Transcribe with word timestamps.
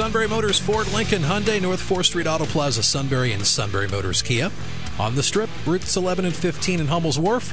Sunbury 0.00 0.28
Motors, 0.28 0.58
Ford, 0.58 0.90
Lincoln, 0.94 1.20
Hyundai, 1.20 1.60
North 1.60 1.86
4th 1.86 2.06
Street 2.06 2.26
Auto 2.26 2.46
Plaza, 2.46 2.82
Sunbury, 2.82 3.32
and 3.34 3.46
Sunbury 3.46 3.86
Motors 3.86 4.22
Kia. 4.22 4.50
On 4.98 5.14
the 5.14 5.22
strip, 5.22 5.50
routes 5.66 5.94
11 5.94 6.24
and 6.24 6.34
15 6.34 6.80
in 6.80 6.86
Hummel's 6.86 7.18
Wharf. 7.18 7.52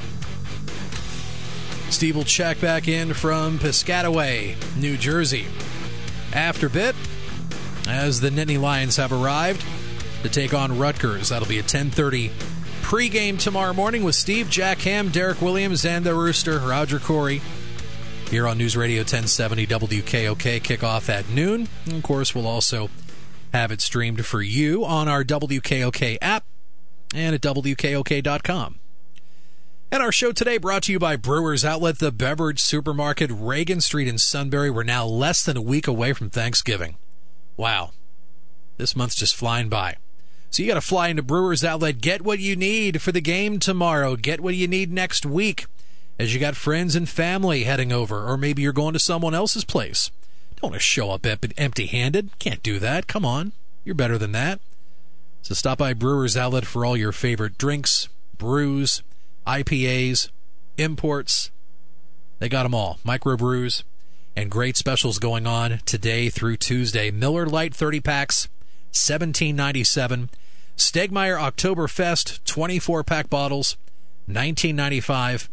Steve 1.89 2.15
will 2.15 2.23
check 2.23 2.61
back 2.61 2.87
in 2.87 3.13
from 3.13 3.59
Piscataway, 3.59 4.55
New 4.77 4.95
Jersey. 4.95 5.45
After 6.31 6.69
bit, 6.69 6.95
as 7.85 8.21
the 8.21 8.29
Nittany 8.29 8.57
Lions 8.57 8.95
have 8.95 9.11
arrived 9.11 9.65
to 10.23 10.29
take 10.29 10.53
on 10.53 10.79
Rutgers. 10.79 11.27
That'll 11.27 11.49
be 11.49 11.59
at 11.59 11.67
10:30 11.67 12.31
pregame 12.81 13.37
tomorrow 13.37 13.73
morning 13.73 14.05
with 14.05 14.15
Steve, 14.15 14.49
Jack 14.49 14.79
Ham, 14.83 15.09
Derek 15.09 15.41
Williams, 15.41 15.83
and 15.83 16.05
the 16.05 16.15
Rooster, 16.15 16.59
Roger 16.59 16.99
Corey 16.99 17.41
here 18.27 18.47
on 18.47 18.57
News 18.57 18.75
Radio 18.75 18.99
1070 18.99 19.65
WKOK. 19.67 20.61
Kickoff 20.61 21.09
at 21.09 21.29
noon. 21.29 21.67
And 21.85 21.93
of 21.95 22.03
course, 22.03 22.35
we'll 22.35 22.47
also 22.47 22.89
have 23.53 23.71
it 23.71 23.81
streamed 23.81 24.25
for 24.25 24.41
you 24.41 24.85
on 24.85 25.07
our 25.07 25.23
WKOK 25.23 26.17
app 26.21 26.43
and 27.15 27.33
at 27.33 27.41
WKOK.com. 27.41 28.79
And 29.89 30.03
our 30.03 30.11
show 30.11 30.33
today 30.33 30.57
brought 30.57 30.83
to 30.83 30.91
you 30.91 30.99
by 30.99 31.15
Brewers 31.15 31.63
Outlet, 31.63 31.99
the 31.99 32.11
beverage 32.11 32.59
supermarket, 32.59 33.31
Reagan 33.33 33.79
Street 33.79 34.09
in 34.09 34.17
Sunbury. 34.17 34.69
We're 34.69 34.83
now 34.83 35.05
less 35.05 35.45
than 35.45 35.55
a 35.55 35.61
week 35.61 35.87
away 35.87 36.11
from 36.11 36.29
Thanksgiving. 36.29 36.97
Wow. 37.55 37.91
This 38.75 38.95
month's 38.95 39.15
just 39.15 39.35
flying 39.35 39.69
by. 39.69 39.95
So 40.49 40.61
you 40.61 40.67
got 40.67 40.75
to 40.75 40.81
fly 40.81 41.07
into 41.07 41.23
Brewers 41.23 41.63
Outlet, 41.63 42.01
get 42.01 42.21
what 42.21 42.39
you 42.39 42.57
need 42.57 43.01
for 43.01 43.13
the 43.13 43.21
game 43.21 43.59
tomorrow, 43.59 44.17
get 44.17 44.41
what 44.41 44.55
you 44.55 44.67
need 44.67 44.91
next 44.91 45.25
week 45.25 45.65
as 46.19 46.33
you 46.33 46.39
got 46.39 46.55
friends 46.55 46.95
and 46.95 47.07
family 47.07 47.63
heading 47.63 47.91
over, 47.91 48.27
or 48.27 48.37
maybe 48.37 48.61
you're 48.61 48.73
going 48.73 48.93
to 48.93 48.99
someone 48.99 49.35
else's 49.35 49.63
place. 49.63 50.11
Don't 50.55 50.71
want 50.71 50.75
to 50.75 50.79
show 50.79 51.11
up 51.11 51.25
empty 51.25 51.85
handed. 51.85 52.37
Can't 52.39 52.63
do 52.63 52.79
that. 52.79 53.07
Come 53.07 53.25
on. 53.25 53.51
You're 53.83 53.95
better 53.95 54.17
than 54.17 54.31
that. 54.31 54.59
So 55.43 55.53
stop 55.53 55.77
by 55.77 55.93
Brewers 55.93 56.35
Outlet 56.35 56.65
for 56.65 56.83
all 56.83 56.97
your 56.97 57.11
favorite 57.11 57.57
drinks, 57.57 58.09
brews, 58.37 59.03
IPAs, 59.45 60.29
imports. 60.77 61.51
They 62.39 62.49
got 62.49 62.63
them 62.63 62.73
all. 62.73 62.99
Microbrews 63.05 63.83
and 64.35 64.51
great 64.51 64.77
specials 64.77 65.19
going 65.19 65.47
on 65.47 65.79
today 65.85 66.29
through 66.29 66.57
Tuesday. 66.57 67.11
Miller 67.11 67.45
Lite 67.45 67.73
30 67.73 68.01
packs, 68.01 68.47
1797. 68.89 70.29
Stegmaier 70.75 71.39
Oktoberfest 71.39 72.43
24 72.45 73.03
pack 73.03 73.29
bottles, 73.29 73.77
1995 74.25 75.49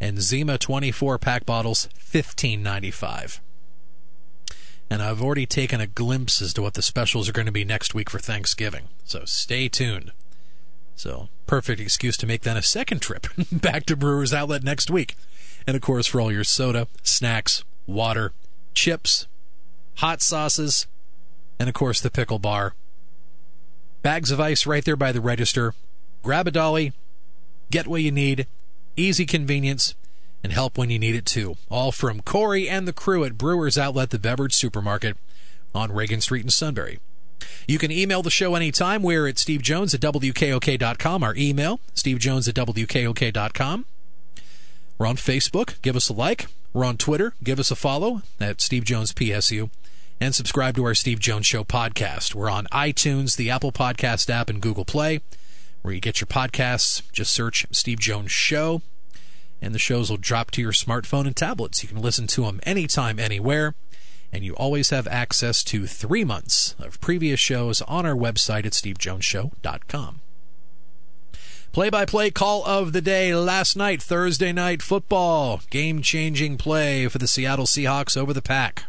and 0.00 0.20
Zima 0.20 0.58
24 0.58 1.18
pack 1.18 1.46
bottles 1.46 1.88
15.95. 1.98 3.40
And 4.88 5.02
I've 5.02 5.22
already 5.22 5.46
taken 5.46 5.80
a 5.80 5.86
glimpse 5.86 6.40
as 6.40 6.52
to 6.54 6.62
what 6.62 6.74
the 6.74 6.82
specials 6.82 7.28
are 7.28 7.32
going 7.32 7.46
to 7.46 7.52
be 7.52 7.64
next 7.64 7.94
week 7.94 8.08
for 8.08 8.18
Thanksgiving. 8.18 8.88
So 9.04 9.24
stay 9.24 9.68
tuned. 9.68 10.12
So, 10.94 11.28
perfect 11.46 11.80
excuse 11.80 12.16
to 12.18 12.26
make 12.26 12.42
then 12.42 12.56
a 12.56 12.62
second 12.62 13.02
trip 13.02 13.26
back 13.52 13.84
to 13.86 13.96
Brewers 13.96 14.32
Outlet 14.32 14.62
next 14.62 14.90
week. 14.90 15.14
And 15.66 15.76
of 15.76 15.82
course, 15.82 16.06
for 16.06 16.20
all 16.20 16.32
your 16.32 16.44
soda, 16.44 16.86
snacks, 17.02 17.64
water, 17.86 18.32
chips, 18.74 19.26
hot 19.96 20.22
sauces, 20.22 20.86
and 21.58 21.68
of 21.68 21.74
course 21.74 22.00
the 22.00 22.10
pickle 22.10 22.38
bar. 22.38 22.74
Bags 24.02 24.30
of 24.30 24.40
ice 24.40 24.66
right 24.66 24.84
there 24.84 24.96
by 24.96 25.12
the 25.12 25.20
register. 25.20 25.74
Grab 26.22 26.46
a 26.46 26.50
dolly, 26.50 26.92
get 27.70 27.86
what 27.86 28.02
you 28.02 28.12
need, 28.12 28.46
easy 28.96 29.26
convenience, 29.26 29.94
and 30.42 30.52
help 30.52 30.78
when 30.78 30.90
you 30.90 30.98
need 30.98 31.14
it 31.14 31.26
too. 31.26 31.56
All 31.70 31.92
from 31.92 32.20
Corey 32.20 32.68
and 32.68 32.86
the 32.86 32.92
crew 32.92 33.24
at 33.24 33.38
Brewers 33.38 33.76
Outlet, 33.76 34.10
the 34.10 34.18
beverage 34.18 34.54
supermarket 34.54 35.16
on 35.74 35.92
Reagan 35.92 36.20
Street 36.20 36.44
in 36.44 36.50
Sunbury. 36.50 36.98
You 37.66 37.78
can 37.78 37.90
email 37.90 38.22
the 38.22 38.30
show 38.30 38.54
anytime. 38.54 39.02
We're 39.02 39.26
at 39.26 39.36
stevejones 39.36 39.94
at 39.94 40.00
wkok.com. 40.00 41.22
Our 41.22 41.34
email, 41.36 41.80
stevejones 41.94 42.48
at 42.48 42.54
wkok.com. 42.54 43.86
We're 44.98 45.06
on 45.06 45.16
Facebook. 45.16 45.80
Give 45.82 45.96
us 45.96 46.08
a 46.08 46.12
like. 46.12 46.46
We're 46.72 46.84
on 46.84 46.96
Twitter. 46.96 47.34
Give 47.42 47.58
us 47.58 47.70
a 47.70 47.76
follow 47.76 48.22
at 48.40 48.60
Steve 48.60 48.84
Jones 48.84 49.12
PSU. 49.12 49.70
And 50.20 50.34
subscribe 50.34 50.76
to 50.76 50.84
our 50.84 50.94
Steve 50.94 51.20
Jones 51.20 51.46
Show 51.46 51.64
podcast. 51.64 52.34
We're 52.34 52.48
on 52.48 52.66
iTunes, 52.72 53.36
the 53.36 53.50
Apple 53.50 53.72
Podcast 53.72 54.30
app, 54.30 54.48
and 54.48 54.62
Google 54.62 54.86
Play 54.86 55.20
where 55.86 55.94
you 55.94 56.00
get 56.00 56.20
your 56.20 56.26
podcasts. 56.26 57.00
Just 57.12 57.32
search 57.32 57.64
Steve 57.70 58.00
Jones 58.00 58.32
Show, 58.32 58.82
and 59.62 59.72
the 59.72 59.78
shows 59.78 60.10
will 60.10 60.16
drop 60.16 60.50
to 60.50 60.60
your 60.60 60.72
smartphone 60.72 61.28
and 61.28 61.36
tablets. 61.36 61.82
You 61.82 61.88
can 61.88 62.02
listen 62.02 62.26
to 62.26 62.42
them 62.42 62.58
anytime, 62.64 63.20
anywhere, 63.20 63.76
and 64.32 64.42
you 64.42 64.54
always 64.56 64.90
have 64.90 65.06
access 65.06 65.62
to 65.62 65.86
three 65.86 66.24
months 66.24 66.74
of 66.80 67.00
previous 67.00 67.38
shows 67.38 67.82
on 67.82 68.04
our 68.04 68.16
website 68.16 68.66
at 68.66 68.72
stevejonesshow.com. 68.72 70.20
Play 71.70 71.90
by 71.90 72.04
play 72.04 72.30
call 72.32 72.66
of 72.66 72.92
the 72.92 73.00
day 73.00 73.32
last 73.34 73.76
night, 73.76 74.02
Thursday 74.02 74.52
night 74.52 74.82
football. 74.82 75.60
Game 75.70 76.02
changing 76.02 76.58
play 76.58 77.06
for 77.06 77.18
the 77.18 77.28
Seattle 77.28 77.66
Seahawks 77.66 78.16
over 78.16 78.32
the 78.32 78.42
Pack. 78.42 78.86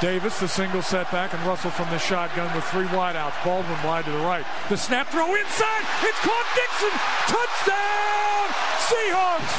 Davis, 0.00 0.40
the 0.40 0.48
single 0.48 0.82
setback, 0.82 1.32
and 1.32 1.42
Russell 1.46 1.70
from 1.70 1.88
the 1.90 1.98
shotgun 1.98 2.52
with 2.54 2.64
three 2.64 2.86
wideouts. 2.86 3.38
Baldwin 3.44 3.78
wide 3.84 4.04
to 4.04 4.10
the 4.10 4.18
right. 4.18 4.44
The 4.68 4.76
snap 4.76 5.08
throw 5.08 5.26
inside. 5.34 5.84
It's 6.02 6.18
caught 6.18 6.46
Dickson. 6.54 6.94
Touchdown, 7.30 8.46
Seahawks. 8.90 9.54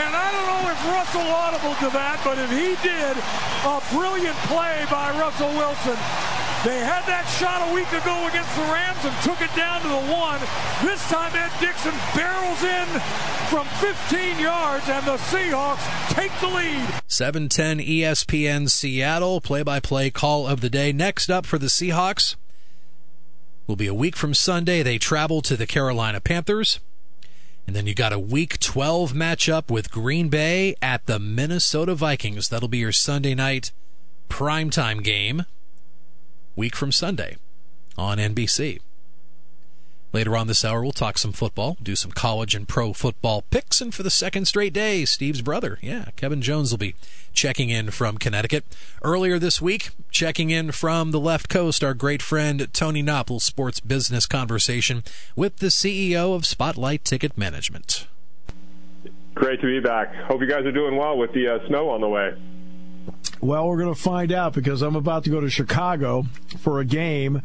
And 0.00 0.16
I 0.16 0.28
don't 0.32 0.46
know 0.48 0.70
if 0.72 0.78
Russell 0.88 1.28
audible 1.28 1.74
to 1.84 1.88
that, 1.92 2.20
but 2.24 2.38
if 2.38 2.50
he 2.50 2.76
did, 2.80 3.14
a 3.64 3.80
brilliant 3.92 4.36
play 4.48 4.84
by 4.90 5.12
Russell 5.20 5.52
Wilson. 5.52 6.35
They 6.66 6.80
had 6.80 7.06
that 7.06 7.30
shot 7.38 7.62
a 7.62 7.72
week 7.72 7.86
ago 7.94 8.26
against 8.26 8.50
the 8.58 8.66
Rams 8.74 8.98
and 9.06 9.14
took 9.22 9.38
it 9.38 9.54
down 9.54 9.82
to 9.82 9.88
the 9.88 10.10
one. 10.10 10.40
This 10.82 10.98
time 11.08 11.30
Ed 11.30 11.54
Dickson 11.60 11.94
barrels 12.10 12.60
in 12.66 12.88
from 13.46 13.66
15 13.78 14.40
yards 14.40 14.88
and 14.88 15.06
the 15.06 15.16
Seahawks 15.30 15.86
take 16.10 16.32
the 16.40 16.48
lead. 16.48 16.88
710 17.06 17.78
ESPN 17.78 18.68
Seattle 18.68 19.40
play-by-play 19.40 20.10
call 20.10 20.48
of 20.48 20.60
the 20.60 20.68
day. 20.68 20.90
Next 20.90 21.30
up 21.30 21.46
for 21.46 21.56
the 21.56 21.68
Seahawks 21.68 22.34
will 23.68 23.76
be 23.76 23.86
a 23.86 23.94
week 23.94 24.16
from 24.16 24.34
Sunday. 24.34 24.82
They 24.82 24.98
travel 24.98 25.42
to 25.42 25.56
the 25.56 25.68
Carolina 25.68 26.20
Panthers. 26.20 26.80
And 27.68 27.76
then 27.76 27.86
you 27.86 27.94
got 27.94 28.12
a 28.12 28.18
week 28.18 28.58
12 28.58 29.12
matchup 29.12 29.70
with 29.70 29.92
Green 29.92 30.28
Bay 30.30 30.74
at 30.82 31.06
the 31.06 31.20
Minnesota 31.20 31.94
Vikings. 31.94 32.48
That'll 32.48 32.66
be 32.66 32.78
your 32.78 32.90
Sunday 32.90 33.36
night 33.36 33.70
primetime 34.28 35.04
game 35.04 35.44
week 36.56 36.74
from 36.74 36.90
Sunday 36.90 37.36
on 37.96 38.18
NBC. 38.18 38.80
Later 40.12 40.36
on 40.36 40.46
this 40.46 40.64
hour, 40.64 40.82
we'll 40.82 40.92
talk 40.92 41.18
some 41.18 41.32
football, 41.32 41.76
do 41.82 41.94
some 41.94 42.10
college 42.10 42.54
and 42.54 42.66
pro 42.66 42.94
football 42.94 43.42
picks, 43.50 43.82
and 43.82 43.92
for 43.92 44.02
the 44.02 44.10
second 44.10 44.46
straight 44.46 44.72
day, 44.72 45.04
Steve's 45.04 45.42
brother, 45.42 45.78
yeah, 45.82 46.06
Kevin 46.16 46.40
Jones 46.40 46.70
will 46.70 46.78
be 46.78 46.94
checking 47.34 47.68
in 47.68 47.90
from 47.90 48.16
Connecticut. 48.16 48.64
Earlier 49.02 49.38
this 49.38 49.60
week, 49.60 49.90
checking 50.10 50.48
in 50.48 50.72
from 50.72 51.10
the 51.10 51.20
left 51.20 51.50
coast, 51.50 51.84
our 51.84 51.92
great 51.92 52.22
friend 52.22 52.66
Tony 52.72 53.02
Knoppel, 53.02 53.42
sports 53.42 53.78
business 53.78 54.24
conversation 54.24 55.04
with 55.34 55.58
the 55.58 55.66
CEO 55.66 56.34
of 56.34 56.46
Spotlight 56.46 57.04
Ticket 57.04 57.36
Management. 57.36 58.06
Great 59.34 59.60
to 59.60 59.66
be 59.66 59.80
back. 59.80 60.14
Hope 60.14 60.40
you 60.40 60.48
guys 60.48 60.64
are 60.64 60.72
doing 60.72 60.96
well 60.96 61.18
with 61.18 61.34
the 61.34 61.46
uh, 61.46 61.66
snow 61.68 61.90
on 61.90 62.00
the 62.00 62.08
way. 62.08 62.32
Well, 63.40 63.68
we're 63.68 63.78
going 63.78 63.94
to 63.94 64.00
find 64.00 64.32
out 64.32 64.54
because 64.54 64.82
I'm 64.82 64.96
about 64.96 65.24
to 65.24 65.30
go 65.30 65.40
to 65.40 65.50
Chicago 65.50 66.26
for 66.58 66.80
a 66.80 66.84
game 66.84 67.42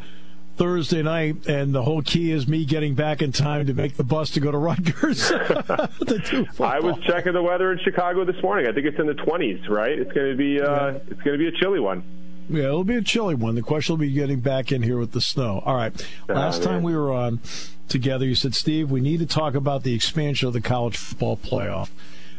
Thursday 0.58 1.02
night, 1.02 1.48
and 1.48 1.74
the 1.74 1.82
whole 1.84 2.02
key 2.02 2.32
is 2.32 2.48
me 2.48 2.66
getting 2.66 2.94
back 2.94 3.22
in 3.22 3.32
time 3.32 3.66
to 3.66 3.74
make 3.74 3.98
the 3.98 4.04
bus 4.04 4.32
to 4.32 4.40
go 4.40 4.52
to 4.52 4.58
Rutgers. 4.58 5.32
I 5.32 6.80
was 6.80 7.00
checking 7.06 7.34
the 7.34 7.42
weather 7.42 7.72
in 7.72 7.80
Chicago 7.80 8.26
this 8.26 8.42
morning. 8.44 8.68
I 8.68 8.72
think 8.72 8.86
it's 8.86 9.00
in 9.00 9.08
the 9.08 9.14
20s, 9.14 9.68
right? 9.70 9.98
It's 9.98 10.12
going 10.12 10.32
to 10.32 10.38
be 10.38 10.62
uh, 10.62 10.92
yeah. 10.92 11.00
it's 11.08 11.22
going 11.22 11.38
to 11.38 11.38
be 11.38 11.48
a 11.48 11.52
chilly 11.52 11.80
one. 11.80 12.04
Yeah, 12.50 12.66
it'll 12.66 12.84
be 12.84 12.98
a 12.98 13.02
chilly 13.02 13.36
one. 13.36 13.56
The 13.56 13.62
question 13.62 13.94
will 13.94 14.02
be 14.02 14.12
getting 14.12 14.40
back 14.40 14.72
in 14.72 14.84
here 14.84 14.98
with 14.98 15.14
the 15.14 15.22
snow. 15.22 15.64
All 15.66 15.76
right. 15.76 15.94
Last 16.28 16.64
time 16.64 16.84
we 16.84 16.96
were 16.96 17.12
on 17.12 17.40
together, 17.88 18.26
you 18.26 18.36
said, 18.36 18.54
Steve, 18.54 18.92
we 18.92 19.00
need 19.00 19.20
to 19.20 19.26
talk 19.26 19.56
about 19.56 19.84
the 19.84 19.94
expansion 19.94 20.48
of 20.48 20.54
the 20.54 20.62
college 20.62 20.98
football 20.98 21.38
playoff. 21.38 21.90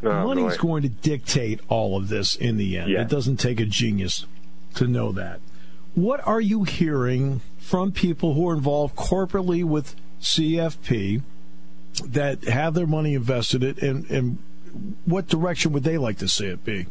Oh, 0.03 0.27
Money's 0.27 0.57
boy. 0.57 0.63
going 0.63 0.83
to 0.83 0.89
dictate 0.89 1.61
all 1.69 1.97
of 1.97 2.09
this 2.09 2.35
in 2.35 2.57
the 2.57 2.77
end. 2.77 2.91
Yeah. 2.91 3.03
It 3.03 3.09
doesn't 3.09 3.37
take 3.37 3.61
a 3.61 3.65
genius 3.65 4.27
to 4.75 4.87
know 4.87 5.13
that. 5.13 5.41
What 5.95 6.27
are 6.27 6.41
you 6.41 6.65
hearing 6.65 7.41
from 7.59 7.93
people 7.93 8.35
who 8.35 8.49
are 8.49 8.55
involved 8.55 8.97
corporately 8.97 9.63
with 9.63 9.95
CFP 10.21 11.23
that 12.05 12.45
have 12.45 12.75
their 12.75 12.87
money 12.87 13.15
invested 13.15 13.63
in, 13.63 13.89
and, 13.89 14.11
and 14.11 14.39
what 15.05 15.29
direction 15.29 15.73
would 15.73 15.85
they 15.85 15.99
like 15.99 16.19
to 16.19 16.29
see 16.29 16.47
it 16.47 16.65
be? 16.65 16.87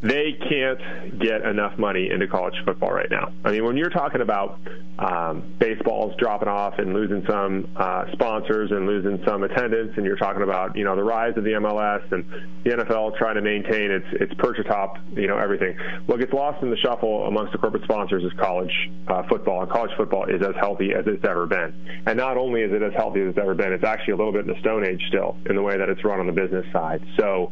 They 0.00 0.38
can't 0.48 1.18
get 1.18 1.42
enough 1.42 1.76
money 1.76 2.10
into 2.10 2.28
college 2.28 2.54
football 2.64 2.90
right 2.90 3.10
now. 3.10 3.32
I 3.44 3.50
mean, 3.50 3.64
when 3.64 3.76
you're 3.76 3.90
talking 3.90 4.20
about 4.20 4.60
um, 4.98 5.56
baseball's 5.58 6.14
dropping 6.18 6.48
off 6.48 6.78
and 6.78 6.94
losing 6.94 7.24
some 7.28 7.68
uh, 7.76 8.04
sponsors 8.12 8.70
and 8.70 8.86
losing 8.86 9.22
some 9.26 9.42
attendance, 9.42 9.92
and 9.96 10.06
you're 10.06 10.16
talking 10.16 10.42
about 10.42 10.76
you 10.76 10.84
know 10.84 10.94
the 10.94 11.02
rise 11.02 11.36
of 11.36 11.42
the 11.42 11.50
MLS 11.52 12.12
and 12.12 12.24
the 12.64 12.70
NFL 12.70 13.16
trying 13.16 13.34
to 13.34 13.42
maintain 13.42 13.90
its 13.90 14.06
its 14.12 14.32
perch 14.34 14.58
atop 14.58 14.98
you 15.14 15.26
know 15.26 15.36
everything. 15.36 15.76
What 16.06 16.20
gets 16.20 16.32
lost 16.32 16.62
in 16.62 16.70
the 16.70 16.76
shuffle 16.76 17.26
amongst 17.26 17.52
the 17.52 17.58
corporate 17.58 17.82
sponsors 17.82 18.22
is 18.22 18.32
college 18.38 18.72
uh, 19.08 19.24
football, 19.28 19.62
and 19.62 19.70
college 19.70 19.90
football 19.96 20.26
is 20.26 20.42
as 20.42 20.54
healthy 20.60 20.94
as 20.94 21.06
it's 21.06 21.24
ever 21.24 21.46
been. 21.46 21.74
And 22.06 22.16
not 22.16 22.36
only 22.36 22.62
is 22.62 22.72
it 22.72 22.82
as 22.82 22.92
healthy 22.94 23.22
as 23.22 23.30
it's 23.30 23.38
ever 23.38 23.54
been, 23.54 23.72
it's 23.72 23.84
actually 23.84 24.12
a 24.12 24.16
little 24.16 24.32
bit 24.32 24.46
in 24.46 24.52
the 24.52 24.60
Stone 24.60 24.86
Age 24.86 25.02
still 25.08 25.36
in 25.46 25.56
the 25.56 25.62
way 25.62 25.76
that 25.76 25.88
it's 25.88 26.04
run 26.04 26.20
on 26.20 26.26
the 26.26 26.32
business 26.32 26.66
side. 26.72 27.02
So 27.18 27.50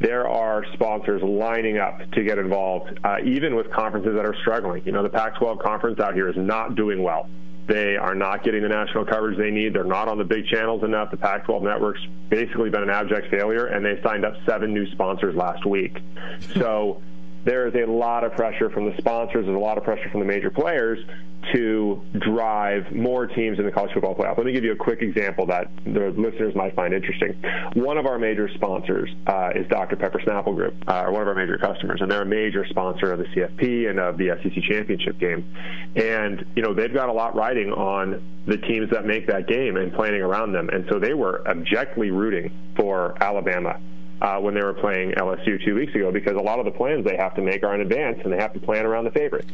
there 0.00 0.28
are 0.28 0.64
sponsors 0.74 1.22
lining 1.22 1.78
up 1.78 1.98
to 2.12 2.22
get 2.22 2.38
involved, 2.38 2.98
uh, 3.02 3.16
even 3.24 3.56
with 3.56 3.70
conferences 3.70 4.14
that 4.14 4.24
are 4.24 4.34
struggling. 4.42 4.82
You 4.84 4.92
know, 4.92 5.02
the 5.02 5.08
Pac 5.08 5.38
12 5.38 5.58
conference 5.58 5.98
out 5.98 6.14
here 6.14 6.28
is 6.28 6.36
not 6.36 6.76
doing 6.76 7.02
well. 7.02 7.28
They 7.66 7.96
are 7.96 8.14
not 8.14 8.44
getting 8.44 8.62
the 8.62 8.68
national 8.68 9.04
coverage 9.04 9.36
they 9.36 9.50
need. 9.50 9.74
They're 9.74 9.84
not 9.84 10.08
on 10.08 10.16
the 10.16 10.24
big 10.24 10.46
channels 10.46 10.82
enough. 10.84 11.10
The 11.10 11.18
Pac 11.18 11.44
12 11.44 11.62
network's 11.62 12.00
basically 12.30 12.70
been 12.70 12.82
an 12.82 12.90
abject 12.90 13.30
failure, 13.30 13.66
and 13.66 13.84
they 13.84 14.00
signed 14.02 14.24
up 14.24 14.34
seven 14.46 14.72
new 14.72 14.90
sponsors 14.92 15.34
last 15.34 15.66
week. 15.66 15.98
So 16.54 17.02
there 17.44 17.66
is 17.66 17.74
a 17.74 17.90
lot 17.90 18.24
of 18.24 18.32
pressure 18.32 18.70
from 18.70 18.90
the 18.90 18.96
sponsors, 18.98 19.44
there's 19.46 19.56
a 19.56 19.58
lot 19.58 19.78
of 19.78 19.84
pressure 19.84 20.08
from 20.10 20.20
the 20.20 20.26
major 20.26 20.50
players 20.50 20.98
to 21.52 22.02
drive 22.18 22.92
more 22.92 23.26
teams 23.26 23.58
in 23.58 23.64
the 23.64 23.70
college 23.70 23.92
football 23.92 24.14
playoff. 24.14 24.36
Let 24.36 24.46
me 24.46 24.52
give 24.52 24.64
you 24.64 24.72
a 24.72 24.76
quick 24.76 25.02
example 25.02 25.46
that 25.46 25.70
the 25.84 26.12
listeners 26.16 26.54
might 26.54 26.74
find 26.74 26.92
interesting. 26.92 27.34
One 27.74 27.96
of 27.96 28.06
our 28.06 28.18
major 28.18 28.50
sponsors 28.54 29.08
uh, 29.26 29.50
is 29.54 29.66
Dr. 29.68 29.96
Pepper 29.96 30.18
Snapple 30.18 30.54
Group, 30.54 30.74
uh, 30.86 31.06
one 31.06 31.22
of 31.22 31.28
our 31.28 31.34
major 31.34 31.56
customers, 31.56 32.00
and 32.00 32.10
they're 32.10 32.22
a 32.22 32.26
major 32.26 32.66
sponsor 32.66 33.12
of 33.12 33.20
the 33.20 33.26
CFP 33.26 33.88
and 33.88 33.98
of 33.98 34.18
the 34.18 34.36
SEC 34.42 34.62
championship 34.64 35.18
game. 35.18 35.44
And 35.96 36.44
you 36.54 36.62
know 36.62 36.74
they've 36.74 36.92
got 36.92 37.08
a 37.08 37.12
lot 37.12 37.34
riding 37.34 37.72
on 37.72 38.22
the 38.46 38.56
teams 38.56 38.90
that 38.90 39.06
make 39.06 39.26
that 39.28 39.46
game 39.46 39.76
and 39.76 39.92
planning 39.92 40.22
around 40.22 40.52
them, 40.52 40.68
and 40.70 40.86
so 40.90 40.98
they 40.98 41.14
were 41.14 41.46
objectively 41.48 42.10
rooting 42.10 42.50
for 42.76 43.14
Alabama 43.22 43.80
uh, 44.20 44.38
when 44.38 44.54
they 44.54 44.62
were 44.62 44.74
playing 44.74 45.12
LSU 45.12 45.64
two 45.64 45.74
weeks 45.74 45.94
ago 45.94 46.10
because 46.10 46.34
a 46.36 46.40
lot 46.40 46.58
of 46.58 46.64
the 46.64 46.70
plans 46.70 47.04
they 47.04 47.16
have 47.16 47.34
to 47.34 47.42
make 47.42 47.62
are 47.62 47.74
in 47.74 47.80
advance 47.80 48.18
and 48.24 48.32
they 48.32 48.36
have 48.36 48.52
to 48.52 48.60
plan 48.60 48.84
around 48.84 49.04
the 49.04 49.10
favorites. 49.10 49.50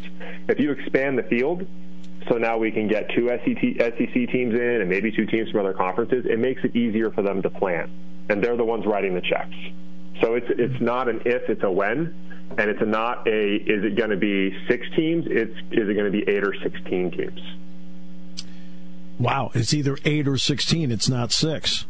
If 0.48 0.58
you 0.58 0.72
expand 0.72 1.18
the 1.18 1.22
field, 1.24 1.66
so 2.28 2.38
now 2.38 2.56
we 2.56 2.70
can 2.70 2.88
get 2.88 3.10
two 3.14 3.28
SEC, 3.28 4.12
teams 4.12 4.54
in 4.54 4.80
and 4.80 4.88
maybe 4.88 5.12
two 5.12 5.26
teams 5.26 5.50
from 5.50 5.60
other 5.60 5.74
conferences, 5.74 6.24
it 6.24 6.38
makes 6.38 6.64
it 6.64 6.74
easier 6.74 7.10
for 7.10 7.22
them 7.22 7.42
to 7.42 7.50
plan. 7.50 7.90
And 8.30 8.42
they're 8.42 8.56
the 8.56 8.64
ones 8.64 8.86
writing 8.86 9.14
the 9.14 9.20
checks. 9.20 9.54
So 10.22 10.34
it's 10.34 10.46
it's 10.48 10.80
not 10.80 11.08
an 11.08 11.20
if, 11.26 11.50
it's 11.50 11.62
a 11.62 11.70
when. 11.70 12.14
And 12.56 12.70
it's 12.70 12.80
not 12.86 13.26
a 13.26 13.56
is 13.56 13.84
it 13.84 13.96
going 13.96 14.10
to 14.10 14.16
be 14.16 14.56
six 14.68 14.86
teams? 14.96 15.26
It's 15.28 15.54
is 15.72 15.88
it 15.88 15.94
going 15.94 16.10
to 16.10 16.10
be 16.10 16.22
eight 16.28 16.44
or 16.44 16.54
sixteen 16.62 17.10
teams? 17.10 17.40
Wow, 19.18 19.50
it's 19.54 19.74
either 19.74 19.98
eight 20.04 20.26
or 20.28 20.38
sixteen. 20.38 20.90
It's 20.90 21.08
not 21.08 21.32
six. 21.32 21.86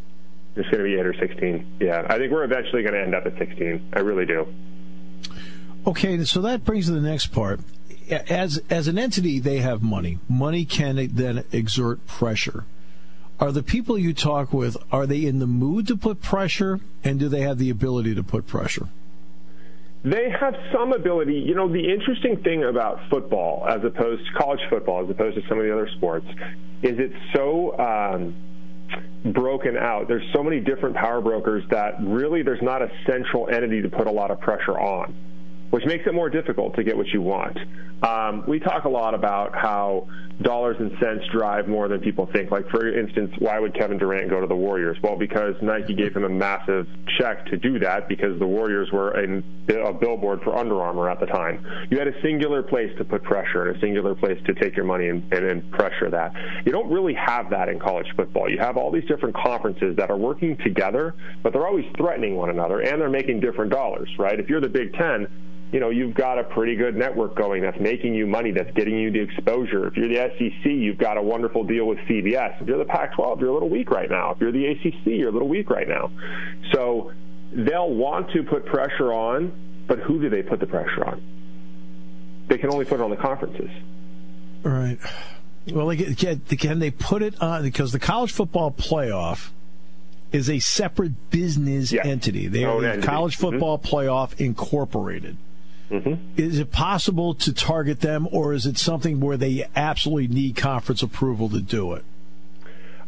It's 0.56 0.68
going 0.68 0.84
to 0.84 0.84
be 0.84 0.94
eight 0.94 1.06
or 1.06 1.14
sixteen. 1.14 1.76
Yeah, 1.80 2.06
I 2.08 2.18
think 2.18 2.30
we're 2.32 2.44
eventually 2.44 2.82
going 2.82 2.94
to 2.94 3.02
end 3.02 3.14
up 3.14 3.26
at 3.26 3.36
sixteen. 3.38 3.90
I 3.92 4.00
really 4.00 4.26
do. 4.26 4.46
Okay, 5.86 6.22
so 6.24 6.40
that 6.42 6.64
brings 6.64 6.86
to 6.86 6.92
the 6.92 7.00
next 7.00 7.28
part. 7.28 7.60
As 8.10 8.62
as 8.70 8.88
an 8.88 8.98
entity, 8.98 9.38
they 9.40 9.58
have 9.58 9.82
money. 9.82 10.18
Money 10.28 10.64
can 10.64 11.08
then 11.12 11.44
exert 11.52 12.06
pressure. 12.06 12.64
Are 13.40 13.50
the 13.50 13.62
people 13.62 13.98
you 13.98 14.14
talk 14.14 14.52
with 14.52 14.76
are 14.92 15.06
they 15.06 15.26
in 15.26 15.40
the 15.40 15.46
mood 15.46 15.88
to 15.88 15.96
put 15.96 16.22
pressure, 16.22 16.80
and 17.02 17.18
do 17.18 17.28
they 17.28 17.40
have 17.40 17.58
the 17.58 17.70
ability 17.70 18.14
to 18.14 18.22
put 18.22 18.46
pressure? 18.46 18.88
They 20.04 20.30
have 20.30 20.54
some 20.72 20.92
ability. 20.92 21.34
You 21.40 21.54
know, 21.54 21.66
the 21.66 21.92
interesting 21.92 22.42
thing 22.42 22.62
about 22.62 23.00
football, 23.08 23.66
as 23.66 23.82
opposed 23.82 24.26
to 24.26 24.32
college 24.34 24.60
football, 24.68 25.02
as 25.02 25.10
opposed 25.10 25.36
to 25.36 25.48
some 25.48 25.58
of 25.58 25.64
the 25.64 25.72
other 25.72 25.88
sports, 25.96 26.26
is 26.82 26.98
it's 26.98 27.14
so 27.34 27.76
um, 27.78 28.34
broken 29.24 29.76
out. 29.76 30.08
There's 30.08 30.24
so 30.32 30.42
many 30.42 30.60
different 30.60 30.96
power 30.96 31.20
brokers 31.20 31.64
that 31.70 31.94
really 32.00 32.42
there's 32.42 32.62
not 32.62 32.82
a 32.82 32.90
central 33.06 33.48
entity 33.48 33.82
to 33.82 33.88
put 33.88 34.06
a 34.06 34.10
lot 34.10 34.30
of 34.30 34.40
pressure 34.40 34.78
on, 34.78 35.14
which 35.74 35.84
makes 35.86 36.06
it 36.06 36.14
more 36.14 36.30
difficult 36.30 36.76
to 36.76 36.84
get 36.84 36.96
what 36.96 37.08
you 37.08 37.20
want. 37.20 37.58
Um, 38.00 38.44
we 38.46 38.60
talk 38.60 38.84
a 38.84 38.88
lot 38.88 39.12
about 39.12 39.56
how 39.56 40.06
dollars 40.40 40.76
and 40.78 40.92
cents 41.00 41.24
drive 41.32 41.66
more 41.66 41.88
than 41.88 41.98
people 41.98 42.28
think. 42.32 42.52
Like, 42.52 42.68
for 42.68 42.96
instance, 42.96 43.32
why 43.40 43.58
would 43.58 43.74
Kevin 43.74 43.98
Durant 43.98 44.30
go 44.30 44.40
to 44.40 44.46
the 44.46 44.54
Warriors? 44.54 44.96
Well, 45.02 45.16
because 45.16 45.56
Nike 45.62 45.94
gave 45.94 46.14
him 46.14 46.22
a 46.22 46.28
massive 46.28 46.86
check 47.18 47.46
to 47.46 47.56
do 47.56 47.80
that 47.80 48.08
because 48.08 48.38
the 48.38 48.46
Warriors 48.46 48.92
were 48.92 49.10
a, 49.18 49.42
a 49.88 49.92
billboard 49.92 50.42
for 50.42 50.56
Under 50.56 50.80
Armour 50.80 51.10
at 51.10 51.18
the 51.18 51.26
time. 51.26 51.66
You 51.90 51.98
had 51.98 52.06
a 52.06 52.22
singular 52.22 52.62
place 52.62 52.96
to 52.98 53.04
put 53.04 53.24
pressure 53.24 53.66
and 53.66 53.76
a 53.76 53.80
singular 53.80 54.14
place 54.14 54.40
to 54.46 54.54
take 54.54 54.76
your 54.76 54.86
money 54.86 55.08
and, 55.08 55.24
and, 55.32 55.44
and 55.44 55.72
pressure 55.72 56.08
that. 56.08 56.34
You 56.64 56.70
don't 56.70 56.88
really 56.92 57.14
have 57.14 57.50
that 57.50 57.68
in 57.68 57.80
college 57.80 58.06
football. 58.14 58.48
You 58.48 58.58
have 58.58 58.76
all 58.76 58.92
these 58.92 59.06
different 59.06 59.34
conferences 59.34 59.96
that 59.96 60.08
are 60.08 60.16
working 60.16 60.56
together, 60.58 61.16
but 61.42 61.52
they're 61.52 61.66
always 61.66 61.86
threatening 61.96 62.36
one 62.36 62.50
another 62.50 62.78
and 62.78 63.00
they're 63.00 63.10
making 63.10 63.40
different 63.40 63.72
dollars, 63.72 64.08
right? 64.20 64.38
If 64.38 64.48
you're 64.48 64.60
the 64.60 64.68
Big 64.68 64.92
Ten, 64.92 65.26
you 65.74 65.80
know, 65.80 65.90
you've 65.90 66.14
got 66.14 66.38
a 66.38 66.44
pretty 66.44 66.76
good 66.76 66.94
network 66.94 67.34
going 67.34 67.60
that's 67.60 67.80
making 67.80 68.14
you 68.14 68.28
money, 68.28 68.52
that's 68.52 68.70
getting 68.76 68.96
you 68.96 69.10
the 69.10 69.18
exposure. 69.18 69.88
If 69.88 69.96
you're 69.96 70.06
the 70.06 70.30
SEC, 70.38 70.66
you've 70.70 70.98
got 70.98 71.16
a 71.16 71.22
wonderful 71.22 71.64
deal 71.64 71.86
with 71.86 71.98
CBS. 72.08 72.62
If 72.62 72.68
you're 72.68 72.78
the 72.78 72.84
Pac 72.84 73.16
12, 73.16 73.40
you're 73.40 73.50
a 73.50 73.52
little 73.52 73.68
weak 73.68 73.90
right 73.90 74.08
now. 74.08 74.30
If 74.30 74.40
you're 74.40 74.52
the 74.52 74.66
ACC, 74.66 75.06
you're 75.06 75.30
a 75.30 75.32
little 75.32 75.48
weak 75.48 75.68
right 75.70 75.88
now. 75.88 76.12
So 76.72 77.10
they'll 77.52 77.92
want 77.92 78.30
to 78.34 78.44
put 78.44 78.66
pressure 78.66 79.12
on, 79.12 79.84
but 79.88 79.98
who 79.98 80.20
do 80.20 80.30
they 80.30 80.42
put 80.42 80.60
the 80.60 80.66
pressure 80.68 81.04
on? 81.04 82.44
They 82.46 82.58
can 82.58 82.72
only 82.72 82.84
put 82.84 83.00
it 83.00 83.02
on 83.02 83.10
the 83.10 83.16
conferences. 83.16 83.70
All 84.64 84.70
right. 84.70 84.98
Well, 85.72 85.92
can 85.96 86.78
they 86.78 86.92
put 86.92 87.20
it 87.20 87.42
on 87.42 87.64
because 87.64 87.90
the 87.90 87.98
college 87.98 88.30
football 88.30 88.70
playoff 88.70 89.50
is 90.30 90.48
a 90.48 90.60
separate 90.60 91.30
business 91.30 91.90
Yes. 91.90 92.06
entity. 92.06 92.46
They 92.46 92.62
are 92.62 92.80
the 92.80 92.92
entity. 92.92 93.06
college 93.08 93.38
mm-hmm. 93.38 93.50
football 93.50 93.78
playoff 93.80 94.40
incorporated. 94.40 95.36
Is 96.36 96.58
it 96.58 96.70
possible 96.72 97.34
to 97.34 97.52
target 97.52 98.00
them, 98.00 98.26
or 98.32 98.52
is 98.52 98.66
it 98.66 98.78
something 98.78 99.20
where 99.20 99.36
they 99.36 99.64
absolutely 99.76 100.28
need 100.28 100.56
conference 100.56 101.02
approval 101.02 101.48
to 101.50 101.60
do 101.60 101.92
it? 101.92 102.04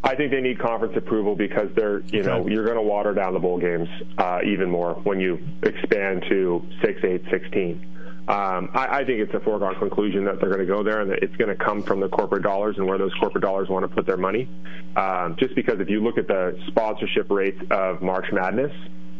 I 0.04 0.14
think 0.14 0.30
they 0.30 0.40
need 0.40 0.58
conference 0.60 0.96
approval 0.96 1.34
because 1.34 1.68
they're, 1.74 2.00
you 2.00 2.22
know, 2.22 2.40
Okay. 2.42 2.52
you're 2.52 2.64
going 2.64 2.76
to 2.76 2.82
water 2.82 3.12
down 3.12 3.32
the 3.34 3.40
bowl 3.40 3.58
games 3.58 3.88
uh, 4.18 4.38
even 4.44 4.70
more 4.70 4.94
when 5.02 5.18
you 5.18 5.38
expand 5.62 6.24
to 6.28 6.62
6, 6.82 7.00
8, 7.02 7.22
16. 7.30 7.92
Um, 8.28 8.70
I, 8.74 8.98
I 9.00 9.04
think 9.04 9.20
it's 9.20 9.34
a 9.34 9.40
foregone 9.40 9.74
conclusion 9.76 10.24
that 10.24 10.38
they're 10.40 10.48
going 10.52 10.60
to 10.60 10.66
go 10.66 10.82
there 10.84 11.00
and 11.00 11.10
that 11.10 11.22
it's 11.22 11.34
going 11.36 11.48
to 11.56 11.64
come 11.64 11.82
from 11.82 12.00
the 12.00 12.08
corporate 12.08 12.42
dollars 12.42 12.76
and 12.76 12.86
where 12.86 12.98
those 12.98 13.14
corporate 13.14 13.42
dollars 13.42 13.68
want 13.68 13.82
to 13.84 13.88
put 13.88 14.04
their 14.06 14.16
money. 14.16 14.48
Um, 14.96 15.36
just 15.38 15.54
because 15.54 15.80
if 15.80 15.88
you 15.88 16.00
look 16.02 16.18
at 16.18 16.28
the 16.28 16.56
sponsorship 16.68 17.30
rates 17.30 17.60
of 17.70 18.02
March 18.02 18.26
Madness 18.32 18.72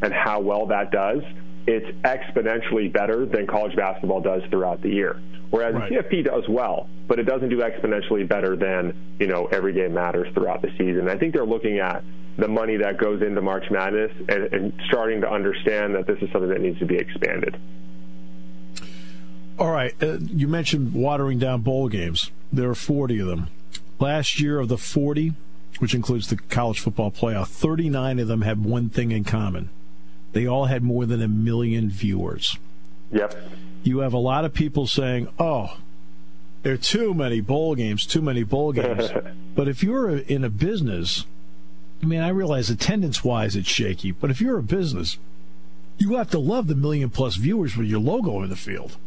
and 0.03 0.13
how 0.13 0.41
well 0.41 0.67
that 0.67 0.91
does, 0.93 1.23
it's 1.67 1.87
exponentially 2.05 2.93
better 2.93 3.27
than 3.27 3.47
college 3.47 3.75
basketball 3.77 4.21
does 4.21 4.43
throughout 4.51 4.83
the 4.83 4.91
year. 4.91 5.21
Whereas 5.51 5.75
Right. 5.75 5.89
the 5.89 5.97
CFP 5.97 6.25
does 6.25 6.49
well, 6.49 6.89
but 7.07 7.19
it 7.19 7.25
doesn't 7.25 7.49
do 7.49 7.59
exponentially 7.59 8.27
better 8.29 8.57
than, 8.57 8.93
you 9.19 9.27
know, 9.27 9.47
every 9.47 9.73
game 9.73 9.95
matters 9.95 10.33
throughout 10.35 10.63
the 10.63 10.71
season. 10.79 11.09
I 11.09 11.17
think 11.17 11.35
they're 11.35 11.47
looking 11.47 11.79
at 11.79 12.03
the 12.37 12.49
money 12.49 12.77
that 12.77 12.99
goes 12.99 13.23
into 13.23 13.41
March 13.41 13.65
Madness 13.71 14.13
and, 14.29 14.53
and 14.53 14.73
starting 14.89 15.21
to 15.23 15.31
understand 15.31 15.95
that 15.95 16.07
this 16.07 16.19
is 16.21 16.31
something 16.33 16.51
that 16.51 16.61
needs 16.61 16.79
to 16.81 16.85
be 16.87 16.97
expanded. 16.97 17.57
All 19.59 19.71
right. 19.71 19.95
Uh, 20.03 20.19
you 20.21 20.49
mentioned 20.49 20.93
watering 20.93 21.39
down 21.39 21.63
bowl 21.63 21.89
games. 21.89 22.31
There 22.53 22.69
are 22.69 22.75
40 22.75 23.21
of 23.21 23.27
them. 23.27 23.49
Last 23.99 24.39
year, 24.39 24.59
of 24.59 24.69
the 24.69 24.77
40, 24.77 25.33
which 25.79 25.95
includes 25.95 26.29
the 26.29 26.37
college 26.37 26.81
football 26.81 27.11
playoff, 27.11 27.49
39 27.49 28.19
of 28.19 28.29
them 28.29 28.43
have 28.43 28.59
one 28.59 28.91
thing 28.91 29.11
in 29.13 29.25
common. 29.25 29.71
They 30.37 30.47
all 30.47 30.67
had 30.67 30.83
more 30.83 31.07
than 31.07 31.23
a 31.23 31.29
million 31.29 31.89
viewers. 31.89 32.59
Yep. 33.11 33.35
You 33.85 34.01
have 34.01 34.13
a 34.13 34.19
lot 34.19 34.45
of 34.45 34.53
people 34.53 34.87
saying, 34.87 35.29
oh, 35.39 35.79
there 36.63 36.75
are 36.75 36.77
too 36.77 37.15
many 37.15 37.41
bowl 37.41 37.75
games, 37.75 38.05
too 38.05 38.21
many 38.21 38.43
bowl 38.43 38.73
games. 38.73 39.09
but 39.55 39.67
if 39.67 39.83
you're 39.83 40.15
in 40.15 40.45
a 40.45 40.51
business, 40.51 41.25
I 42.03 42.05
mean, 42.05 42.21
I 42.21 42.29
realize 42.29 42.69
attendance 42.69 43.25
wise 43.25 43.57
it's 43.57 43.67
shaky, 43.67 44.11
but 44.11 44.31
if 44.31 44.43
you're 44.43 44.59
a 44.59 44.63
business, 44.63 45.17
you 45.97 46.17
have 46.17 46.29
to 46.33 46.39
love 46.39 46.67
the 46.67 46.75
million 46.75 47.09
plus 47.09 47.37
viewers 47.37 47.75
with 47.75 47.87
your 47.87 48.01
logo 48.01 48.43
in 48.43 48.51
the 48.51 48.57
field. 48.57 48.99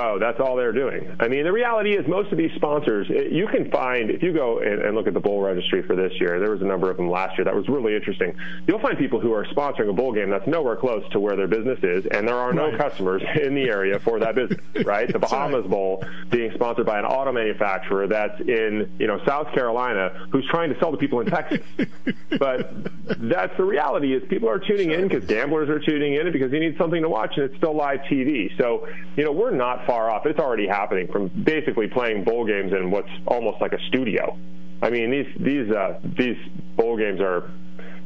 Oh, 0.00 0.16
that's 0.16 0.38
all 0.38 0.54
they're 0.54 0.72
doing. 0.72 1.16
I 1.18 1.26
mean, 1.26 1.42
the 1.42 1.50
reality 1.50 1.96
is 1.96 2.06
most 2.06 2.30
of 2.30 2.38
these 2.38 2.52
sponsors, 2.54 3.10
eh, 3.10 3.30
you 3.32 3.48
can 3.48 3.68
find, 3.68 4.10
if 4.10 4.22
you 4.22 4.32
go 4.32 4.60
and, 4.60 4.80
and, 4.80 4.94
look 4.94 5.08
at 5.08 5.14
the 5.14 5.18
bowl 5.18 5.42
registry 5.42 5.82
for 5.82 5.96
this 5.96 6.12
year, 6.20 6.38
there 6.38 6.52
was 6.52 6.62
a 6.62 6.64
number 6.64 6.88
of 6.88 6.96
them 6.96 7.10
last 7.10 7.36
year 7.36 7.44
that 7.44 7.54
was 7.54 7.68
really 7.68 7.96
interesting. 7.96 8.32
You'll 8.68 8.78
find 8.78 8.96
people 8.96 9.18
who 9.18 9.32
are 9.32 9.44
sponsoring 9.46 9.90
a 9.90 9.92
bowl 9.92 10.12
game 10.12 10.30
that's 10.30 10.46
nowhere 10.46 10.76
close 10.76 11.02
to 11.10 11.18
where 11.18 11.34
their 11.34 11.48
business 11.48 11.80
is, 11.82 12.06
and 12.06 12.28
there 12.28 12.36
are 12.36 12.52
no 12.52 12.70
right. 12.70 12.78
customers 12.78 13.22
in 13.42 13.56
the 13.56 13.68
area 13.68 13.98
for 13.98 14.20
that 14.20 14.36
business, 14.36 14.60
right? 14.84 15.12
The 15.12 15.18
Bahamas 15.18 15.62
right. 15.62 15.70
Bowl 15.70 16.04
being 16.30 16.52
sponsored 16.54 16.86
by 16.86 17.00
an 17.00 17.04
auto 17.04 17.32
manufacturer 17.32 18.06
that's 18.06 18.40
in, 18.42 18.94
you 19.00 19.08
know, 19.08 19.20
South 19.26 19.52
Carolina 19.52 20.28
who's 20.30 20.46
trying 20.48 20.72
to 20.72 20.78
sell 20.78 20.92
to 20.92 20.96
people 20.96 21.20
in 21.20 21.26
Texas. 21.26 21.60
but 22.38 22.70
that's 23.18 23.56
the 23.56 23.64
reality 23.64 24.14
is 24.14 24.22
people 24.28 24.48
are 24.48 24.60
tuning 24.60 24.92
in 24.92 25.08
because 25.08 25.24
gamblers 25.24 25.68
are 25.68 25.80
tuning 25.80 26.14
in 26.14 26.30
because 26.30 26.52
they 26.52 26.60
need 26.60 26.76
something 26.78 27.02
to 27.02 27.08
watch 27.08 27.32
and 27.36 27.46
it's 27.46 27.56
still 27.56 27.74
live 27.74 27.98
TV. 28.00 28.56
So, 28.58 28.86
you 29.16 29.24
know, 29.24 29.32
we're 29.32 29.50
not 29.50 29.87
far 29.88 30.10
off. 30.10 30.26
It's 30.26 30.38
already 30.38 30.68
happening 30.68 31.08
from 31.08 31.28
basically 31.28 31.88
playing 31.88 32.22
bowl 32.22 32.44
games 32.44 32.72
in 32.72 32.90
what's 32.90 33.08
almost 33.26 33.60
like 33.60 33.72
a 33.72 33.80
studio. 33.88 34.38
I 34.82 34.90
mean, 34.90 35.10
these 35.10 35.26
these 35.40 35.70
uh, 35.70 35.98
these 36.04 36.36
bowl 36.76 36.96
games 36.96 37.20
are 37.20 37.50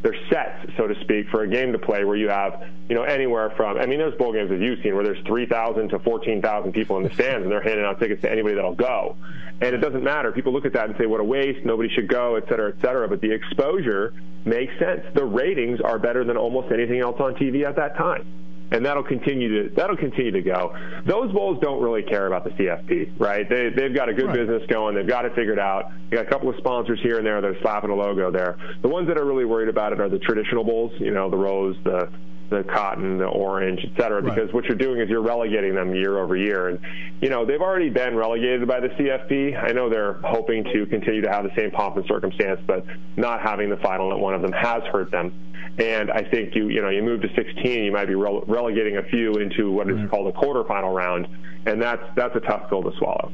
they're 0.02 0.16
sets, 0.30 0.72
so 0.76 0.86
to 0.86 1.00
speak, 1.02 1.28
for 1.28 1.42
a 1.42 1.48
game 1.48 1.72
to 1.72 1.78
play 1.78 2.04
where 2.04 2.16
you 2.16 2.28
have, 2.28 2.64
you 2.88 2.94
know, 2.96 3.04
anywhere 3.04 3.50
from, 3.56 3.78
I 3.78 3.86
mean, 3.86 4.00
there's 4.00 4.16
bowl 4.16 4.32
games 4.32 4.50
that 4.50 4.58
you've 4.58 4.80
seen 4.82 4.96
where 4.96 5.04
there's 5.04 5.24
3,000 5.26 5.90
to 5.90 6.00
14,000 6.00 6.72
people 6.72 6.96
in 6.96 7.04
the 7.04 7.14
stands 7.14 7.44
and 7.44 7.52
they're 7.52 7.62
handing 7.62 7.84
out 7.84 8.00
tickets 8.00 8.20
to 8.22 8.30
anybody 8.30 8.56
that'll 8.56 8.74
go. 8.74 9.16
And 9.60 9.76
it 9.76 9.78
doesn't 9.78 10.02
matter. 10.02 10.32
People 10.32 10.52
look 10.52 10.66
at 10.66 10.72
that 10.72 10.88
and 10.88 10.96
say, 10.98 11.06
what 11.06 11.20
a 11.20 11.24
waste, 11.24 11.64
nobody 11.64 11.88
should 11.88 12.08
go, 12.08 12.34
et 12.34 12.48
cetera, 12.48 12.72
et 12.76 12.82
cetera. 12.82 13.06
But 13.06 13.20
the 13.20 13.30
exposure 13.30 14.12
makes 14.44 14.76
sense. 14.80 15.02
The 15.14 15.24
ratings 15.24 15.80
are 15.80 16.00
better 16.00 16.24
than 16.24 16.36
almost 16.36 16.72
anything 16.72 16.98
else 16.98 17.20
on 17.20 17.34
TV 17.34 17.64
at 17.64 17.76
that 17.76 17.96
time 17.96 18.41
and 18.72 18.84
that'll 18.84 19.02
continue 19.02 19.68
to 19.68 19.74
that'll 19.74 19.96
continue 19.96 20.30
to 20.30 20.42
go. 20.42 20.74
Those 21.06 21.30
bowls 21.32 21.58
don't 21.60 21.82
really 21.82 22.02
care 22.02 22.26
about 22.26 22.44
the 22.44 22.50
CFP, 22.50 23.20
right? 23.20 23.48
They 23.48 23.68
they've 23.68 23.94
got 23.94 24.08
a 24.08 24.14
good 24.14 24.26
right. 24.26 24.36
business 24.36 24.62
going. 24.68 24.94
They've 24.94 25.06
got 25.06 25.24
it 25.24 25.34
figured 25.34 25.58
out. 25.58 25.92
They 26.10 26.16
got 26.16 26.26
a 26.26 26.30
couple 26.30 26.48
of 26.48 26.56
sponsors 26.56 27.00
here 27.02 27.18
and 27.18 27.26
there. 27.26 27.40
They're 27.40 27.60
slapping 27.60 27.90
a 27.90 27.94
logo 27.94 28.30
there. 28.30 28.56
The 28.80 28.88
ones 28.88 29.08
that 29.08 29.18
are 29.18 29.24
really 29.24 29.44
worried 29.44 29.68
about 29.68 29.92
it 29.92 30.00
are 30.00 30.08
the 30.08 30.18
traditional 30.18 30.64
bowls. 30.64 30.92
You 30.98 31.12
know, 31.12 31.30
the 31.30 31.36
rose, 31.36 31.76
the 31.84 32.08
the 32.52 32.62
cotton, 32.64 33.18
the 33.18 33.26
orange, 33.26 33.80
et 33.84 34.00
cetera, 34.00 34.22
right. 34.22 34.34
because 34.34 34.52
what 34.52 34.64
you're 34.64 34.76
doing 34.76 35.00
is 35.00 35.08
you're 35.08 35.22
relegating 35.22 35.74
them 35.74 35.94
year 35.94 36.18
over 36.18 36.36
year. 36.36 36.68
And, 36.68 36.78
you 37.20 37.28
know, 37.28 37.44
they've 37.44 37.60
already 37.60 37.90
been 37.90 38.16
relegated 38.16 38.66
by 38.68 38.80
the 38.80 38.88
CFP. 38.88 39.62
I 39.62 39.72
know 39.72 39.88
they're 39.88 40.20
hoping 40.24 40.64
to 40.72 40.86
continue 40.86 41.22
to 41.22 41.30
have 41.30 41.44
the 41.44 41.50
same 41.56 41.70
pomp 41.70 41.96
and 41.96 42.06
circumstance, 42.06 42.60
but 42.66 42.84
not 43.16 43.40
having 43.40 43.70
the 43.70 43.78
final 43.78 44.12
at 44.12 44.18
one 44.18 44.34
of 44.34 44.42
them 44.42 44.52
has 44.52 44.82
hurt 44.84 45.10
them. 45.10 45.32
And 45.78 46.10
I 46.10 46.22
think 46.22 46.54
you 46.54 46.68
you 46.68 46.82
know 46.82 46.90
you 46.90 47.02
move 47.02 47.22
to 47.22 47.28
16, 47.34 47.84
you 47.84 47.92
might 47.92 48.04
be 48.04 48.12
rele- 48.12 48.46
relegating 48.46 48.98
a 48.98 49.02
few 49.04 49.32
into 49.34 49.70
what 49.70 49.88
is 49.88 49.96
right. 49.96 50.10
called 50.10 50.28
a 50.28 50.38
quarterfinal 50.38 50.94
round, 50.94 51.26
and 51.64 51.80
that's 51.80 52.02
that's 52.14 52.36
a 52.36 52.40
tough 52.40 52.68
pill 52.68 52.82
to 52.82 52.92
swallow. 52.98 53.32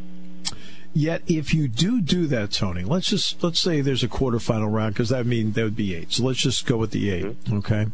Yet, 0.95 1.23
if 1.27 1.53
you 1.53 1.69
do 1.69 2.01
do 2.01 2.27
that, 2.29 2.51
Tony, 2.51 2.83
let's 2.83 3.09
just 3.09 3.43
let's 3.43 3.61
say 3.61 3.81
there's 3.81 4.03
a 4.03 4.09
quarterfinal 4.09 4.73
round 4.73 4.95
because 4.95 5.11
that 5.11 5.27
mean 5.27 5.53
that 5.53 5.63
would 5.63 5.77
be 5.77 5.95
eight. 5.95 6.13
So 6.13 6.25
let's 6.25 6.41
just 6.41 6.67
go 6.67 6.77
with 6.77 6.93
the 6.93 7.11
8 7.11 7.25
mm-hmm. 7.25 7.57
Okay. 7.59 7.87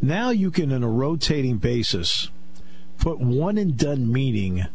Now 0.00 0.30
you 0.30 0.50
can, 0.50 0.72
on 0.72 0.84
a 0.84 0.88
rotating 0.88 1.56
basis, 1.56 2.30
put 2.98 3.18
one 3.18 3.58
and 3.58 3.76
done 3.76 4.12
meeting 4.12 4.66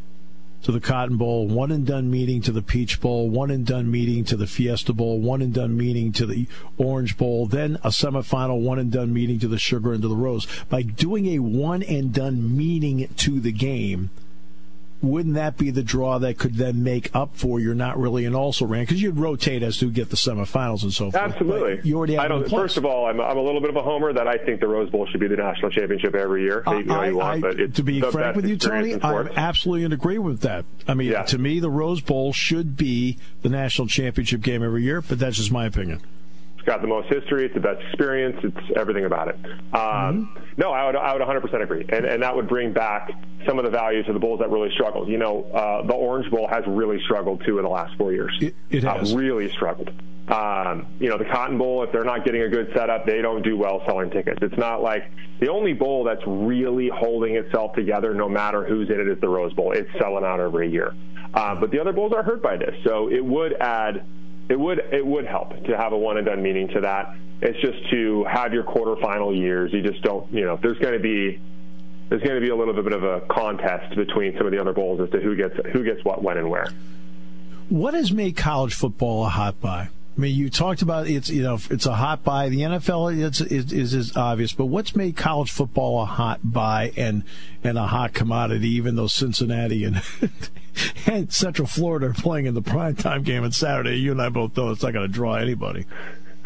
to 0.64 0.72
the 0.72 0.82
Cotton 0.82 1.18
Bowl, 1.18 1.48
one 1.48 1.72
and 1.72 1.86
done 1.86 2.10
meeting 2.10 2.42
to 2.42 2.52
the 2.52 2.62
Peach 2.62 3.00
Bowl, 3.00 3.30
one 3.30 3.52
and 3.52 3.66
done 3.66 3.90
meeting 3.90 4.24
to 4.26 4.38
the 4.38 4.48
Fiesta 4.48 4.94
Bowl, 4.94 5.20
one 5.20 5.42
and 5.42 5.54
done 5.54 5.78
meeting 5.78 6.12
to 6.14 6.26
the 6.26 6.48
Orange 6.78 7.18
Bowl, 7.18 7.46
then 7.46 7.76
a 7.84 7.90
semifinal 7.90 8.62
one 8.62 8.80
and 8.80 8.92
done 8.92 9.14
meeting 9.14 9.40
to 9.40 9.48
the 9.48 9.58
Sugar 9.58 9.94
and 9.94 10.02
to 10.02 10.08
the 10.08 10.16
Rose. 10.16 10.48
By 10.70 10.82
doing 10.82 11.28
a 11.28 11.40
one 11.40 11.84
and 11.84 12.14
done 12.14 12.56
meeting 12.56 13.08
to 13.18 13.40
the 13.40 13.52
game, 13.52 14.10
wouldn't 15.04 15.36
that 15.36 15.58
be 15.58 15.70
the 15.70 15.84
draw 15.84 16.18
that 16.18 16.40
could 16.40 16.56
then 16.56 16.82
make 16.82 17.14
up 17.14 17.36
for 17.36 17.60
you're 17.60 17.76
not 17.76 18.00
really 18.00 18.24
an 18.26 18.34
also 18.34 18.66
ran 18.66 18.84
because 18.84 19.02
you'd 19.02 19.20
rotate 19.20 19.62
as 19.62 19.78
to 19.78 19.92
get 19.92 20.10
the 20.10 20.16
semifinals 20.16 20.82
and 20.84 20.94
so 20.94 21.12
forth. 21.12 21.16
Absolutely. 21.22 21.76
But 21.76 21.86
you 21.86 21.98
already 21.98 22.14
have 22.14 22.24
I 22.24 22.28
don't, 22.30 22.50
First 22.50 22.78
of 22.78 22.86
all, 22.86 23.06
I'm, 23.06 23.20
I'm 23.20 23.38
a 23.38 23.42
little 23.42 23.60
bit 23.60 23.70
of 23.70 23.76
a 23.76 23.82
homer 23.82 24.14
that 24.14 24.28
I 24.28 24.38
think 24.38 24.62
the 24.62 24.68
Rose 24.68 24.90
Bowl 24.90 25.06
should 25.06 25.20
be 25.20 25.28
the 25.28 25.36
national 25.36 25.72
championship 25.72 26.16
every 26.16 26.44
year. 26.44 26.64
Uh, 26.66 26.82
I, 26.90 27.12
want, 27.12 27.44
I, 27.44 27.68
to 27.68 27.84
be 27.84 28.00
frank 28.00 28.38
with 28.38 28.48
you, 28.48 28.56
Tony, 28.56 28.94
I'm 29.02 29.28
absolutely 29.36 29.84
in 29.84 29.92
agreement 29.92 30.26
with 30.26 30.42
that. 30.42 30.64
I 30.88 30.94
mean, 30.94 31.12
yeah. 31.12 31.24
to 31.24 31.38
me, 31.38 31.60
the 31.60 31.70
Rose 31.70 32.00
Bowl 32.00 32.32
should 32.32 32.78
be 32.78 33.18
the 33.42 33.50
national 33.50 33.90
championship 33.90 34.42
game 34.42 34.64
every 34.64 34.84
year, 34.84 35.02
but 35.02 35.20
that's 35.20 35.36
just 35.36 35.52
my 35.52 35.66
opinion. 35.66 36.02
It's 36.64 36.70
got 36.70 36.82
the 36.82 36.88
most 36.88 37.10
history. 37.10 37.44
It's 37.44 37.54
the 37.54 37.60
best 37.60 37.82
experience. 37.82 38.38
It's 38.42 38.78
everything 38.78 39.04
about 39.04 39.28
it. 39.28 39.36
Um, 39.74 40.32
mm-hmm. 40.34 40.44
No, 40.56 40.72
I 40.72 40.86
would 40.86 40.96
I 40.96 41.14
would 41.14 41.22
100% 41.22 41.62
agree, 41.62 41.86
and 41.90 42.06
and 42.06 42.24
that 42.24 42.34
would 42.34 42.48
bring 42.48 42.72
back 42.72 43.12
some 43.46 43.60
of 43.60 43.66
the 43.66 43.70
values 43.70 44.06
of 44.08 44.14
the 44.14 44.20
Bulls 44.22 44.40
that 44.40 44.50
really 44.50 44.72
struggled. 44.72 45.10
You 45.10 45.18
know, 45.18 45.44
uh, 45.54 45.86
the 45.86 45.94
Orange 45.94 46.32
Bowl 46.32 46.48
has 46.48 46.64
really 46.66 47.02
struggled 47.04 47.44
too 47.46 47.58
in 47.58 47.66
the 47.66 47.70
last 47.70 47.98
four 47.98 48.14
years. 48.14 48.34
It, 48.40 48.56
it 48.70 48.84
has 48.86 49.14
uh, 49.14 49.18
really 49.18 49.50
struggled. 49.50 49.92
Um, 50.30 50.88
you 51.02 51.10
know, 51.10 51.18
the 51.18 51.26
Cotton 51.26 51.58
Bowl, 51.58 51.84
if 51.84 51.92
they're 51.92 52.06
not 52.06 52.24
getting 52.24 52.44
a 52.44 52.50
good 52.50 52.72
setup, 52.74 53.06
they 53.06 53.22
don't 53.22 53.42
do 53.42 53.58
well 53.58 53.84
selling 53.86 54.10
tickets. 54.10 54.40
It's 54.42 54.58
not 54.58 54.82
like 54.82 55.12
the 55.42 55.50
only 55.50 55.74
bowl 55.74 56.06
that's 56.06 56.24
really 56.26 56.88
holding 56.88 57.36
itself 57.36 57.74
together, 57.74 58.14
no 58.14 58.30
matter 58.30 58.64
who's 58.64 58.90
in 58.90 59.02
it, 59.02 59.10
is 59.10 59.20
the 59.20 59.28
Rose 59.28 59.52
Bowl. 59.52 59.74
It's 59.74 59.90
selling 60.00 60.24
out 60.24 60.40
every 60.40 60.72
year. 60.72 60.94
Uh, 61.34 61.56
but 61.56 61.72
the 61.72 61.80
other 61.82 61.92
bowls 61.92 62.14
are 62.14 62.24
hurt 62.24 62.42
by 62.42 62.56
this, 62.56 62.74
so 62.86 63.10
it 63.10 63.26
would 63.26 63.52
add 63.60 64.06
it 64.50 64.60
would 64.60 64.80
it 64.92 65.06
would 65.06 65.26
help 65.26 65.64
to 65.66 65.78
have 65.78 65.94
a 65.94 65.98
one 65.98 66.18
and 66.18 66.26
done 66.26 66.42
meaning 66.42 66.68
to 66.70 66.82
that. 66.82 67.16
It's 67.42 67.60
just 67.60 67.90
to 67.92 68.24
have 68.26 68.54
your 68.54 68.64
quarterfinal 68.64 69.38
years. 69.38 69.74
You 69.74 69.82
just 69.82 70.02
don't, 70.02 70.32
you 70.32 70.46
know, 70.46 70.58
there's 70.62 70.78
going 70.80 70.94
to 70.94 71.00
be 71.00 71.40
there's 72.10 72.22
going 72.22 72.36
to 72.36 72.42
be 72.42 72.50
a 72.50 72.56
little 72.56 72.74
bit 72.74 72.94
of 72.94 73.04
a 73.04 73.22
contest 73.22 73.96
between 73.96 74.38
some 74.38 74.46
of 74.46 74.52
the 74.52 74.60
other 74.60 74.74
bowls 74.74 75.02
as 75.02 75.10
to 75.12 75.20
who 75.20 75.36
gets 75.36 75.56
who 75.72 75.84
gets 75.84 76.04
what, 76.06 76.22
when, 76.22 76.38
and 76.38 76.50
where. 76.50 76.68
What 77.70 77.94
has 77.94 78.12
made 78.12 78.38
college 78.38 78.74
football 78.74 79.26
a 79.26 79.30
hot 79.30 79.60
buy? 79.60 79.90
I 80.16 80.22
mean, 80.22 80.36
you 80.36 80.50
talked 80.52 80.84
about 80.84 81.08
it's 81.08 81.30
you 81.30 81.42
know 81.42 81.58
it's 81.72 81.88
a 81.88 81.96
hot 81.96 82.24
buy. 82.24 82.50
The 82.50 82.62
NFL 82.62 83.18
is, 83.18 83.42
is 83.42 83.94
is 83.94 84.16
obvious, 84.16 84.54
but 84.54 84.66
what's 84.66 84.96
made 84.96 85.18
college 85.18 85.52
football 85.52 86.04
a 86.04 86.06
hot 86.06 86.40
buy 86.44 86.94
and 86.96 87.24
and 87.64 87.80
a 87.80 87.88
hot 87.88 88.14
commodity? 88.14 88.70
Even 88.70 88.96
though 88.96 89.08
Cincinnati 89.08 89.84
and 89.84 90.04
and 91.08 91.34
Central 91.34 91.68
Florida 91.68 92.08
are 92.08 92.14
playing 92.14 92.46
in 92.46 92.54
the 92.54 92.62
primetime 92.62 93.24
game 93.24 93.44
on 93.44 93.52
Saturday, 93.52 93.96
you 93.96 94.12
and 94.12 94.22
I 94.22 94.30
both 94.30 94.56
know 94.56 94.70
it's 94.70 94.84
not 94.84 94.94
going 94.94 95.08
to 95.08 95.14
draw 95.14 95.36
anybody. 95.36 95.86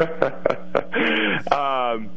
um, 1.50 2.08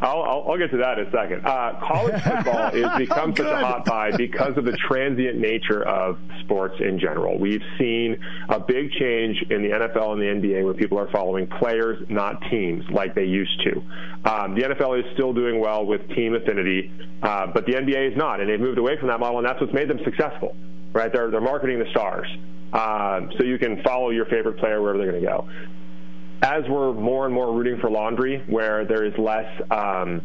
I'll, 0.00 0.22
I'll, 0.22 0.44
I'll, 0.48 0.58
get 0.58 0.70
to 0.70 0.78
that 0.78 0.98
in 0.98 1.06
a 1.06 1.10
second. 1.10 1.44
Uh, 1.44 1.78
college 1.82 2.22
football 2.24 2.70
has 2.70 2.98
become 2.98 3.36
such 3.36 3.46
a 3.46 3.56
hot 3.56 3.84
buy 3.84 4.16
because 4.16 4.56
of 4.56 4.64
the 4.64 4.76
transient 4.88 5.38
nature 5.38 5.82
of 5.82 6.18
sports 6.40 6.76
in 6.80 6.98
general. 6.98 7.38
We've 7.38 7.62
seen 7.78 8.18
a 8.48 8.58
big 8.58 8.92
change 8.92 9.42
in 9.50 9.62
the 9.62 9.68
NFL 9.68 10.12
and 10.12 10.42
the 10.42 10.48
NBA 10.48 10.64
where 10.64 10.74
people 10.74 10.98
are 10.98 11.10
following 11.10 11.46
players, 11.46 12.02
not 12.08 12.40
teams, 12.50 12.84
like 12.90 13.14
they 13.14 13.24
used 13.24 13.60
to. 13.64 13.82
Um, 14.24 14.54
the 14.54 14.62
NFL 14.62 14.98
is 14.98 15.04
still 15.12 15.32
doing 15.32 15.60
well 15.60 15.84
with 15.84 16.08
team 16.10 16.34
affinity, 16.34 16.90
uh, 17.22 17.48
but 17.48 17.66
the 17.66 17.72
NBA 17.72 18.12
is 18.12 18.16
not, 18.16 18.40
and 18.40 18.48
they've 18.48 18.60
moved 18.60 18.78
away 18.78 18.98
from 18.98 19.08
that 19.08 19.20
model, 19.20 19.38
and 19.38 19.46
that's 19.46 19.60
what's 19.60 19.74
made 19.74 19.88
them 19.88 20.00
successful. 20.04 20.56
Right? 20.92 21.12
They're 21.12 21.30
they're 21.30 21.40
marketing 21.40 21.78
the 21.78 21.88
stars, 21.90 22.26
um, 22.72 23.30
so 23.38 23.44
you 23.44 23.58
can 23.58 23.80
follow 23.82 24.10
your 24.10 24.24
favorite 24.24 24.58
player 24.58 24.82
wherever 24.82 24.98
they're 24.98 25.12
going 25.12 25.22
to 25.22 25.28
go 25.28 25.48
as 26.42 26.64
we're 26.68 26.92
more 26.92 27.26
and 27.26 27.34
more 27.34 27.52
rooting 27.52 27.78
for 27.80 27.90
laundry, 27.90 28.42
where 28.46 28.84
there 28.84 29.04
is 29.04 29.16
less 29.18 29.48
um, 29.70 30.22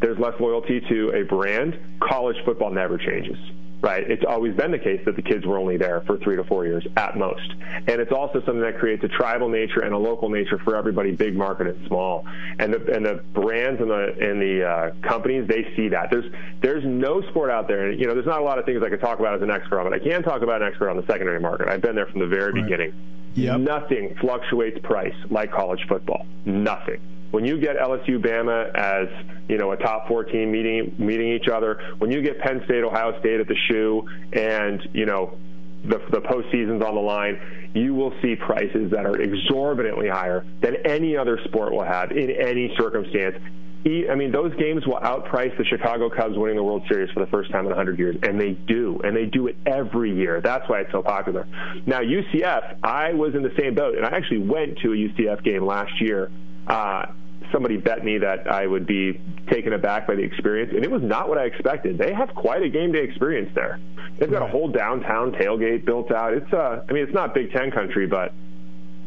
there's 0.00 0.18
less 0.18 0.38
loyalty 0.40 0.80
to 0.88 1.10
a 1.10 1.22
brand, 1.24 1.78
college 2.00 2.36
football 2.44 2.70
never 2.70 2.98
changes. 2.98 3.38
Right? 3.82 4.10
It's 4.10 4.24
always 4.26 4.56
been 4.56 4.72
the 4.72 4.78
case 4.78 5.02
that 5.04 5.16
the 5.16 5.22
kids 5.22 5.44
were 5.44 5.58
only 5.58 5.76
there 5.76 6.00
for 6.06 6.16
three 6.16 6.34
to 6.36 6.44
four 6.44 6.64
years 6.64 6.84
at 6.96 7.16
most. 7.16 7.52
And 7.86 8.00
it's 8.00 8.10
also 8.10 8.40
something 8.40 8.62
that 8.62 8.78
creates 8.78 9.04
a 9.04 9.08
tribal 9.08 9.48
nature 9.48 9.80
and 9.80 9.94
a 9.94 9.98
local 9.98 10.30
nature 10.30 10.58
for 10.58 10.74
everybody, 10.76 11.12
big 11.12 11.36
market 11.36 11.66
and 11.68 11.86
small. 11.86 12.26
And 12.58 12.72
the, 12.72 12.92
and 12.92 13.04
the 13.04 13.22
brands 13.34 13.80
and 13.80 13.90
the, 13.90 14.16
and 14.18 14.40
the 14.40 14.66
uh, 14.66 14.90
companies, 15.06 15.46
they 15.46 15.72
see 15.76 15.88
that. 15.90 16.10
There's, 16.10 16.24
there's 16.62 16.84
no 16.84 17.20
sport 17.28 17.50
out 17.50 17.68
there, 17.68 17.90
and 17.90 18.00
you 18.00 18.06
know, 18.06 18.14
there's 18.14 18.26
not 18.26 18.40
a 18.40 18.44
lot 18.44 18.58
of 18.58 18.64
things 18.64 18.82
I 18.82 18.88
could 18.88 19.00
talk 19.00 19.20
about 19.20 19.34
as 19.36 19.42
an 19.42 19.50
expert 19.50 19.78
on, 19.78 19.90
but 19.90 19.92
I 19.92 20.02
can 20.02 20.22
talk 20.22 20.40
about 20.40 20.62
an 20.62 20.68
expert 20.68 20.88
on 20.88 20.96
the 20.96 21.06
secondary 21.06 21.38
market. 21.38 21.68
I've 21.68 21.82
been 21.82 21.94
there 21.94 22.06
from 22.06 22.20
the 22.20 22.26
very 22.26 22.52
right. 22.52 22.64
beginning 22.64 22.94
Yep. 23.36 23.60
Nothing 23.60 24.16
fluctuates 24.20 24.78
price 24.82 25.14
like 25.30 25.52
college 25.52 25.84
football. 25.88 26.26
Nothing. 26.44 27.00
When 27.30 27.44
you 27.44 27.60
get 27.60 27.76
LSU 27.76 28.18
Bama 28.18 28.74
as 28.74 29.08
you 29.48 29.58
know 29.58 29.72
a 29.72 29.76
top 29.76 30.08
four 30.08 30.24
team 30.24 30.50
meeting 30.50 30.94
meeting 30.98 31.32
each 31.32 31.48
other, 31.48 31.94
when 31.98 32.10
you 32.10 32.22
get 32.22 32.38
Penn 32.40 32.62
State 32.64 32.82
Ohio 32.82 33.18
State 33.20 33.40
at 33.40 33.46
the 33.46 33.56
shoe, 33.68 34.08
and 34.32 34.80
you 34.94 35.04
know 35.04 35.36
the, 35.84 35.98
the 36.10 36.20
postseason's 36.20 36.82
on 36.82 36.94
the 36.94 37.00
line, 37.00 37.38
you 37.74 37.94
will 37.94 38.14
see 38.22 38.36
prices 38.36 38.90
that 38.92 39.04
are 39.04 39.20
exorbitantly 39.20 40.08
higher 40.08 40.44
than 40.62 40.76
any 40.86 41.16
other 41.16 41.38
sport 41.44 41.72
will 41.72 41.84
have 41.84 42.12
in 42.12 42.30
any 42.30 42.74
circumstance. 42.78 43.36
I 43.84 44.16
mean, 44.16 44.32
those 44.32 44.52
games 44.56 44.84
will 44.84 44.98
outprice 44.98 45.56
the 45.56 45.64
Chicago 45.64 46.10
Cubs 46.10 46.36
winning 46.36 46.56
the 46.56 46.62
World 46.62 46.82
Series 46.88 47.10
for 47.12 47.20
the 47.20 47.30
first 47.30 47.52
time 47.52 47.60
in 47.60 47.66
100 47.66 47.98
years, 47.98 48.16
and 48.22 48.40
they 48.40 48.52
do, 48.52 49.00
and 49.04 49.16
they 49.16 49.26
do 49.26 49.46
it 49.46 49.56
every 49.64 50.12
year. 50.12 50.40
That's 50.40 50.68
why 50.68 50.80
it's 50.80 50.90
so 50.90 51.02
popular. 51.02 51.46
Now, 51.86 52.00
UCF, 52.00 52.78
I 52.82 53.12
was 53.12 53.36
in 53.36 53.42
the 53.42 53.54
same 53.56 53.76
boat, 53.76 53.96
and 53.96 54.04
I 54.04 54.10
actually 54.10 54.38
went 54.38 54.78
to 54.78 54.92
a 54.92 54.96
UCF 54.96 55.44
game 55.44 55.64
last 55.64 56.00
year. 56.00 56.32
Uh, 56.66 57.06
somebody 57.52 57.76
bet 57.76 58.04
me 58.04 58.18
that 58.18 58.50
I 58.50 58.66
would 58.66 58.86
be 58.86 59.20
taken 59.48 59.72
aback 59.72 60.08
by 60.08 60.16
the 60.16 60.22
experience, 60.22 60.72
and 60.74 60.84
it 60.84 60.90
was 60.90 61.02
not 61.02 61.28
what 61.28 61.38
I 61.38 61.44
expected. 61.44 61.96
They 61.96 62.12
have 62.12 62.34
quite 62.34 62.62
a 62.62 62.68
game 62.68 62.90
day 62.90 63.04
experience 63.04 63.50
there. 63.54 63.78
They've 64.18 64.30
got 64.30 64.42
a 64.42 64.48
whole 64.48 64.68
downtown 64.68 65.32
tailgate 65.32 65.84
built 65.84 66.10
out. 66.10 66.32
It's 66.32 66.52
uh, 66.52 66.84
I 66.88 66.92
mean, 66.92 67.04
it's 67.04 67.14
not 67.14 67.34
Big 67.34 67.52
Ten 67.52 67.70
country, 67.70 68.06
but 68.06 68.32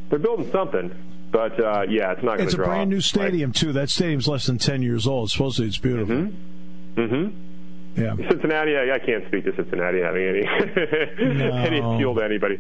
they're 0.10 0.20
building 0.20 0.50
something. 0.52 0.92
But 1.32 1.60
uh, 1.64 1.86
yeah, 1.88 2.14
it's 2.14 2.24
not 2.24 2.38
going 2.38 2.40
to 2.40 2.44
It's 2.46 2.54
a 2.54 2.58
brand 2.58 2.90
new 2.90 3.02
stadium 3.02 3.52
too. 3.52 3.72
That 3.74 3.90
stadium's 3.90 4.28
less 4.28 4.48
than 4.48 4.58
ten 4.58 4.82
years 4.82 5.06
old. 5.06 5.30
Supposedly 5.30 5.68
it's 5.68 5.78
beautiful. 5.78 6.16
Mm-hmm. 6.96 7.50
Yeah. 7.96 8.16
Cincinnati, 8.30 8.78
I, 8.78 8.96
I 8.96 9.00
can't 9.00 9.26
speak 9.28 9.44
to 9.46 9.56
Cincinnati 9.56 10.00
having 10.00 10.24
any 10.24 10.48
any 11.68 11.80
appeal 11.80 12.16
to 12.16 12.22
anybody. 12.22 12.60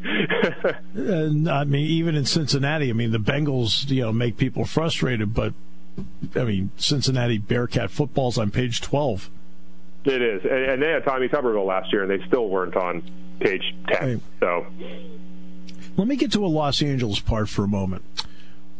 Uh, 0.97 1.51
I 1.51 1.63
mean, 1.63 1.85
even 1.85 2.15
in 2.15 2.25
Cincinnati, 2.25 2.89
I 2.89 2.93
mean, 2.93 3.11
the 3.11 3.19
Bengals, 3.19 3.89
you 3.89 4.01
know, 4.01 4.11
make 4.11 4.37
people 4.37 4.65
frustrated, 4.65 5.33
but 5.33 5.53
I 6.35 6.43
mean, 6.43 6.71
Cincinnati 6.77 7.37
Bearcat 7.37 7.91
football's 7.91 8.37
on 8.37 8.51
page 8.51 8.81
twelve. 8.81 9.29
it 10.05 10.21
is, 10.21 10.43
and, 10.43 10.51
and 10.51 10.81
they 10.81 10.89
had 10.89 11.05
Tommy 11.05 11.27
Tuberville 11.27 11.65
last 11.65 11.91
year, 11.93 12.03
and 12.03 12.11
they 12.11 12.25
still 12.27 12.49
weren't 12.49 12.75
on 12.75 13.01
page 13.39 13.75
ten. 13.87 14.07
Right. 14.07 14.21
So 14.39 14.65
Let 15.97 16.07
me 16.07 16.15
get 16.15 16.31
to 16.33 16.45
a 16.45 16.47
Los 16.47 16.81
Angeles 16.81 17.19
part 17.19 17.49
for 17.49 17.63
a 17.63 17.67
moment. 17.67 18.03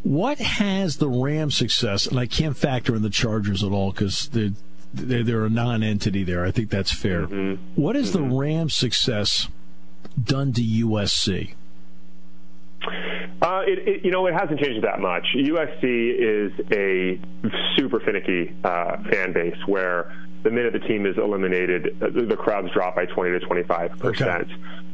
What 0.02 0.38
has 0.38 0.96
the 0.96 1.08
Rams' 1.08 1.56
success, 1.56 2.06
and 2.06 2.18
I 2.18 2.26
can't 2.26 2.56
factor 2.56 2.94
in 2.94 3.02
the 3.02 3.10
Chargers 3.10 3.62
at 3.62 3.70
all 3.70 3.92
because 3.92 4.28
they're, 4.28 4.52
they're, 4.92 5.44
a 5.44 5.50
non 5.50 5.82
entity 5.82 6.24
there. 6.24 6.44
I 6.44 6.50
think 6.50 6.70
that's 6.70 6.92
fair. 6.92 7.24
What 7.74 7.96
has 7.96 8.12
the 8.12 8.22
Rams' 8.22 8.74
success 8.74 9.48
done 10.22 10.52
to 10.54 10.62
USC? 10.62 11.54
Uh, 13.42 13.62
it, 13.66 13.88
it, 13.88 14.04
you 14.04 14.10
know, 14.10 14.26
it 14.26 14.34
hasn't 14.34 14.60
changed 14.60 14.84
that 14.84 15.00
much. 15.00 15.26
USC 15.34 15.82
is 15.82 16.52
a 16.72 17.18
super 17.76 18.00
finicky 18.00 18.54
uh, 18.64 19.02
fan 19.10 19.32
base 19.32 19.56
where 19.66 20.12
the 20.42 20.50
minute 20.50 20.72
the 20.72 20.80
team 20.80 21.06
is 21.06 21.16
eliminated, 21.18 21.96
uh, 22.02 22.08
the 22.10 22.36
crowds 22.36 22.70
drop 22.72 22.96
by 22.96 23.06
20 23.06 23.38
to 23.38 23.40
25 23.40 23.98
percent. 23.98 24.48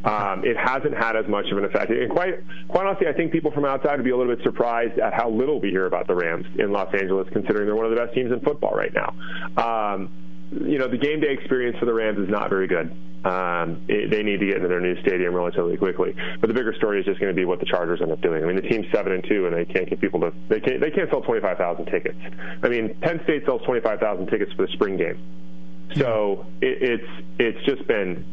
Um, 0.05 0.45
it 0.45 0.57
hasn't 0.57 0.97
had 0.97 1.17
as 1.17 1.27
much 1.27 1.47
of 1.51 1.59
an 1.59 1.65
effect. 1.65 1.91
And 1.91 2.11
quite, 2.11 2.35
quite 2.69 2.87
honestly, 2.87 3.09
I 3.09 3.13
think 3.13 3.33
people 3.33 3.51
from 3.51 3.65
outside 3.65 3.97
would 3.97 4.05
be 4.05 4.11
a 4.11 4.17
little 4.17 4.35
bit 4.35 4.45
surprised 4.45 4.99
at 5.01 5.13
how 5.13 5.29
little 5.29 5.61
we 5.61 5.71
hear 5.71 5.87
about 5.87 6.07
the 6.07 6.15
Rams 6.15 6.47
in 6.59 6.71
Los 6.71 6.95
Angeles, 6.95 7.27
considering 7.33 7.67
they're 7.67 7.75
one 7.75 7.87
of 7.87 7.91
the 7.91 7.97
best 7.97 8.15
teams 8.15 8.31
in 8.31 8.39
football 8.41 8.73
right 8.73 8.93
now. 8.95 9.15
Um, 9.57 10.11
you 10.53 10.79
know, 10.79 10.89
the 10.89 10.99
game 10.99 11.21
day 11.21 11.33
experience 11.33 11.77
for 11.79 11.87
the 11.87 11.95
Rams 11.95 12.19
is 12.19 12.29
not 12.29 12.51
very 12.51 12.67
good. 12.67 12.95
Um, 13.25 13.83
it, 13.89 14.11
they 14.11 14.23
need 14.23 14.39
to 14.39 14.47
get 14.47 14.57
into 14.57 14.69
their 14.69 14.81
new 14.81 15.01
stadium 15.03 15.35
relatively 15.35 15.77
quickly. 15.77 16.15
But 16.41 16.47
the 16.47 16.55
bigger 16.55 16.73
story 16.75 17.01
is 17.01 17.07
just 17.07 17.19
going 17.19 17.35
to 17.35 17.37
be 17.37 17.45
what 17.45 17.59
the 17.59 17.67
Chargers 17.67 18.01
end 18.01 18.13
up 18.13 18.21
doing. 18.21 18.43
I 18.43 18.47
mean, 18.47 18.55
the 18.55 18.63
team's 18.63 18.87
seven 18.93 19.13
and 19.13 19.25
two, 19.29 19.47
and 19.47 19.57
they 19.57 19.65
can't 19.65 19.91
get 19.91 20.01
people 20.01 20.21
to 20.21 20.33
they 20.49 20.61
can't 20.61 20.81
they 20.81 20.91
can't 20.91 21.11
sell 21.11 21.23
twenty 21.23 21.41
five 21.41 21.59
thousand 21.59 21.87
tickets. 21.87 22.19
I 22.63 22.69
mean, 22.69 22.95
Penn 23.01 23.21
State 23.25 23.45
sells 23.45 23.63
twenty 23.63 23.81
five 23.81 23.99
thousand 23.99 24.29
tickets 24.29 24.53
for 24.53 24.67
the 24.67 24.73
spring 24.73 24.97
game. 24.97 25.19
So 25.97 26.47
it, 26.61 26.83
it's 26.83 27.27
it's 27.39 27.67
just 27.67 27.87
been 27.89 28.25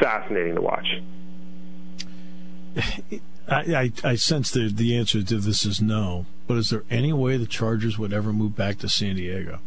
fascinating 0.00 0.56
to 0.56 0.62
watch. 0.62 0.86
I, 3.48 3.60
I, 3.74 3.92
I 4.02 4.14
sense 4.16 4.50
the, 4.50 4.68
the 4.68 4.96
answer 4.96 5.22
to 5.22 5.38
this 5.38 5.64
is 5.64 5.80
no. 5.80 6.26
But 6.48 6.58
is 6.58 6.70
there 6.70 6.84
any 6.90 7.12
way 7.12 7.36
the 7.36 7.46
Chargers 7.46 7.98
would 7.98 8.12
ever 8.12 8.32
move 8.32 8.56
back 8.56 8.78
to 8.78 8.88
San 8.88 9.16
Diego? 9.16 9.60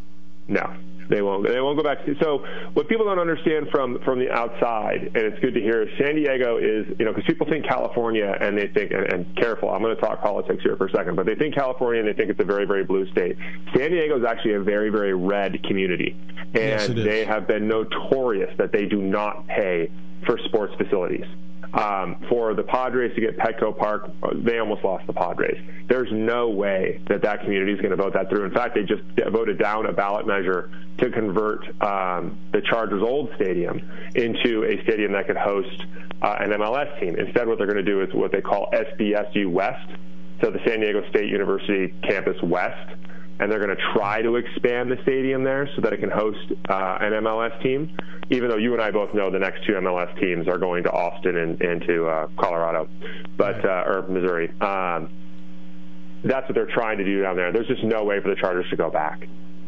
No, 0.50 0.74
they 1.10 1.22
won't. 1.22 1.48
They 1.48 1.62
won't 1.62 1.78
go 1.78 1.84
back. 1.84 2.00
So 2.22 2.46
what 2.74 2.88
people 2.88 3.06
don't 3.06 3.20
understand 3.20 3.68
from 3.72 4.00
from 4.04 4.20
the 4.20 4.32
outside, 4.32 5.12
and 5.14 5.18
it's 5.18 5.40
good 5.40 5.54
to 5.54 5.62
hear, 5.62 5.84
is 5.84 5.90
San 5.98 6.16
Diego 6.16 6.58
is 6.58 6.86
you 7.00 7.06
know 7.06 7.14
because 7.14 7.26
people 7.26 7.48
think 7.48 7.66
California 7.66 8.36
and 8.40 8.58
they 8.58 8.68
think 8.68 8.92
and, 8.92 9.12
and 9.12 9.36
careful. 9.36 9.70
I'm 9.70 9.82
going 9.82 9.96
to 9.96 10.02
talk 10.02 10.22
politics 10.22 10.62
here 10.64 10.76
for 10.76 10.88
a 10.88 10.92
second, 10.92 11.16
but 11.16 11.26
they 11.26 11.36
think 11.36 11.56
California 11.56 12.02
and 12.02 12.10
they 12.10 12.14
think 12.14 12.30
it's 12.30 12.40
a 12.40 12.46
very 12.46 12.66
very 12.66 12.84
blue 12.84 13.10
state. 13.12 13.38
San 13.76 13.92
Diego 13.92 14.20
is 14.20 14.26
actually 14.26 14.54
a 14.54 14.62
very 14.62 14.90
very 14.90 15.14
red 15.14 15.64
community, 15.64 16.16
and 16.38 16.54
Yes, 16.56 16.88
they 16.88 17.26
have 17.26 17.48
been 17.48 17.68
notorious 17.68 18.56
that 18.58 18.72
they 18.72 18.86
do 18.86 19.02
not 19.02 19.48
pay 19.48 19.92
for 20.26 20.38
sports 20.46 20.74
facilities. 20.78 21.26
Um, 21.72 22.26
for 22.30 22.56
the 22.56 22.64
Padres 22.64 23.14
to 23.14 23.22
get 23.22 23.38
Petco 23.38 23.78
Park, 23.78 24.10
they 24.34 24.58
almost 24.58 24.84
lost 24.84 25.06
the 25.06 25.14
Padres. 25.14 25.62
There's 25.88 26.12
no 26.12 26.50
way 26.50 27.00
that 27.08 27.22
that 27.22 27.42
community 27.42 27.74
is 27.74 27.80
going 27.80 27.92
to 27.92 27.96
vote 27.96 28.14
that 28.14 28.28
through. 28.30 28.46
In 28.46 28.52
fact, 28.52 28.74
they 28.74 28.84
just 28.84 29.04
voted 29.32 29.60
down 29.60 29.86
a 29.86 29.94
ballot 29.94 30.26
measure 30.26 30.72
to 30.98 31.12
convert 31.12 31.64
um, 31.82 32.40
the 32.52 32.62
Chargers' 32.62 33.04
old 33.04 33.30
stadium 33.36 33.88
into 34.16 34.64
a 34.64 34.82
stadium 34.84 35.12
that 35.12 35.28
could 35.28 35.38
host 35.38 35.86
uh, 36.22 36.38
an 36.40 36.50
MLS 36.50 37.00
team. 37.00 37.16
Instead, 37.16 37.48
what 37.48 37.60
they're 37.60 37.68
going 37.68 37.84
to 37.84 37.84
do 37.84 38.02
is 38.02 38.14
what 38.14 38.32
they 38.32 38.42
call 38.42 38.72
SDSU 38.74 39.48
West, 39.52 39.90
so 40.42 40.50
the 40.50 40.60
San 40.66 40.80
Diego 40.80 41.08
State 41.10 41.30
University 41.30 41.94
Campus 42.02 42.42
West 42.42 42.96
and 43.40 43.52
they're 43.52 43.60
going 43.60 43.76
to 43.76 43.84
try 43.94 44.22
to 44.22 44.36
expand 44.36 44.92
the 44.92 44.98
stadium 45.04 45.44
there 45.44 45.70
so 45.76 45.82
that 45.82 45.94
it 45.94 46.00
can 46.00 46.10
host 46.10 46.52
uh, 46.68 46.98
an 47.00 47.14
MLS 47.24 47.62
team. 47.64 47.96
Even 48.30 48.50
though 48.50 48.58
you 48.58 48.74
and 48.74 48.82
I 48.82 48.92
both 48.92 49.14
know 49.14 49.32
the 49.32 49.40
next 49.40 49.66
two 49.66 49.74
MLS 49.74 50.20
teams 50.20 50.48
are 50.48 50.58
going 50.58 50.84
to 50.84 50.92
Austin 50.92 51.38
and, 51.38 51.60
and 51.62 51.82
to 51.88 52.08
uh, 52.08 52.28
Colorado, 52.38 52.88
but 53.38 53.66
uh, 53.66 53.84
or 53.88 54.06
Missouri. 54.08 54.50
Um, 54.62 55.10
that's 56.24 56.48
what 56.48 56.54
they're 56.54 56.68
trying 56.68 56.98
to 56.98 57.06
do 57.06 57.22
down 57.22 57.38
there. 57.38 57.52
There's 57.52 57.68
just 57.68 57.84
no 57.84 58.04
way 58.04 58.22
for 58.22 58.30
the 58.30 58.36
Chargers 58.36 58.70
to 58.70 58.76
go 58.76 58.90
back, 58.90 59.22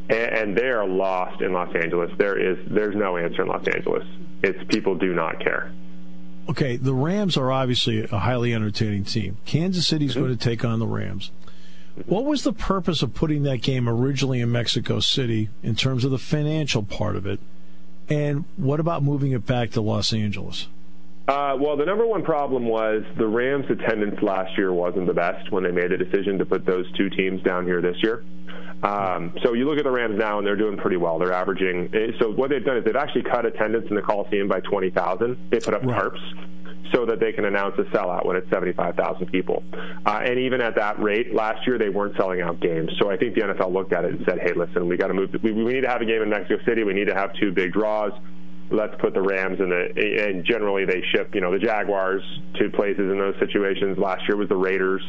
and, 0.10 0.12
and 0.12 0.58
they 0.58 0.68
are 0.68 0.88
lost 0.88 1.42
in 1.42 1.54
Los 1.54 1.74
Angeles. 1.76 2.12
There 2.18 2.38
is 2.38 2.58
there's 2.70 2.96
no 2.96 3.18
answer 3.18 3.42
in 3.42 3.48
Los 3.48 3.66
Angeles. 3.68 4.06
It's 4.44 4.60
people 4.68 4.96
do 4.96 5.14
not 5.14 5.40
care. 5.40 5.72
Okay, 6.50 6.76
the 6.76 6.94
Rams 6.94 7.38
are 7.38 7.52
obviously 7.52 8.04
a 8.04 8.20
highly 8.20 8.54
entertaining 8.54 9.06
team. 9.06 9.38
Kansas 9.46 9.88
City's 9.88 10.16
going 10.16 10.36
to 10.36 10.36
take 10.36 10.66
on 10.66 10.80
the 10.80 10.88
Rams. 10.88 11.32
What 12.06 12.26
was 12.26 12.44
the 12.44 12.54
purpose 12.54 13.02
of 13.02 13.14
putting 13.14 13.44
that 13.44 13.58
game 13.62 13.88
originally 13.88 14.40
in 14.42 14.52
Mexico 14.52 15.00
City 15.00 15.50
in 15.62 15.76
terms 15.76 16.04
of 16.06 16.12
the 16.12 16.18
financial 16.18 16.84
part 16.84 17.16
of 17.16 17.26
it? 17.26 17.40
And 18.10 18.46
what 18.58 18.80
about 18.80 19.04
moving 19.04 19.32
it 19.32 19.46
back 19.46 19.72
to 19.72 19.82
Los 19.82 20.14
Angeles? 20.14 20.68
Uh, 21.28 21.56
well, 21.60 21.78
the 21.78 21.86
number 21.86 22.06
one 22.06 22.24
problem 22.24 22.66
was 22.68 23.04
the 23.18 23.28
Rams' 23.28 23.66
attendance 23.70 24.22
last 24.22 24.58
year 24.58 24.74
wasn't 24.74 25.06
the 25.08 25.14
best 25.14 25.52
when 25.52 25.64
they 25.64 25.72
made 25.72 25.92
the 25.92 25.98
decision 25.98 26.38
to 26.40 26.46
put 26.46 26.66
those 26.66 26.92
two 26.98 27.10
teams 27.10 27.42
down 27.44 27.66
here 27.66 27.82
this 27.82 27.96
year. 28.04 28.24
Um, 28.84 29.34
so 29.44 29.54
you 29.54 29.66
look 29.70 29.78
at 29.78 29.84
the 29.84 29.92
Rams 29.92 30.18
now, 30.18 30.40
and 30.40 30.48
they're 30.48 30.56
doing 30.56 30.76
pretty 30.78 30.98
well. 30.98 31.20
They're 31.20 31.32
averaging. 31.32 31.90
eh, 31.94 32.12
So 32.20 32.32
what 32.32 32.50
they've 32.50 32.66
done 32.66 32.78
is 32.78 32.84
they've 32.84 32.96
actually 32.96 33.24
cut 33.24 33.46
attendance 33.46 33.88
in 33.90 33.96
the 33.96 34.02
Coliseum 34.02 34.48
by 34.48 34.60
twenty 34.62 34.90
thousand. 34.90 35.38
They 35.52 35.60
put 35.60 35.74
up 35.76 35.84
Right. 35.84 36.02
tarps 36.02 36.61
so 36.94 37.06
that 37.06 37.20
they 37.20 37.32
can 37.32 37.46
announce 37.46 37.76
a 37.78 37.84
sellout 37.96 38.26
when 38.26 38.36
it's 38.36 38.50
75,000 38.50 39.28
people. 39.28 39.64
Uh, 40.06 40.20
and 40.24 40.40
even 40.40 40.62
at 40.62 40.76
that 40.76 41.00
rate, 41.00 41.34
last 41.34 41.66
year 41.68 41.78
they 41.78 41.90
weren't 41.90 42.16
selling 42.18 42.42
out 42.42 42.60
games. 42.60 42.92
So 43.00 43.10
I 43.12 43.18
think 43.18 43.36
the 43.36 43.42
NFL 43.42 43.72
looked 43.72 43.94
at 43.94 44.04
it 44.06 44.12
and 44.12 44.26
said, 44.26 44.40
"Hey, 44.40 44.54
listen, 44.54 44.88
we 44.88 44.98
got 44.98 45.08
to 45.08 45.14
move. 45.14 45.30
We, 45.44 45.52
we 45.52 45.74
need 45.74 45.82
to 45.82 45.90
have 45.90 46.02
a 46.02 46.06
game 46.06 46.22
in 46.22 46.30
Mexico 46.30 46.62
City. 46.66 46.84
We 46.84 46.94
need 46.94 47.08
to 47.08 47.16
have 47.16 47.34
two 47.40 47.52
big 47.52 47.72
draws. 47.74 48.12
Let's 48.72 48.94
put 49.00 49.14
the 49.14 49.22
Rams 49.22 49.60
in 49.60 49.70
the." 49.70 50.28
And 50.28 50.44
generally, 50.46 50.86
they 50.86 51.02
ship, 51.14 51.34
you 51.36 51.42
know, 51.42 51.52
the 51.52 51.60
Jaguars 51.60 52.24
to 52.60 52.70
places 52.72 53.12
in 53.12 53.18
those 53.20 53.36
situations. 53.40 53.98
Last 53.98 54.28
year 54.28 54.38
was 54.38 54.50
the 54.50 54.56
Raiders. 54.56 55.02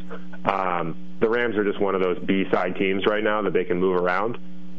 Um, 0.45 0.97
the 1.21 1.29
Rams 1.29 1.57
are 1.57 1.65
just 1.65 1.81
one 1.81 1.95
of 1.95 2.03
those 2.03 2.19
B-side 2.27 2.77
teams 2.77 3.07
right 3.07 3.23
now 3.23 3.41
that 3.43 3.53
they 3.53 3.65
can 3.65 3.79
move 3.79 4.01
around. 4.01 4.39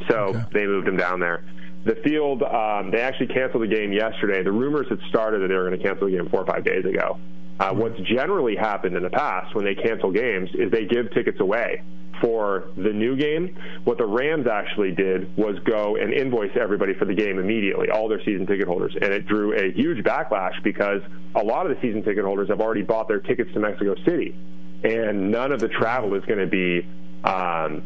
So 0.09 0.15
Okay. 0.29 0.43
they 0.53 0.65
moved 0.67 0.87
them 0.87 0.97
down 0.97 1.19
there. 1.19 1.43
The 1.85 1.95
field, 2.03 2.43
um, 2.43 2.91
they 2.91 3.01
actually 3.01 3.27
canceled 3.27 3.63
the 3.63 3.67
game 3.67 3.91
yesterday. 3.91 4.41
The 4.41 4.51
rumors 4.51 4.87
had 4.89 4.99
started 5.09 5.41
that 5.41 5.47
they 5.47 5.55
were 5.55 5.67
going 5.67 5.77
to 5.77 5.83
cancel 5.83 6.07
the 6.09 6.15
game 6.15 6.29
four 6.29 6.41
or 6.41 6.45
five 6.45 6.63
days 6.63 6.85
ago. 6.85 7.19
Uh, 7.59 7.73
what's 7.73 7.99
generally 8.01 8.55
happened 8.55 8.95
in 8.95 9.03
the 9.03 9.09
past 9.09 9.53
when 9.53 9.65
they 9.65 9.75
cancel 9.75 10.11
games 10.11 10.49
is 10.53 10.71
they 10.71 10.85
give 10.85 11.11
tickets 11.13 11.39
away 11.39 11.81
for 12.21 12.65
the 12.77 12.91
new 12.91 13.15
game. 13.15 13.55
What 13.83 13.97
the 13.97 14.05
Rams 14.05 14.47
actually 14.47 14.91
did 14.91 15.35
was 15.37 15.59
go 15.65 15.97
and 15.97 16.13
invoice 16.13 16.51
everybody 16.59 16.93
for 16.93 17.05
the 17.05 17.13
game 17.13 17.37
immediately, 17.37 17.89
all 17.89 18.07
their 18.07 18.23
season 18.23 18.47
ticket 18.47 18.67
holders. 18.67 18.95
And 18.95 19.11
it 19.11 19.27
drew 19.27 19.53
a 19.53 19.71
huge 19.73 20.03
backlash 20.05 20.61
because 20.63 21.01
a 21.35 21.43
lot 21.43 21.69
of 21.69 21.75
the 21.75 21.81
season 21.81 22.01
ticket 22.03 22.23
holders 22.23 22.49
have 22.49 22.61
already 22.61 22.81
bought 22.81 23.07
their 23.07 23.19
tickets 23.19 23.51
to 23.53 23.59
Mexico 23.59 23.95
City. 24.05 24.35
And 24.83 25.31
none 25.31 25.51
of 25.51 25.59
the 25.59 25.67
travel 25.67 26.13
is 26.15 26.23
going 26.25 26.39
to 26.39 26.47
be 26.47 26.87
um, 27.23 27.83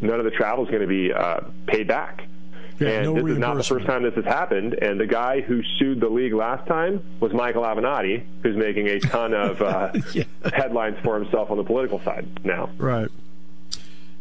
none 0.00 0.18
of 0.18 0.24
the 0.24 0.30
travel 0.30 0.64
is 0.64 0.70
going 0.70 0.82
to 0.82 0.88
be 0.88 1.12
uh, 1.12 1.40
paid 1.66 1.88
back. 1.88 2.22
Yeah, 2.80 2.88
and 2.88 3.04
no 3.06 3.14
this 3.22 3.32
is 3.32 3.38
not 3.38 3.56
the 3.56 3.62
first 3.62 3.86
time 3.86 4.02
this 4.02 4.14
has 4.14 4.24
happened. 4.24 4.74
And 4.74 4.98
the 5.00 5.06
guy 5.06 5.40
who 5.40 5.62
sued 5.78 6.00
the 6.00 6.08
league 6.08 6.34
last 6.34 6.66
time 6.66 7.02
was 7.20 7.32
Michael 7.32 7.62
Avenatti, 7.62 8.24
who's 8.42 8.56
making 8.56 8.88
a 8.88 8.98
ton 9.00 9.32
of 9.34 9.60
uh, 9.62 9.92
Yeah. 10.12 10.24
headlines 10.52 10.96
for 11.04 11.18
himself 11.20 11.50
on 11.50 11.56
the 11.56 11.64
political 11.64 12.00
side 12.00 12.26
now. 12.44 12.70
Right. 12.78 13.08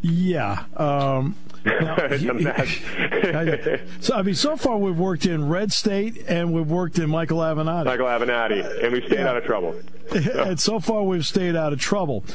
Yeah. 0.02 0.66
Um, 0.76 1.36
now. 1.66 1.96
I- 1.98 3.80
so 4.02 4.16
I 4.16 4.22
mean, 4.22 4.36
so 4.36 4.58
far 4.58 4.78
we've 4.78 4.98
worked 4.98 5.26
in 5.26 5.48
Red 5.48 5.72
State 5.72 6.26
and 6.28 6.52
we've 6.54 6.70
worked 6.70 7.00
in 7.00 7.10
Michael 7.10 7.38
Avenatti, 7.40 7.86
Michael 7.86 8.08
Avenatti, 8.08 8.84
and 8.84 8.92
we've 8.92 9.06
stayed 9.06 9.20
Yeah. 9.20 9.30
out 9.30 9.38
of 9.38 9.46
trouble. 9.46 9.76
and 10.14 10.60
so 10.60 10.80
far 10.82 11.04
we've 11.04 11.26
stayed 11.26 11.56
out 11.56 11.72
of 11.74 11.80
trouble. 11.80 12.26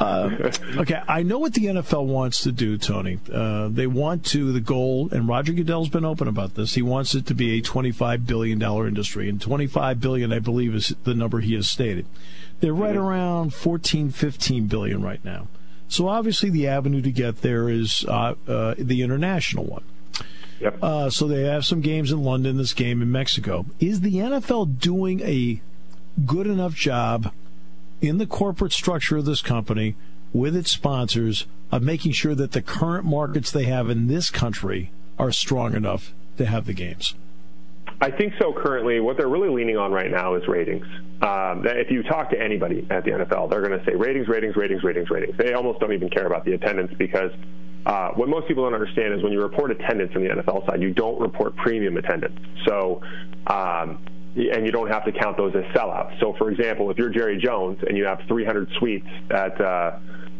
Uh, 0.00 0.50
okay, 0.78 1.02
I 1.06 1.22
know 1.22 1.38
what 1.38 1.52
the 1.52 1.66
NFL 1.66 2.06
wants 2.06 2.42
to 2.44 2.52
do, 2.52 2.78
Tony. 2.78 3.20
Uh, 3.32 3.68
they 3.68 3.86
want 3.86 4.24
to 4.26 4.50
the 4.50 4.60
goal, 4.60 5.10
and 5.12 5.28
Roger 5.28 5.52
Goodell's 5.52 5.90
been 5.90 6.06
open 6.06 6.26
about 6.26 6.54
this. 6.54 6.74
He 6.74 6.82
wants 6.82 7.14
it 7.14 7.26
to 7.26 7.34
be 7.34 7.58
a 7.58 7.60
twenty-five 7.60 8.26
billion 8.26 8.58
dollar 8.58 8.88
industry, 8.88 9.28
and 9.28 9.40
25 9.40 10.00
billion, 10.00 10.32
I 10.32 10.38
believe, 10.38 10.74
is 10.74 10.94
the 11.04 11.14
number 11.14 11.40
he 11.40 11.54
has 11.54 11.68
stated. 11.68 12.06
They're 12.60 12.74
right 12.74 12.96
around 12.96 13.54
14, 13.54 14.10
15 14.10 14.66
billion 14.66 15.02
right 15.02 15.24
now. 15.24 15.48
So 15.88 16.08
obviously, 16.08 16.50
the 16.50 16.66
avenue 16.68 17.02
to 17.02 17.10
get 17.10 17.42
there 17.42 17.68
is 17.68 18.04
uh, 18.06 18.34
uh, 18.46 18.74
the 18.78 19.02
international 19.02 19.64
one. 19.64 19.84
Yep. 20.60 20.78
Uh, 20.82 21.10
so 21.10 21.26
they 21.26 21.44
have 21.44 21.64
some 21.64 21.80
games 21.80 22.12
in 22.12 22.22
London, 22.22 22.58
this 22.58 22.74
game 22.74 23.00
in 23.02 23.10
Mexico. 23.10 23.66
Is 23.80 24.00
the 24.00 24.14
NFL 24.14 24.78
doing 24.78 25.20
a 25.20 25.60
good 26.26 26.46
enough 26.46 26.74
job 26.74 27.32
in 28.00 28.18
the 28.18 28.26
corporate 28.26 28.72
structure 28.72 29.18
of 29.18 29.24
this 29.24 29.42
company 29.42 29.96
with 30.32 30.56
its 30.56 30.70
sponsors 30.70 31.46
of 31.72 31.82
making 31.82 32.12
sure 32.12 32.34
that 32.34 32.52
the 32.52 32.62
current 32.62 33.04
markets 33.04 33.50
they 33.50 33.64
have 33.64 33.90
in 33.90 34.06
this 34.06 34.30
country 34.30 34.90
are 35.18 35.32
strong 35.32 35.74
enough 35.74 36.12
to 36.36 36.46
have 36.46 36.66
the 36.66 36.72
games? 36.72 37.14
I 38.00 38.10
think 38.10 38.32
so. 38.40 38.52
Currently, 38.52 39.00
what 39.00 39.18
they're 39.18 39.28
really 39.28 39.50
leaning 39.50 39.76
on 39.76 39.92
right 39.92 40.10
now 40.10 40.34
is 40.34 40.48
ratings. 40.48 40.86
Um, 41.20 41.66
if 41.66 41.90
you 41.90 42.02
talk 42.02 42.30
to 42.30 42.40
anybody 42.40 42.86
at 42.88 43.04
the 43.04 43.10
NFL, 43.10 43.50
they're 43.50 43.60
going 43.60 43.78
to 43.78 43.84
say 43.84 43.94
ratings, 43.94 44.26
ratings, 44.26 44.56
ratings, 44.56 44.82
ratings, 44.82 45.10
ratings. 45.10 45.36
They 45.36 45.52
almost 45.52 45.80
don't 45.80 45.92
even 45.92 46.08
care 46.08 46.26
about 46.26 46.46
the 46.46 46.54
attendance 46.54 46.92
because 46.96 47.30
uh, 47.84 48.10
what 48.12 48.28
most 48.28 48.48
people 48.48 48.64
don't 48.64 48.74
understand 48.74 49.12
is 49.12 49.22
when 49.22 49.32
you 49.32 49.42
report 49.42 49.70
attendance 49.70 50.12
on 50.16 50.22
the 50.22 50.30
NFL 50.30 50.66
side, 50.66 50.80
you 50.80 50.94
don't 50.94 51.20
report 51.20 51.54
premium 51.56 51.98
attendance. 51.98 52.38
So, 52.66 53.02
um, 53.46 53.98
and 54.36 54.64
you 54.64 54.72
don't 54.72 54.88
have 54.88 55.04
to 55.04 55.12
count 55.12 55.36
those 55.36 55.54
as 55.54 55.64
sellouts. 55.74 56.18
So, 56.20 56.34
for 56.34 56.50
example, 56.50 56.90
if 56.90 56.98
you're 56.98 57.08
Jerry 57.08 57.38
Jones 57.38 57.78
and 57.86 57.96
you 57.96 58.04
have 58.04 58.20
300 58.28 58.70
suites 58.78 59.08
at 59.30 59.60
uh, 59.60 59.98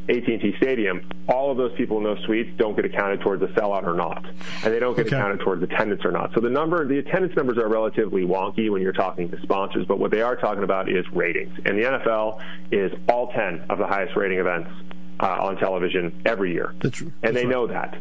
AT&T 0.08 0.54
Stadium, 0.56 1.06
all 1.28 1.50
of 1.50 1.56
those 1.56 1.72
people 1.76 1.98
in 1.98 2.04
those 2.04 2.18
suites 2.24 2.50
don't 2.56 2.74
get 2.74 2.84
accounted 2.84 3.20
towards 3.20 3.40
the 3.40 3.48
sellout 3.48 3.84
or 3.84 3.94
not, 3.94 4.24
and 4.64 4.72
they 4.72 4.78
don't 4.78 4.96
get 4.96 5.06
okay. 5.06 5.16
accounted 5.16 5.40
towards 5.40 5.62
attendance 5.62 6.04
or 6.04 6.12
not. 6.12 6.32
So 6.34 6.40
the 6.40 6.50
number, 6.50 6.86
the 6.86 6.98
attendance 6.98 7.34
numbers 7.36 7.58
are 7.58 7.68
relatively 7.68 8.22
wonky 8.22 8.70
when 8.70 8.82
you're 8.82 8.92
talking 8.92 9.30
to 9.30 9.40
sponsors, 9.42 9.86
but 9.86 9.98
what 9.98 10.10
they 10.10 10.22
are 10.22 10.36
talking 10.36 10.64
about 10.64 10.88
is 10.88 11.04
ratings, 11.12 11.56
and 11.64 11.78
the 11.78 11.82
NFL 11.82 12.42
is 12.72 12.92
all 13.08 13.32
10 13.32 13.66
of 13.70 13.78
the 13.78 13.86
highest 13.86 14.16
rating 14.16 14.38
events 14.38 14.70
uh, 15.20 15.26
on 15.40 15.56
television 15.56 16.22
every 16.24 16.52
year, 16.52 16.74
that's, 16.80 17.00
and 17.00 17.36
they 17.36 17.44
right. 17.44 17.48
know 17.48 17.66
that. 17.66 17.96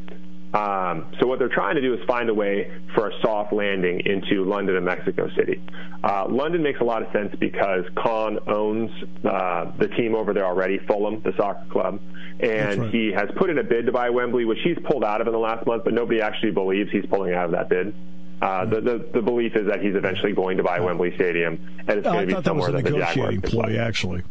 Um, 0.54 1.06
so 1.20 1.28
what 1.28 1.38
they're 1.38 1.48
trying 1.48 1.76
to 1.76 1.82
do 1.82 1.94
is 1.94 2.00
find 2.08 2.28
a 2.28 2.34
way 2.34 2.72
for 2.96 3.10
a 3.10 3.22
soft 3.22 3.54
landing 3.54 4.02
into 4.06 4.44
London 4.46 4.76
and 4.76 4.86
Mexico 4.86 5.30
City. 5.36 5.62
Uh, 6.04 6.26
London 6.28 6.64
makes 6.64 6.80
a 6.80 6.84
lot 6.84 7.04
of 7.04 7.12
sense 7.12 7.36
because 7.40 7.86
Khan 7.96 8.40
owns 8.48 8.90
uh, 9.24 9.72
the 9.78 9.88
team 9.90 10.16
over 10.16 10.34
there 10.34 10.46
already, 10.46 10.80
Fulham, 10.80 11.22
the 11.22 11.34
soccer 11.38 11.66
club, 11.70 12.02
and 12.40 12.82
right. 12.82 12.94
he 12.94 13.12
has 13.12 13.30
put 13.38 13.52
in 13.52 13.60
a 13.60 13.64
bid 13.64 13.86
to 13.86 13.92
buy 13.92 14.10
Wembley, 14.10 14.46
which 14.46 14.60
he's 14.64 14.78
pulled 14.86 15.04
out 15.04 15.22
of 15.22 15.28
in 15.28 15.34
the 15.34 15.40
last 15.40 15.68
month, 15.68 15.84
but 15.84 15.94
nobody 15.94 16.20
actually 16.20 16.52
believes 16.52 16.90
he's 16.92 17.06
pulling 17.06 17.36
out 17.36 17.46
of 17.46 17.52
that 17.52 17.70
bid. 17.70 17.94
Uh, 18.42 18.66
the, 18.66 18.82
the, 18.82 19.10
the 19.14 19.22
belief 19.22 19.56
is 19.56 19.68
that 19.68 19.82
he's 19.82 19.96
eventually 19.96 20.32
going 20.32 20.58
to 20.58 20.64
buy 20.64 20.80
Wembley 20.80 21.14
Stadium, 21.16 21.60
and 21.80 22.00
it's 22.00 22.08
going 22.08 22.28
to 22.28 22.38
be 22.38 22.44
somewhere 22.44 22.72
that, 22.72 22.86
that 22.86 22.92
the 22.92 22.98
Jaguars 22.98 23.40
ploy, 23.44 23.78
actually. 23.78 24.24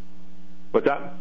What's 0.73 0.87
that? 0.87 1.15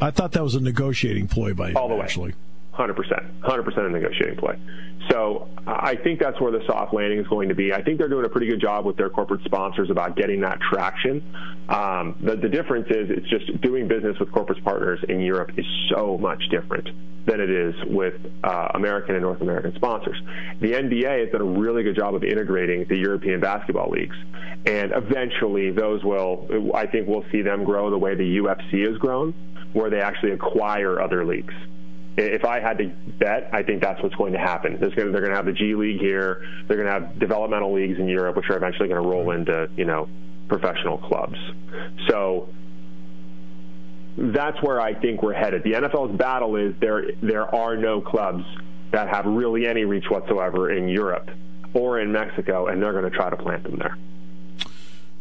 I 0.00 0.10
thought 0.10 0.32
that 0.32 0.42
was 0.42 0.56
a 0.56 0.60
negotiating 0.60 1.28
ploy 1.28 1.54
by 1.54 1.72
All 1.72 1.88
the 1.88 1.94
way. 1.94 2.02
actually. 2.02 2.34
Hundred 2.72 2.94
percent, 2.94 3.22
hundred 3.42 3.64
percent 3.64 3.84
of 3.84 3.92
negotiating 3.92 4.38
play. 4.38 4.58
So 5.10 5.48
I 5.66 5.94
think 5.96 6.20
that's 6.20 6.40
where 6.40 6.52
the 6.52 6.62
soft 6.66 6.94
landing 6.94 7.18
is 7.18 7.26
going 7.26 7.50
to 7.50 7.54
be. 7.54 7.72
I 7.72 7.82
think 7.82 7.98
they're 7.98 8.08
doing 8.08 8.24
a 8.24 8.28
pretty 8.28 8.46
good 8.46 8.60
job 8.60 8.86
with 8.86 8.96
their 8.96 9.10
corporate 9.10 9.42
sponsors 9.44 9.90
about 9.90 10.16
getting 10.16 10.40
that 10.40 10.58
traction. 10.60 11.22
Um, 11.68 12.16
the, 12.22 12.36
the 12.36 12.48
difference 12.48 12.86
is 12.88 13.10
it's 13.10 13.28
just 13.28 13.60
doing 13.60 13.88
business 13.88 14.16
with 14.18 14.32
corporate 14.32 14.64
partners 14.64 15.00
in 15.08 15.20
Europe 15.20 15.50
is 15.58 15.66
so 15.90 16.16
much 16.16 16.42
different 16.50 16.88
than 17.26 17.40
it 17.40 17.50
is 17.50 17.74
with 17.86 18.14
uh, 18.42 18.68
American 18.74 19.16
and 19.16 19.22
North 19.22 19.42
American 19.42 19.74
sponsors. 19.74 20.20
The 20.60 20.72
NBA 20.72 21.20
has 21.20 21.30
done 21.30 21.42
a 21.42 21.60
really 21.60 21.82
good 21.82 21.96
job 21.96 22.14
of 22.14 22.24
integrating 22.24 22.86
the 22.88 22.96
European 22.96 23.40
basketball 23.40 23.90
leagues, 23.90 24.16
and 24.66 24.92
eventually 24.94 25.70
those 25.72 26.02
will, 26.02 26.72
I 26.74 26.86
think, 26.86 27.06
we'll 27.06 27.24
see 27.30 27.42
them 27.42 27.64
grow 27.64 27.90
the 27.90 27.98
way 27.98 28.14
the 28.14 28.38
UFC 28.38 28.88
has 28.88 28.96
grown, 28.98 29.34
where 29.72 29.90
they 29.90 30.00
actually 30.00 30.32
acquire 30.32 31.00
other 31.00 31.24
leagues 31.26 31.54
if 32.16 32.44
I 32.44 32.60
had 32.60 32.78
to 32.78 32.88
bet, 33.18 33.50
I 33.52 33.62
think 33.62 33.82
that's 33.82 34.02
what's 34.02 34.14
going 34.14 34.34
to 34.34 34.38
happen. 34.38 34.76
Going 34.76 34.92
to, 34.92 34.96
they're 34.96 35.20
going 35.20 35.30
to 35.30 35.36
have 35.36 35.46
the 35.46 35.52
G 35.52 35.74
League 35.74 35.98
here. 35.98 36.42
They're 36.68 36.76
going 36.76 36.86
to 36.86 36.92
have 36.92 37.18
developmental 37.18 37.72
leagues 37.72 37.98
in 37.98 38.08
Europe, 38.08 38.36
which 38.36 38.50
are 38.50 38.56
eventually 38.56 38.88
going 38.88 39.02
to 39.02 39.08
roll 39.08 39.30
into 39.30 39.70
you 39.76 39.84
know 39.84 40.08
professional 40.48 40.98
clubs. 40.98 41.38
So 42.08 42.48
that's 44.16 44.62
where 44.62 44.80
I 44.80 44.94
think 44.94 45.22
we're 45.22 45.32
headed. 45.32 45.62
The 45.64 45.72
NFL's 45.72 46.16
battle 46.18 46.56
is 46.56 46.74
there. 46.80 47.12
There 47.22 47.54
are 47.54 47.76
no 47.76 48.00
clubs 48.00 48.44
that 48.90 49.08
have 49.08 49.24
really 49.24 49.66
any 49.66 49.84
reach 49.84 50.04
whatsoever 50.10 50.70
in 50.70 50.88
Europe 50.88 51.30
or 51.72 51.98
in 51.98 52.12
Mexico, 52.12 52.66
and 52.66 52.82
they're 52.82 52.92
going 52.92 53.10
to 53.10 53.16
try 53.16 53.30
to 53.30 53.36
plant 53.36 53.62
them 53.62 53.78
there. 53.78 53.96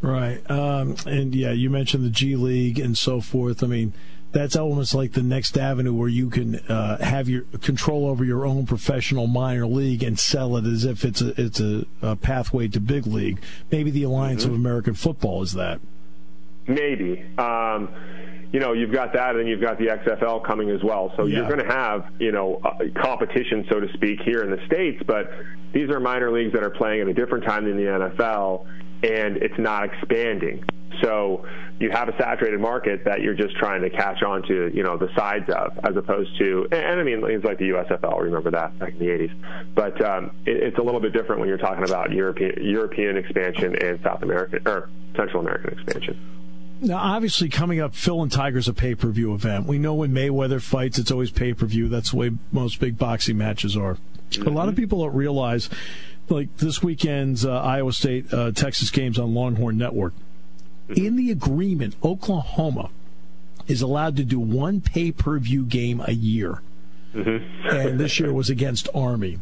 Right, 0.01 0.41
um, 0.51 0.97
and 1.05 1.33
yeah, 1.33 1.51
you 1.51 1.69
mentioned 1.69 2.03
the 2.03 2.09
G 2.09 2.35
League 2.35 2.79
and 2.79 2.97
so 2.97 3.21
forth. 3.21 3.63
I 3.63 3.67
mean 3.67 3.93
that's 4.31 4.55
almost 4.55 4.93
like 4.93 5.11
the 5.11 5.23
next 5.23 5.57
avenue 5.57 5.93
where 5.93 6.09
you 6.09 6.29
can 6.29 6.55
uh, 6.55 7.03
have 7.03 7.27
your 7.27 7.41
control 7.61 8.07
over 8.07 8.23
your 8.23 8.45
own 8.45 8.65
professional 8.65 9.27
minor 9.27 9.67
league 9.67 10.03
and 10.03 10.17
sell 10.17 10.55
it 10.57 10.65
as 10.65 10.85
if 10.85 11.03
it's 11.03 11.21
a 11.21 11.33
it's 11.41 11.59
a, 11.59 11.85
a 12.01 12.15
pathway 12.15 12.67
to 12.69 12.79
big 12.79 13.05
league. 13.05 13.41
Maybe 13.71 13.91
the 13.91 14.03
Alliance 14.03 14.43
mm-hmm. 14.43 14.53
of 14.53 14.59
American 14.59 14.93
Football 14.93 15.41
is 15.43 15.53
that. 15.53 15.81
Maybe. 16.67 17.25
Um, 17.37 17.89
you 18.51 18.59
know, 18.59 18.73
you've 18.73 18.91
got 18.91 19.13
that, 19.13 19.35
and 19.35 19.47
you've 19.47 19.61
got 19.61 19.77
the 19.77 19.87
XFL 19.87 20.45
coming 20.45 20.69
as 20.69 20.83
well. 20.83 21.13
So 21.15 21.25
yeah. 21.25 21.37
you're 21.37 21.47
going 21.47 21.65
to 21.65 21.73
have, 21.73 22.05
you 22.19 22.33
know, 22.33 22.59
uh, 22.63 22.79
competition, 23.01 23.65
so 23.69 23.79
to 23.79 23.91
speak, 23.93 24.19
here 24.21 24.43
in 24.43 24.51
the 24.51 24.63
states. 24.65 25.01
But 25.05 25.31
these 25.73 25.89
are 25.89 25.99
minor 26.01 26.31
leagues 26.31 26.51
that 26.53 26.63
are 26.63 26.69
playing 26.69 27.01
at 27.01 27.07
a 27.07 27.13
different 27.13 27.45
time 27.45 27.65
than 27.65 27.77
the 27.77 27.83
NFL, 27.83 28.65
and 29.03 29.37
it's 29.37 29.57
not 29.57 29.85
expanding. 29.85 30.65
So 31.01 31.45
you 31.81 31.89
have 31.91 32.07
a 32.09 32.17
saturated 32.17 32.59
market 32.59 33.03
that 33.05 33.21
you're 33.21 33.33
just 33.33 33.55
trying 33.57 33.81
to 33.81 33.89
catch 33.89 34.21
on 34.21 34.43
to, 34.43 34.71
you 34.73 34.83
know, 34.83 34.97
the 34.97 35.09
sides 35.15 35.49
of, 35.49 35.77
as 35.83 35.95
opposed 35.95 36.37
to, 36.37 36.67
and, 36.71 36.81
and 36.81 36.99
I 36.99 37.03
mean, 37.03 37.25
things 37.25 37.43
like 37.43 37.57
the 37.57 37.69
USFL, 37.69 38.21
remember 38.21 38.51
that 38.51 38.77
back 38.77 38.93
in 38.93 38.99
the 38.99 39.05
80s. 39.05 39.73
But 39.73 40.03
um, 40.05 40.31
it, 40.45 40.57
it's 40.57 40.77
a 40.77 40.81
little 40.81 40.99
bit 40.99 41.11
different 41.11 41.39
when 41.39 41.49
you're 41.49 41.57
talking 41.57 41.83
about 41.83 42.11
European, 42.11 42.63
European 42.63 43.17
expansion 43.17 43.75
and 43.75 43.99
South 44.03 44.21
American, 44.21 44.67
or 44.67 44.89
Central 45.15 45.41
American 45.41 45.79
expansion. 45.79 46.19
Now, 46.81 46.97
obviously, 46.97 47.49
coming 47.49 47.79
up, 47.79 47.93
Phil 47.93 48.21
and 48.23 48.31
Tiger's 48.31 48.67
a 48.67 48.73
pay 48.73 48.95
per 48.95 49.09
view 49.09 49.33
event. 49.33 49.67
We 49.67 49.77
know 49.77 49.93
when 49.93 50.11
Mayweather 50.11 50.61
fights, 50.61 50.97
it's 50.97 51.11
always 51.11 51.29
pay 51.29 51.53
per 51.53 51.67
view. 51.67 51.89
That's 51.89 52.11
the 52.11 52.17
way 52.17 52.31
most 52.51 52.79
big 52.79 52.97
boxing 52.97 53.37
matches 53.37 53.77
are. 53.77 53.97
Mm-hmm. 54.31 54.47
A 54.47 54.51
lot 54.51 54.67
of 54.67 54.75
people 54.75 55.03
don't 55.03 55.15
realize, 55.15 55.69
like 56.29 56.57
this 56.57 56.81
weekend's 56.81 57.45
uh, 57.45 57.59
Iowa 57.61 57.93
State 57.93 58.33
uh, 58.33 58.51
Texas 58.51 58.89
games 58.89 59.19
on 59.19 59.35
Longhorn 59.35 59.77
Network 59.77 60.13
in 60.97 61.15
the 61.15 61.31
agreement, 61.31 61.95
Oklahoma 62.03 62.89
is 63.67 63.81
allowed 63.81 64.15
to 64.17 64.23
do 64.23 64.39
one 64.39 64.81
pay 64.81 65.11
per 65.11 65.39
view 65.39 65.63
game 65.65 66.01
a 66.05 66.13
year. 66.13 66.61
Mm-hmm. 67.13 67.67
and 67.67 67.99
this 67.99 68.21
year 68.21 68.31
was 68.31 68.49
against 68.49 68.87
Army. 68.95 69.39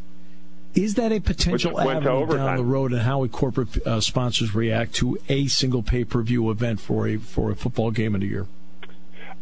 Is 0.73 0.95
that 0.95 1.12
a 1.12 1.19
potential 1.19 1.79
avenue 1.79 2.25
down 2.35 2.57
the 2.57 2.63
road, 2.63 2.93
and 2.93 3.01
how 3.01 3.19
would 3.19 3.31
corporate 3.31 3.85
uh, 3.85 4.01
sponsors 4.01 4.55
react 4.55 4.93
to 4.95 5.19
a 5.29 5.47
single 5.47 5.83
pay 5.83 6.03
per 6.03 6.21
view 6.21 6.49
event 6.51 6.79
for 6.79 7.07
a 7.07 7.17
for 7.17 7.51
a 7.51 7.55
football 7.55 7.91
game 7.91 8.15
in 8.15 8.23
a 8.23 8.25
year? 8.25 8.47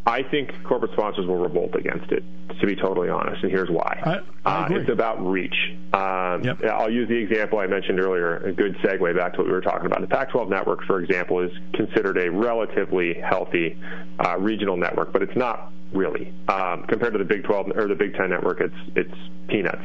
I 0.08 0.24
think 0.24 0.52
corporate 0.64 0.94
sponsors 0.94 1.28
will 1.28 1.36
revolt 1.36 1.76
against 1.76 2.14
it, 2.14 2.24
to 2.62 2.66
be 2.66 2.78
totally 2.78 3.10
honest, 3.10 3.44
and 3.44 3.52
here's 3.52 3.70
why. 3.70 4.24
I, 4.46 4.50
I 4.50 4.66
uh, 4.66 4.68
it's 4.72 4.90
about 4.90 5.20
reach. 5.24 5.76
Um, 5.92 6.46
yep. 6.46 6.64
I'll 6.64 6.90
use 6.90 7.10
the 7.10 7.18
example 7.18 7.60
I 7.60 7.68
mentioned 7.68 8.00
earlier, 8.00 8.38
a 8.38 8.54
good 8.54 8.78
segue 8.78 9.16
back 9.18 9.34
to 9.34 9.40
what 9.40 9.48
we 9.48 9.52
were 9.54 9.62
talking 9.62 9.86
about. 9.86 10.00
The 10.00 10.08
Pac 10.08 10.32
12 10.32 10.50
network, 10.50 10.86
for 10.86 11.02
example, 11.02 11.42
is 11.42 11.52
considered 11.74 12.18
a 12.18 12.32
relatively 12.32 13.16
healthy 13.16 13.78
uh, 14.20 14.38
regional 14.40 14.78
network, 14.78 15.12
but 15.12 15.24
it's 15.24 15.36
not 15.36 15.74
really. 15.92 16.34
Um, 16.48 16.84
compared 16.84 17.12
to 17.12 17.20
the 17.20 17.26
Big 17.26 17.44
12 17.44 17.72
or 17.76 17.90
the 17.90 17.96
Big 17.96 18.16
10 18.16 18.30
network, 18.30 18.62
it's 18.62 18.76
it's 18.96 19.14
peanuts. 19.50 19.84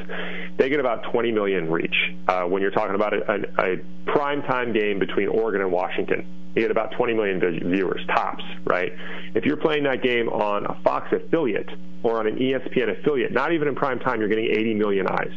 They 0.57 0.69
get 0.69 0.79
about 0.79 1.03
20 1.11 1.33
million 1.33 1.69
reach. 1.69 1.95
Uh, 2.29 2.45
when 2.45 2.63
you're 2.63 2.71
talking 2.71 2.95
about 2.95 3.13
a, 3.13 3.33
a, 3.59 3.73
a 3.73 3.77
prime 4.07 4.43
time 4.43 4.73
game 4.73 5.01
between 5.01 5.27
Oregon 5.27 5.63
and 5.63 5.73
Washington, 5.73 6.42
you 6.55 6.63
get 6.63 6.71
about 6.71 6.93
20 6.93 7.15
million 7.15 7.41
viewers 7.41 8.05
tops, 8.09 8.45
right? 8.65 8.93
If 9.35 9.45
you're 9.45 9.57
playing 9.57 9.85
that 9.85 10.03
game 10.03 10.29
on 10.29 10.67
a 10.67 10.75
Fox 10.83 11.09
affiliate 11.13 11.71
or 12.03 12.19
on 12.19 12.27
an 12.27 12.37
ESPN 12.37 13.01
affiliate, 13.01 13.33
not 13.33 13.53
even 13.53 13.69
in 13.69 13.75
prime 13.75 13.99
time, 13.99 14.21
you're 14.21 14.29
getting 14.29 14.47
80 14.47 14.75
million 14.75 15.07
eyes, 15.07 15.33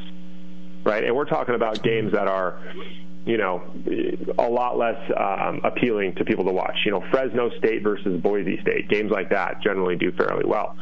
right? 0.84 1.04
And 1.04 1.16
we're 1.16 1.26
talking 1.26 1.56
about 1.56 1.82
games 1.84 2.12
that 2.12 2.28
are 2.28 2.60
you 3.26 3.38
know, 3.38 3.64
a 4.38 4.48
lot 4.48 4.78
less 4.78 5.00
um, 5.18 5.60
appealing 5.64 6.14
to 6.16 6.24
people 6.24 6.46
to 6.46 6.52
watch. 6.52 6.78
You 6.86 6.92
know, 6.92 7.04
Fresno 7.10 7.50
State 7.58 7.82
versus 7.82 8.22
Boise 8.22 8.62
State, 8.62 8.88
games 8.88 9.12
like 9.12 9.32
that 9.32 9.62
generally 9.64 9.96
do 9.96 10.12
fairly 10.12 10.46
well. 10.46 10.78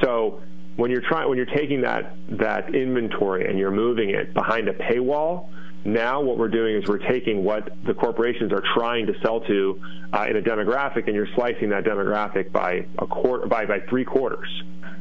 So 0.00 0.40
when 0.76 0.92
you're 0.92 1.02
trying, 1.02 1.28
when 1.28 1.36
you're 1.36 1.46
taking 1.46 1.80
that 1.80 2.14
that 2.38 2.72
inventory 2.72 3.48
and 3.48 3.58
you're 3.58 3.72
moving 3.72 4.10
it 4.10 4.32
behind 4.32 4.68
a 4.68 4.74
paywall, 4.74 5.48
now 5.84 6.20
what 6.20 6.38
we're 6.38 6.48
doing 6.48 6.76
is 6.76 6.88
we're 6.88 6.98
taking 6.98 7.44
what 7.44 7.70
the 7.84 7.94
corporations 7.94 8.52
are 8.52 8.62
trying 8.74 9.06
to 9.06 9.14
sell 9.20 9.40
to 9.42 9.80
uh, 10.12 10.26
in 10.28 10.36
a 10.36 10.42
demographic, 10.42 11.06
and 11.06 11.14
you're 11.14 11.28
slicing 11.34 11.70
that 11.70 11.84
demographic 11.84 12.52
by 12.52 12.86
a 12.98 13.06
quarter, 13.06 13.46
by 13.46 13.66
by 13.66 13.80
three 13.88 14.04
quarters 14.04 14.48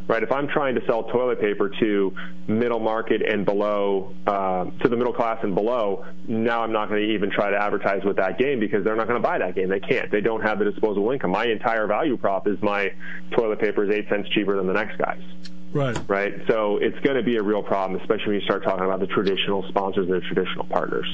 right? 0.07 0.23
If 0.23 0.31
I'm 0.31 0.47
trying 0.47 0.75
to 0.75 0.85
sell 0.85 1.03
toilet 1.03 1.39
paper 1.39 1.69
to 1.81 2.13
middle 2.47 2.79
market 2.79 3.21
and 3.21 3.45
below, 3.45 4.13
uh, 4.25 4.65
to 4.81 4.89
the 4.89 4.95
middle 4.95 5.13
class 5.13 5.39
and 5.43 5.53
below, 5.53 6.05
now 6.27 6.63
I'm 6.63 6.71
not 6.71 6.89
going 6.89 7.01
to 7.01 7.13
even 7.13 7.29
try 7.29 7.49
to 7.51 7.57
advertise 7.57 8.03
with 8.03 8.17
that 8.17 8.37
game 8.37 8.59
because 8.59 8.83
they're 8.83 8.95
not 8.95 9.07
going 9.07 9.21
to 9.21 9.27
buy 9.27 9.37
that 9.37 9.55
game. 9.55 9.69
They 9.69 9.79
can't. 9.79 10.09
They 10.09 10.21
don't 10.21 10.41
have 10.41 10.59
the 10.59 10.65
disposable 10.65 11.11
income. 11.11 11.31
My 11.31 11.45
entire 11.45 11.87
value 11.87 12.17
prop 12.17 12.47
is 12.47 12.61
my 12.61 12.93
toilet 13.31 13.59
paper 13.59 13.83
is 13.83 13.91
eight 13.91 14.07
cents 14.09 14.29
cheaper 14.29 14.55
than 14.55 14.67
the 14.67 14.73
next 14.73 14.97
guy's. 14.97 15.21
Right. 15.73 15.97
Right. 16.07 16.33
So 16.47 16.77
it's 16.77 16.99
going 16.99 17.17
to 17.17 17.23
be 17.23 17.37
a 17.37 17.43
real 17.43 17.63
problem, 17.63 17.99
especially 17.99 18.27
when 18.27 18.35
you 18.35 18.45
start 18.45 18.63
talking 18.63 18.85
about 18.85 18.99
the 18.99 19.07
traditional 19.07 19.67
sponsors 19.69 20.07
and 20.09 20.15
the 20.15 20.21
traditional 20.21 20.65
partners. 20.65 21.07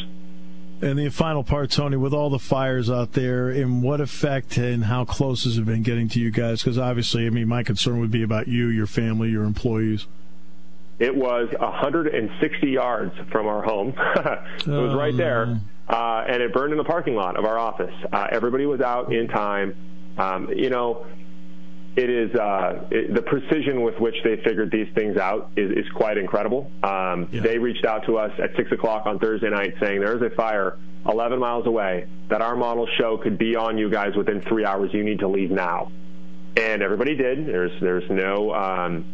And 0.82 1.00
the 1.00 1.08
final 1.10 1.46
part, 1.46 1.72
Tony, 1.72 1.96
with 1.96 2.14
all 2.14 2.30
the 2.30 2.40
fires 2.40 2.90
out 2.90 3.14
there, 3.14 3.50
in 3.50 3.82
what 3.82 4.02
effect 4.02 4.58
and 4.58 4.84
how 4.84 5.06
close 5.06 5.46
has 5.46 5.58
it 5.58 5.66
been 5.66 5.82
getting 5.82 6.10
to 6.10 6.20
you 6.20 6.30
guys? 6.30 6.62
Because 6.62 6.78
obviously, 6.78 7.26
I 7.26 7.30
mean, 7.30 7.48
my 7.48 7.64
concern 7.64 8.02
would 8.02 8.12
be 8.12 8.22
about 8.22 8.50
you, 8.50 8.68
your 8.68 8.86
family, 8.86 9.30
your 9.30 9.46
employees. 9.46 10.08
It 11.00 11.16
was 11.16 11.48
160 11.58 12.70
yards 12.70 13.14
from 13.32 13.48
our 13.48 13.64
home. 13.64 13.90
it 14.16 14.68
was 14.68 14.94
right 14.94 15.16
there, 15.16 15.60
uh, 15.88 16.26
and 16.28 16.42
it 16.44 16.54
burned 16.54 16.74
in 16.74 16.78
the 16.78 16.84
parking 16.84 17.16
lot 17.16 17.38
of 17.38 17.46
our 17.46 17.58
office. 17.58 17.94
Uh, 18.12 18.28
everybody 18.30 18.66
was 18.66 18.82
out 18.82 19.14
in 19.14 19.30
time. 19.30 19.76
Um, 20.18 20.50
you 20.54 20.70
know, 20.70 21.06
it 21.96 22.10
is 22.10 22.36
uh, 22.36 22.86
it, 22.90 23.14
the 23.14 23.22
precision 23.22 23.82
with 23.84 24.00
which 24.00 24.16
they 24.24 24.38
figured 24.38 24.72
these 24.72 24.88
things 24.96 25.18
out 25.18 25.52
is, 25.56 25.72
is 25.72 25.92
quite 25.94 26.18
incredible. 26.18 26.72
Um, 26.82 27.30
yeah. 27.32 27.42
They 27.42 27.60
reached 27.60 27.86
out 27.86 28.06
to 28.06 28.18
us 28.18 28.32
at 28.40 28.56
six 28.56 28.72
o'clock 28.72 29.06
on 29.06 29.20
Thursday 29.20 29.50
night 29.50 29.76
saying 29.80 30.00
there 30.00 30.16
is 30.16 30.22
a 30.22 30.36
fire 30.36 30.78
11 31.08 31.38
miles 31.38 31.68
away 31.68 32.08
that 32.30 32.42
our 32.42 32.56
models 32.56 32.90
show 32.98 33.18
could 33.18 33.38
be 33.38 33.56
on 33.56 33.78
you 33.78 33.90
guys 33.90 34.16
within 34.16 34.42
three 34.42 34.66
hours. 34.66 34.92
You 34.94 35.04
need 35.04 35.20
to 35.20 35.28
leave 35.28 35.52
now, 35.52 35.92
and 36.58 36.82
everybody 36.82 37.16
did. 37.16 37.46
There's 37.46 37.80
there's 37.80 38.10
no. 38.10 38.54
Um, 38.54 39.06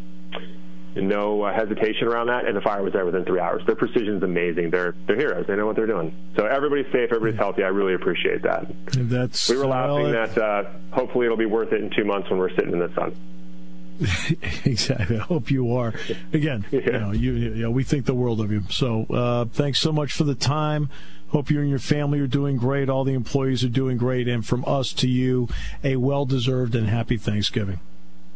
no 0.95 1.43
uh, 1.43 1.53
hesitation 1.53 2.07
around 2.07 2.27
that, 2.27 2.45
and 2.45 2.55
the 2.55 2.61
fire 2.61 2.83
was 2.83 2.93
there 2.93 3.05
within 3.05 3.25
three 3.25 3.39
hours. 3.39 3.61
Their 3.65 3.75
precision 3.75 4.17
is 4.17 4.23
amazing. 4.23 4.71
They're 4.71 4.95
they're 5.07 5.15
heroes. 5.15 5.45
They 5.47 5.55
know 5.55 5.65
what 5.65 5.75
they're 5.75 5.87
doing. 5.87 6.15
So 6.35 6.45
everybody's 6.45 6.91
safe, 6.91 7.11
everybody's 7.11 7.37
healthy. 7.37 7.63
I 7.63 7.67
really 7.67 7.93
appreciate 7.93 8.41
that. 8.43 8.67
That's 8.93 9.49
we 9.49 9.57
were 9.57 9.67
laughing 9.67 10.11
well, 10.11 10.27
that 10.27 10.37
uh, 10.37 10.63
hopefully 10.91 11.25
it'll 11.25 11.37
be 11.37 11.45
worth 11.45 11.71
it 11.73 11.81
in 11.81 11.89
two 11.89 12.05
months 12.05 12.29
when 12.29 12.39
we're 12.39 12.53
sitting 12.55 12.73
in 12.73 12.79
the 12.79 12.93
sun. 12.95 13.15
exactly. 14.65 15.17
I 15.17 15.23
hope 15.23 15.51
you 15.51 15.75
are. 15.75 15.93
Again, 16.31 16.65
yeah. 16.71 16.79
you 16.85 16.91
know, 16.91 17.11
you, 17.11 17.33
you 17.33 17.63
know, 17.63 17.71
we 17.71 17.83
think 17.83 18.05
the 18.05 18.13
world 18.13 18.39
of 18.39 18.51
you. 18.51 18.63
So 18.69 19.05
uh, 19.09 19.45
thanks 19.45 19.79
so 19.79 19.91
much 19.91 20.13
for 20.13 20.23
the 20.23 20.35
time. 20.35 20.89
Hope 21.29 21.51
you 21.51 21.59
and 21.59 21.69
your 21.69 21.79
family 21.79 22.19
are 22.19 22.27
doing 22.27 22.57
great. 22.57 22.89
All 22.89 23.03
the 23.03 23.13
employees 23.13 23.63
are 23.63 23.69
doing 23.69 23.97
great. 23.97 24.27
And 24.27 24.45
from 24.45 24.63
us 24.65 24.93
to 24.93 25.07
you, 25.07 25.47
a 25.83 25.97
well 25.97 26.25
deserved 26.25 26.75
and 26.75 26.87
happy 26.87 27.17
Thanksgiving. 27.17 27.79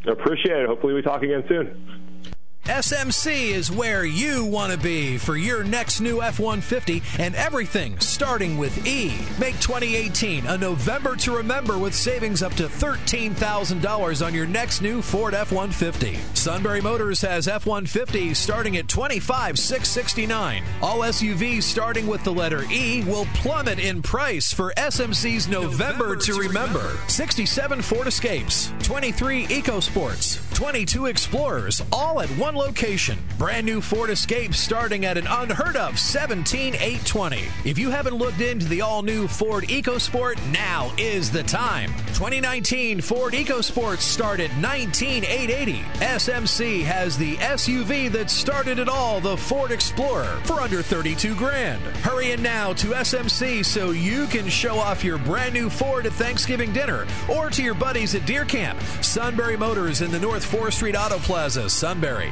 Appreciate 0.06 0.58
it. 0.58 0.68
Hopefully, 0.68 0.94
we 0.94 1.02
talk 1.02 1.24
again 1.24 1.44
soon. 1.48 2.34
SMC 2.66 3.50
is 3.50 3.70
where 3.70 4.06
you 4.06 4.46
want 4.46 4.72
to 4.72 4.78
be 4.78 5.18
for 5.18 5.36
your 5.36 5.66
next 5.66 6.00
new 6.00 6.22
F 6.22 6.40
150 6.40 7.04
and 7.20 7.36
everything 7.36 8.00
starting 8.00 8.58
with 8.58 8.88
E. 8.88 9.10
Make 9.38 9.60
2018 9.60 10.48
a 10.48 10.58
November 10.58 11.18
to 11.18 11.36
remember 11.36 11.78
with 11.78 11.94
savings 11.94 12.42
up 12.42 12.54
to 12.54 12.70
$13,000 12.70 14.26
on 14.26 14.34
your 14.34 14.48
next 14.48 14.80
new 14.82 15.02
Ford 15.02 15.34
F 15.34 15.52
150. 15.52 16.18
Sunbury 16.36 16.80
Motors 16.80 17.20
has 17.20 17.50
F 17.50 17.66
150 17.66 18.34
starting 18.34 18.78
at 18.78 18.88
$25,669. 18.88 20.64
All 20.82 21.00
SUVs 21.00 21.64
starting 21.64 22.08
with 22.08 22.24
the 22.24 22.32
letter 22.32 22.64
E 22.72 23.04
will 23.04 23.26
plummet 23.34 23.80
in 23.80 24.02
price 24.02 24.54
for 24.54 24.74
SMC's 24.78 25.50
November, 25.50 26.16
November 26.16 26.16
to, 26.16 26.34
remember. 26.36 26.80
remember. 26.80 27.10
67 27.10 27.82
Ford 27.82 28.08
Escapes, 28.08 28.72
23 28.84 29.48
EcoSports, 29.48 30.53
22 30.64 31.08
Explorers, 31.08 31.84
all 31.92 32.22
at 32.22 32.30
one 32.38 32.56
location. 32.56 33.20
Brand 33.38 33.66
new 33.66 33.82
Ford 33.82 34.10
Escape 34.10 34.54
starting 34.54 35.04
at 35.04 35.18
an 35.18 35.28
unheard 35.28 35.76
of 35.76 36.00
17820. 36.00 37.44
If 37.70 37.78
you 37.78 37.90
haven't 37.90 38.16
looked 38.16 38.40
into 38.40 38.70
the 38.70 38.80
all 38.80 39.02
new 39.02 39.28
Ford 39.28 39.66
EcoSport, 39.66 40.40
now 40.54 40.90
is 40.98 41.30
the 41.30 41.44
time. 41.44 41.90
2019 42.14 43.02
Ford 43.02 43.34
EcoSports 43.34 44.00
start 44.00 44.40
at 44.40 44.56
19880. 44.58 45.82
SMC 46.00 46.82
has 46.84 47.18
the 47.18 47.36
SUV 47.36 48.10
that 48.14 48.30
started 48.30 48.80
it 48.80 48.88
all, 48.88 49.20
the 49.20 49.36
Ford 49.36 49.72
Explorer, 49.72 50.40
for 50.46 50.62
under 50.62 50.82
32 50.82 51.36
grand. 51.36 51.82
Hurry 51.98 52.32
in 52.32 52.42
now 52.42 52.72
to 52.72 52.88
SMC 52.88 53.66
so 53.66 53.92
you 53.92 54.28
can 54.28 54.48
show 54.48 54.78
off 54.78 55.04
your 55.04 55.18
brand 55.18 55.54
new 55.54 55.70
Ford 55.70 56.06
at 56.06 56.14
Thanksgiving 56.14 56.72
dinner 56.72 57.06
or 57.30 57.50
to 57.50 57.62
your 57.62 57.76
buddies 57.76 58.16
at 58.16 58.26
Deer 58.26 58.46
Camp. 58.46 58.80
Sunbury 59.02 59.58
Motors 59.58 60.02
in 60.02 60.10
the 60.10 60.20
North 60.20 60.53
4th 60.54 60.74
Street 60.74 60.96
Auto 60.96 61.18
Plaza, 61.18 61.68
Sunbury. 61.68 62.32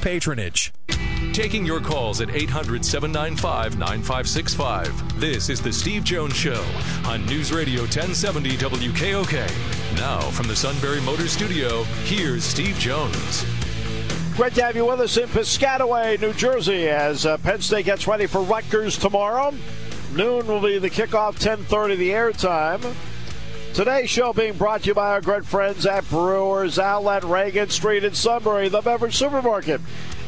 patronage. 0.01 0.73
Taking 1.33 1.65
your 1.65 1.79
calls 1.79 2.19
at 2.19 2.29
800 2.29 2.83
795 2.83 3.77
9565. 3.77 5.19
This 5.19 5.49
is 5.49 5.61
The 5.61 5.71
Steve 5.71 6.03
Jones 6.03 6.35
Show 6.35 6.65
on 7.05 7.25
News 7.25 7.53
Radio 7.53 7.81
1070 7.81 8.57
WKOK. 8.57 9.95
Now, 9.95 10.19
from 10.31 10.47
the 10.47 10.55
Sunbury 10.55 10.99
Motor 11.01 11.27
Studio, 11.27 11.83
here's 12.03 12.43
Steve 12.43 12.75
Jones. 12.77 13.45
Great 14.35 14.55
to 14.55 14.63
have 14.63 14.75
you 14.75 14.85
with 14.85 14.99
us 14.99 15.17
in 15.17 15.29
Piscataway, 15.29 16.19
New 16.19 16.33
Jersey, 16.33 16.89
as 16.89 17.25
uh, 17.25 17.37
Penn 17.37 17.61
State 17.61 17.85
gets 17.85 18.07
ready 18.07 18.25
for 18.25 18.41
Rutgers 18.41 18.97
tomorrow. 18.97 19.53
Noon 20.15 20.47
will 20.47 20.61
be 20.61 20.79
the 20.79 20.89
kickoff, 20.89 21.39
10:30 21.39 21.97
the 21.97 22.09
airtime. 22.09 23.10
Today's 23.73 24.09
show 24.09 24.33
being 24.33 24.57
brought 24.57 24.81
to 24.81 24.87
you 24.87 24.93
by 24.93 25.11
our 25.11 25.21
good 25.21 25.47
friends 25.47 25.85
at 25.85 26.07
Brewers 26.09 26.77
Outlet, 26.77 27.23
Reagan 27.23 27.69
Street 27.69 28.03
in 28.03 28.13
Sunbury, 28.13 28.67
the 28.67 28.81
beverage 28.81 29.15
supermarket. 29.15 29.79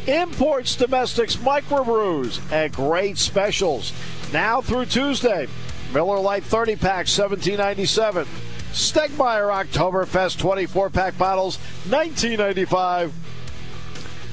Imports, 0.07 0.77
domestics, 0.77 1.35
microbrews, 1.35 2.39
and 2.53 2.71
great 2.71 3.17
specials. 3.17 3.91
Now 4.31 4.61
through 4.61 4.85
Tuesday. 4.85 5.47
Miller 5.93 6.19
Lite 6.19 6.45
30 6.45 6.77
pack, 6.77 7.05
1797. 7.05 8.25
Stegmaier 8.71 9.51
Oktoberfest 9.51 10.39
24 10.39 10.89
pack 10.89 11.17
bottles, 11.17 11.57
1995. 11.89 13.13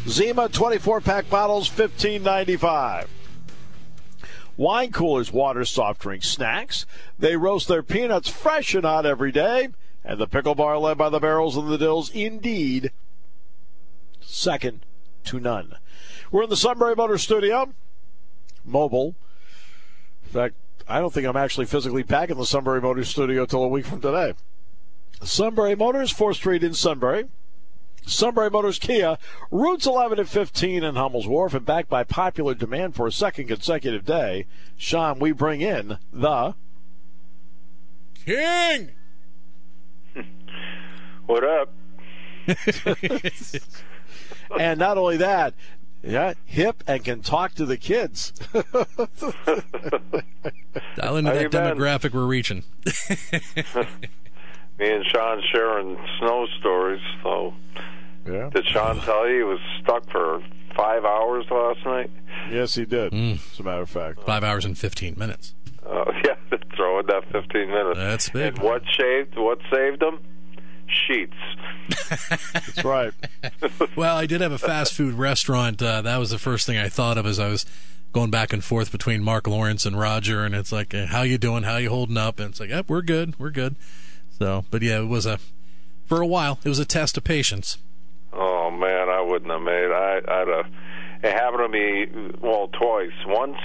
Zima 0.06 0.48
24 0.48 1.00
pack 1.00 1.28
bottles, 1.28 1.68
1595 1.68 3.08
wine 4.60 4.92
coolers, 4.92 5.32
water, 5.32 5.64
soft 5.64 6.02
drinks, 6.02 6.28
snacks. 6.28 6.84
They 7.18 7.34
roast 7.34 7.66
their 7.66 7.82
peanuts 7.82 8.28
fresh 8.28 8.74
and 8.74 8.84
hot 8.84 9.06
every 9.06 9.32
day. 9.32 9.70
And 10.04 10.20
the 10.20 10.26
pickle 10.26 10.54
bar 10.54 10.78
led 10.78 10.98
by 10.98 11.08
the 11.08 11.18
barrels 11.18 11.56
and 11.56 11.68
the 11.68 11.78
dills, 11.78 12.10
indeed, 12.10 12.92
second 14.20 14.84
to 15.24 15.40
none. 15.40 15.76
We're 16.30 16.44
in 16.44 16.50
the 16.50 16.56
Sunbury 16.56 16.94
Motor 16.94 17.18
Studio, 17.18 17.72
mobile. 18.64 19.14
In 20.24 20.30
fact, 20.30 20.54
I 20.86 21.00
don't 21.00 21.12
think 21.12 21.26
I'm 21.26 21.36
actually 21.36 21.66
physically 21.66 22.02
back 22.02 22.30
in 22.30 22.36
the 22.36 22.46
Sunbury 22.46 22.82
Motor 22.82 23.04
Studio 23.04 23.46
till 23.46 23.62
a 23.62 23.68
week 23.68 23.86
from 23.86 24.00
today. 24.00 24.34
Sunbury 25.22 25.74
Motors, 25.74 26.12
4th 26.12 26.36
Street 26.36 26.64
in 26.64 26.74
Sunbury. 26.74 27.26
Sunbury 28.06 28.50
Motors 28.50 28.78
Kia, 28.78 29.18
routes 29.50 29.86
11 29.86 30.18
and 30.18 30.28
15 30.28 30.82
in 30.82 30.94
Hummel's 30.96 31.26
Wharf, 31.26 31.54
and 31.54 31.64
backed 31.64 31.88
by 31.88 32.04
popular 32.04 32.54
demand 32.54 32.94
for 32.94 33.06
a 33.06 33.12
second 33.12 33.48
consecutive 33.48 34.04
day. 34.04 34.46
Sean, 34.76 35.18
we 35.18 35.32
bring 35.32 35.60
in 35.60 35.98
the 36.12 36.54
King. 38.24 38.90
what 41.26 41.44
up? 41.44 41.72
and 44.58 44.78
not 44.78 44.98
only 44.98 45.16
that, 45.16 45.54
yeah, 46.02 46.34
hip 46.46 46.82
and 46.86 47.04
can 47.04 47.20
talk 47.22 47.54
to 47.54 47.66
the 47.66 47.76
kids. 47.76 48.32
Dial 50.96 51.16
into 51.16 51.30
that 51.30 51.50
demographic 51.50 52.12
we're 52.12 52.24
reaching. 52.24 52.64
Me 54.78 54.90
and 54.90 55.04
Sean 55.06 55.42
sharing 55.52 55.98
snow 56.18 56.46
stories, 56.58 57.02
so 57.22 57.52
yeah. 58.30 58.50
Did 58.50 58.66
Sean 58.66 59.00
tell 59.00 59.28
you 59.28 59.36
he 59.36 59.42
was 59.42 59.60
stuck 59.82 60.08
for 60.10 60.42
five 60.76 61.04
hours 61.04 61.46
last 61.50 61.84
night? 61.84 62.10
Yes, 62.50 62.74
he 62.74 62.84
did. 62.84 63.12
Mm. 63.12 63.52
As 63.52 63.60
a 63.60 63.62
matter 63.62 63.82
of 63.82 63.90
fact, 63.90 64.22
five 64.24 64.44
hours 64.44 64.64
and 64.64 64.76
fifteen 64.76 65.14
minutes. 65.16 65.54
Oh 65.86 66.04
yeah, 66.24 66.58
throw 66.76 67.00
in 67.00 67.06
that 67.06 67.24
fifteen 67.30 67.68
minutes. 67.68 67.98
That's 67.98 68.28
big. 68.30 68.54
And 68.54 68.62
what 68.62 68.82
saved? 68.98 69.36
What 69.36 69.58
saved 69.72 70.02
him? 70.02 70.20
Sheets. 70.86 71.36
That's 72.52 72.84
right. 72.84 73.12
well, 73.94 74.16
I 74.16 74.26
did 74.26 74.40
have 74.40 74.50
a 74.50 74.58
fast 74.58 74.92
food 74.92 75.14
restaurant. 75.14 75.80
Uh, 75.80 76.02
that 76.02 76.16
was 76.16 76.30
the 76.30 76.38
first 76.38 76.66
thing 76.66 76.78
I 76.78 76.88
thought 76.88 77.16
of 77.16 77.26
as 77.26 77.38
I 77.38 77.48
was 77.48 77.64
going 78.12 78.30
back 78.30 78.52
and 78.52 78.62
forth 78.62 78.90
between 78.90 79.22
Mark 79.22 79.46
Lawrence 79.46 79.86
and 79.86 79.96
Roger, 79.96 80.44
and 80.44 80.54
it's 80.54 80.72
like, 80.72 80.92
"How 80.92 81.22
you 81.22 81.38
doing? 81.38 81.62
How 81.62 81.76
you 81.76 81.90
holding 81.90 82.16
up?" 82.16 82.40
And 82.40 82.50
it's 82.50 82.60
like, 82.60 82.70
"Yep, 82.70 82.86
we're 82.88 83.02
good, 83.02 83.38
we're 83.38 83.50
good." 83.50 83.76
So, 84.38 84.64
but 84.70 84.82
yeah, 84.82 85.00
it 85.00 85.08
was 85.08 85.26
a 85.26 85.38
for 86.06 86.20
a 86.20 86.26
while. 86.26 86.58
It 86.64 86.68
was 86.68 86.80
a 86.80 86.84
test 86.84 87.16
of 87.16 87.24
patience. 87.24 87.78
Oh 88.32 88.70
man, 88.70 89.08
I 89.08 89.20
wouldn't 89.20 89.50
have 89.50 89.62
made. 89.62 89.90
I, 89.90 90.20
I'd 90.26 90.48
have. 90.48 90.66
It 91.22 91.32
happened 91.32 91.62
to 91.64 91.68
me 91.68 92.32
well 92.40 92.68
twice. 92.68 93.12
Once, 93.26 93.58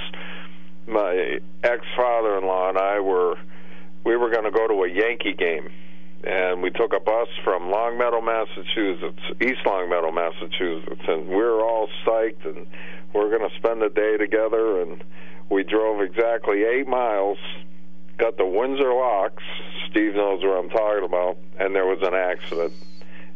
my 0.88 1.40
ex-father-in-law 1.64 2.70
and 2.70 2.78
I 2.78 3.00
were 3.00 3.38
we 4.06 4.16
were 4.16 4.30
going 4.30 4.44
to 4.44 4.52
go 4.52 4.68
to 4.68 4.84
a 4.84 4.90
Yankee 4.90 5.34
game, 5.34 5.72
and 6.24 6.62
we 6.62 6.70
took 6.70 6.94
a 6.94 7.00
bus 7.00 7.28
from 7.44 7.72
Longmeadow, 7.72 8.22
Massachusetts, 8.22 9.22
East 9.42 9.66
Longmeadow, 9.66 10.12
Massachusetts, 10.12 11.02
and 11.08 11.28
we 11.28 11.38
were 11.38 11.64
all 11.64 11.88
psyched, 12.06 12.46
and 12.46 12.68
we 13.14 13.22
are 13.22 13.30
going 13.30 13.50
to 13.50 13.56
spend 13.58 13.82
the 13.82 13.90
day 13.90 14.18
together, 14.18 14.82
and 14.82 15.04
we 15.50 15.64
drove 15.64 16.02
exactly 16.02 16.64
eight 16.64 16.88
miles, 16.88 17.38
got 18.18 18.38
the 18.38 18.46
Windsor 18.46 18.94
Locks. 18.94 19.44
Steve 19.90 20.14
knows 20.14 20.44
where 20.44 20.58
I'm 20.58 20.70
talking 20.70 21.04
about, 21.04 21.38
and 21.60 21.74
there 21.76 21.86
was 21.86 22.02
an 22.02 22.14
accident, 22.14 22.74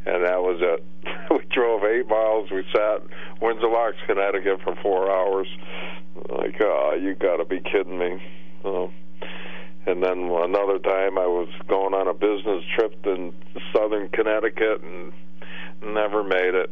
and 0.06 0.26
that 0.26 0.42
was 0.42 0.60
it. 0.62 0.84
we 1.32 1.40
drove 1.52 1.84
eight 1.84 2.08
miles. 2.08 2.50
We 2.52 2.64
sat 2.74 3.02
in 3.02 3.10
Windsor 3.42 3.70
Locks, 3.70 3.98
Connecticut, 4.08 4.62
for 4.64 4.76
four 4.82 5.12
hours. 5.12 5.48
Like, 6.30 6.56
oh, 6.62 6.98
you 7.00 7.16
got 7.16 7.38
to 7.38 7.46
be 7.46 7.60
kidding 7.60 7.98
me. 7.98 8.22
So, 8.64 8.92
and 9.86 10.04
then 10.04 10.30
another 10.30 10.80
time, 10.80 11.18
I 11.18 11.28
was 11.28 11.50
going 11.68 11.94
on 11.94 12.08
a 12.08 12.14
business 12.14 12.64
trip 12.76 12.96
in 13.06 13.34
southern 13.74 14.10
Connecticut 14.10 14.82
and 14.84 15.14
never 15.82 16.24
made 16.24 16.56
it. 16.56 16.72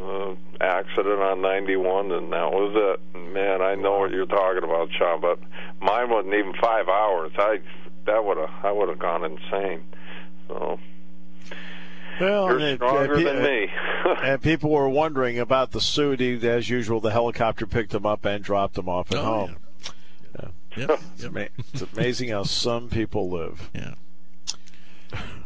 Uh, 0.00 0.34
accident 0.60 1.20
on 1.20 1.42
91, 1.42 2.10
and 2.12 2.32
that 2.32 2.50
was 2.50 2.72
it. 2.74 3.18
Man, 3.32 3.60
I 3.60 3.74
know 3.74 3.98
what 3.98 4.10
you're 4.10 4.26
talking 4.26 4.64
about, 4.64 4.88
Sean, 4.98 5.20
but 5.20 5.38
mine 5.80 6.08
wasn't 6.08 6.34
even 6.34 6.54
five 6.60 6.88
hours. 6.88 7.30
I 7.36 7.60
that 8.06 8.24
would 8.24 8.38
have 8.38 8.50
I 8.62 8.72
would 8.72 8.88
have 8.88 8.98
gone 8.98 9.24
insane. 9.24 9.82
So 10.48 10.78
well, 12.20 12.48
You're 12.48 12.58
and, 12.58 12.78
stronger 12.78 13.14
and, 13.14 13.26
than 13.26 13.42
me. 13.42 13.68
and 14.22 14.42
people 14.42 14.70
were 14.70 14.88
wondering 14.88 15.38
about 15.38 15.72
the 15.72 15.80
suit. 15.80 16.20
He, 16.20 16.34
as 16.48 16.68
usual, 16.68 17.00
the 17.00 17.10
helicopter 17.12 17.66
picked 17.66 17.94
him 17.94 18.06
up 18.06 18.24
and 18.24 18.42
dropped 18.42 18.76
him 18.78 18.88
off 18.88 19.10
at 19.12 19.18
Oh, 19.18 19.22
home. 19.24 19.56
yeah. 20.34 20.48
Yeah. 20.76 20.86
Yep. 20.88 21.00
It's, 21.14 21.24
ama- 21.24 21.48
it's 21.74 21.82
amazing 21.92 22.28
how 22.30 22.44
some 22.44 22.88
people 22.88 23.28
live. 23.30 23.68
Yeah. 23.74 23.94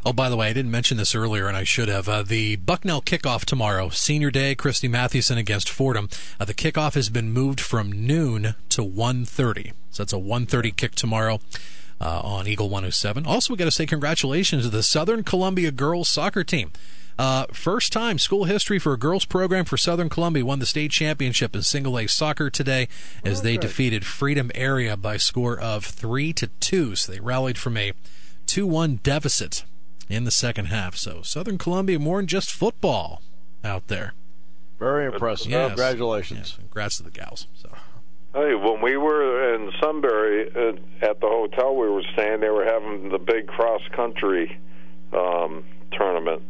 Oh, 0.05 0.13
by 0.13 0.29
the 0.29 0.37
way, 0.37 0.49
I 0.49 0.53
didn't 0.53 0.71
mention 0.71 0.97
this 0.99 1.17
earlier, 1.17 1.49
and 1.49 1.57
I 1.57 1.65
should 1.65 1.89
have. 1.89 2.09
Uh, 2.09 2.23
the 2.23 2.55
Bucknell 2.55 3.03
kickoff 3.03 3.45
tomorrow, 3.45 3.89
Senior 3.89 4.31
Day, 4.31 4.55
Christy 4.55 4.87
Mathewson 4.87 5.37
against 5.37 5.69
Fordham. 5.69 6.09
Uh, 6.39 6.45
the 6.45 6.55
kickoff 6.55 6.95
has 6.95 7.11
been 7.11 7.33
moved 7.33 7.61
from 7.61 7.91
noon 7.91 8.55
to 8.69 8.83
1.30. 8.83 9.73
So 9.91 10.05
that's 10.05 10.13
a 10.13 10.17
1.30 10.17 10.77
kick 10.77 10.95
tomorrow 10.95 11.41
uh, 12.01 12.21
on 12.21 12.47
Eagle 12.47 12.69
107. 12.69 13.27
Also, 13.27 13.53
we 13.53 13.57
got 13.57 13.65
to 13.65 13.71
say 13.71 13.87
congratulations 13.87 14.65
to 14.65 14.71
the 14.71 14.83
Southern 14.83 15.25
Columbia 15.25 15.71
girls 15.71 16.09
soccer 16.09 16.45
team. 16.45 16.73
Uh, 17.19 17.47
first 17.51 17.93
time 17.93 18.19
school 18.19 18.45
history 18.45 18.79
for 18.79 18.93
a 18.93 18.99
girls 18.99 19.25
program 19.25 19.65
for 19.65 19.79
Southern 19.79 20.11
Columbia 20.11 20.45
won 20.45 20.59
the 20.59 20.67
state 20.67 20.91
championship 20.91 21.57
in 21.57 21.63
single 21.63 21.99
A 21.99 22.07
soccer 22.07 22.51
today 22.51 22.89
as 23.25 23.41
they 23.41 23.57
defeated 23.57 24.05
Freedom 24.05 24.51
Area 24.55 24.99
by 24.99 25.17
score 25.17 25.59
of 25.59 25.85
three 25.85 26.35
to 26.35 26.49
two. 26.61 26.95
So 26.95 27.13
they 27.13 27.21
rallied 27.21 27.57
from 27.57 27.79
a 27.79 27.93
2 28.47 28.67
1 28.67 29.01
deficit 29.03 29.65
in 30.11 30.25
the 30.25 30.31
second 30.31 30.67
half. 30.67 30.97
So 30.97 31.23
Southern 31.23 31.57
Columbia 31.57 31.99
more 31.99 32.19
than 32.19 32.27
just 32.27 32.53
football 32.53 33.23
out 33.65 33.89
there. 33.89 34.13
Very 34.79 35.07
impressive. 35.07 35.51
Yes. 35.51 35.69
Congratulations. 35.69 36.39
Yes, 36.39 36.59
congrats 36.59 36.99
to 36.99 37.03
the 37.03 37.11
gals. 37.11 37.47
So 37.55 37.73
Hey, 38.37 38.55
when 38.55 38.83
we 38.83 38.99
were 38.99 39.55
in 39.55 39.73
Sunbury 39.81 40.51
uh, 40.55 40.73
at 41.01 41.21
the 41.21 41.27
hotel 41.27 41.75
we 41.75 41.89
were 41.89 42.03
staying, 42.13 42.41
they 42.41 42.51
were 42.51 42.67
having 42.67 43.09
the 43.09 43.19
big 43.19 43.47
cross 43.47 43.81
country 43.95 44.59
um, 45.13 45.65
tournament. 45.93 46.43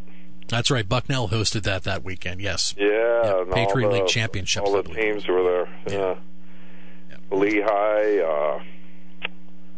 that's 0.49 0.68
right. 0.68 0.88
Bucknell 0.88 1.29
hosted 1.29 1.62
that 1.62 1.85
that 1.85 2.03
weekend. 2.03 2.40
Yes. 2.40 2.75
Yeah, 2.77 2.87
Yeah, 2.88 3.44
Patriot 3.55 3.87
all 3.87 3.92
the, 3.92 3.99
League 4.01 4.09
championships, 4.09 4.66
All 4.68 4.83
the 4.83 4.83
teams 4.83 5.29
were 5.29 5.44
there. 5.44 5.68
Yeah. 5.88 6.14
Yeah, 7.11 7.16
Lehigh, 7.38 8.18
uh, 8.18 8.62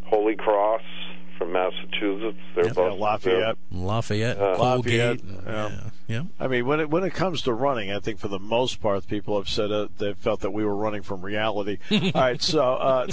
Holy 0.04 0.34
Cross 0.36 0.82
from 1.36 1.52
Massachusetts. 1.52 2.38
They're 2.54 2.64
Yep. 2.66 2.74
both 2.74 2.94
Yeah, 2.98 3.04
Lafayette. 3.04 3.56
Lafayette, 3.70 4.38
Uh, 4.40 4.56
Colgate. 4.56 5.20
Lafayette, 6.08 6.16
and- 6.16 6.16
yeah. 6.16 6.16
yeah. 6.16 6.22
yeah. 6.38 6.44
I 6.44 6.48
mean, 6.48 6.66
when 6.66 6.80
it 6.80 6.90
when 6.90 7.04
it 7.04 7.14
comes 7.14 7.42
to 7.42 7.52
running, 7.52 7.90
I 7.92 8.00
think 8.00 8.18
for 8.18 8.28
the 8.28 8.38
most 8.38 8.80
part, 8.80 9.06
people 9.08 9.36
have 9.38 9.48
said 9.48 9.70
uh, 9.70 9.88
they 9.98 10.14
felt 10.14 10.40
that 10.40 10.50
we 10.52 10.64
were 10.64 10.76
running 10.76 11.02
from 11.02 11.22
reality. 11.22 11.78
All 11.90 12.10
right, 12.14 12.42
so 12.42 12.62
uh, 12.74 13.06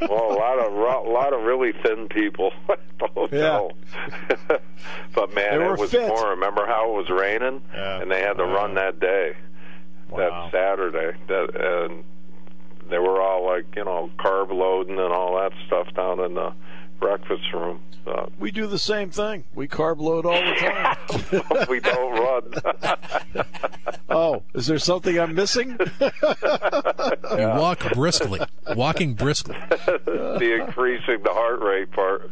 Well, 0.00 0.32
a 0.32 0.36
lot 0.38 0.58
of 0.58 0.72
a 0.72 1.10
lot 1.10 1.32
of 1.32 1.42
really 1.42 1.72
thin 1.82 2.08
people 2.08 2.52
at 2.68 2.78
the 2.98 3.72
but 5.14 5.34
man, 5.34 5.60
it 5.62 5.78
was 5.78 5.90
fit. 5.90 6.08
more. 6.08 6.30
Remember 6.30 6.66
how 6.66 6.90
it 6.92 6.96
was 6.96 7.10
raining, 7.10 7.62
Yeah. 7.72 8.00
and 8.02 8.10
they 8.10 8.20
had 8.20 8.34
to 8.34 8.44
Wow. 8.44 8.54
run 8.54 8.74
that 8.74 9.00
day, 9.00 9.36
Wow. 10.10 10.18
that 10.18 10.52
Saturday. 10.52 11.18
That 11.28 11.56
and 11.88 12.04
they 12.90 12.98
were 12.98 13.20
all 13.20 13.44
like 13.46 13.66
you 13.76 13.84
know 13.84 14.10
carb 14.18 14.50
loading 14.52 14.98
and 14.98 15.12
all 15.12 15.36
that 15.36 15.52
stuff 15.66 15.92
down 15.94 16.20
in 16.20 16.34
the 16.34 16.52
breakfast 16.98 17.52
room. 17.52 17.82
So 18.04 18.30
we 18.38 18.52
do 18.52 18.68
the 18.68 18.78
same 18.78 19.10
thing. 19.10 19.44
We 19.54 19.66
carb 19.66 20.00
load 20.00 20.26
all 20.26 20.40
the 20.40 20.54
time. 20.54 21.66
we 21.68 21.80
don't 21.80 22.12
run. 22.12 23.44
oh, 24.08 24.42
is 24.54 24.68
there 24.68 24.78
something 24.78 25.18
I'm 25.18 25.34
missing? 25.34 25.76
You 27.36 27.48
walk 27.48 27.92
briskly, 27.92 28.40
walking 28.74 29.14
briskly. 29.14 29.56
the 29.68 30.58
increasing 30.60 31.22
the 31.22 31.30
heart 31.32 31.60
rate 31.60 31.90
part. 31.90 32.30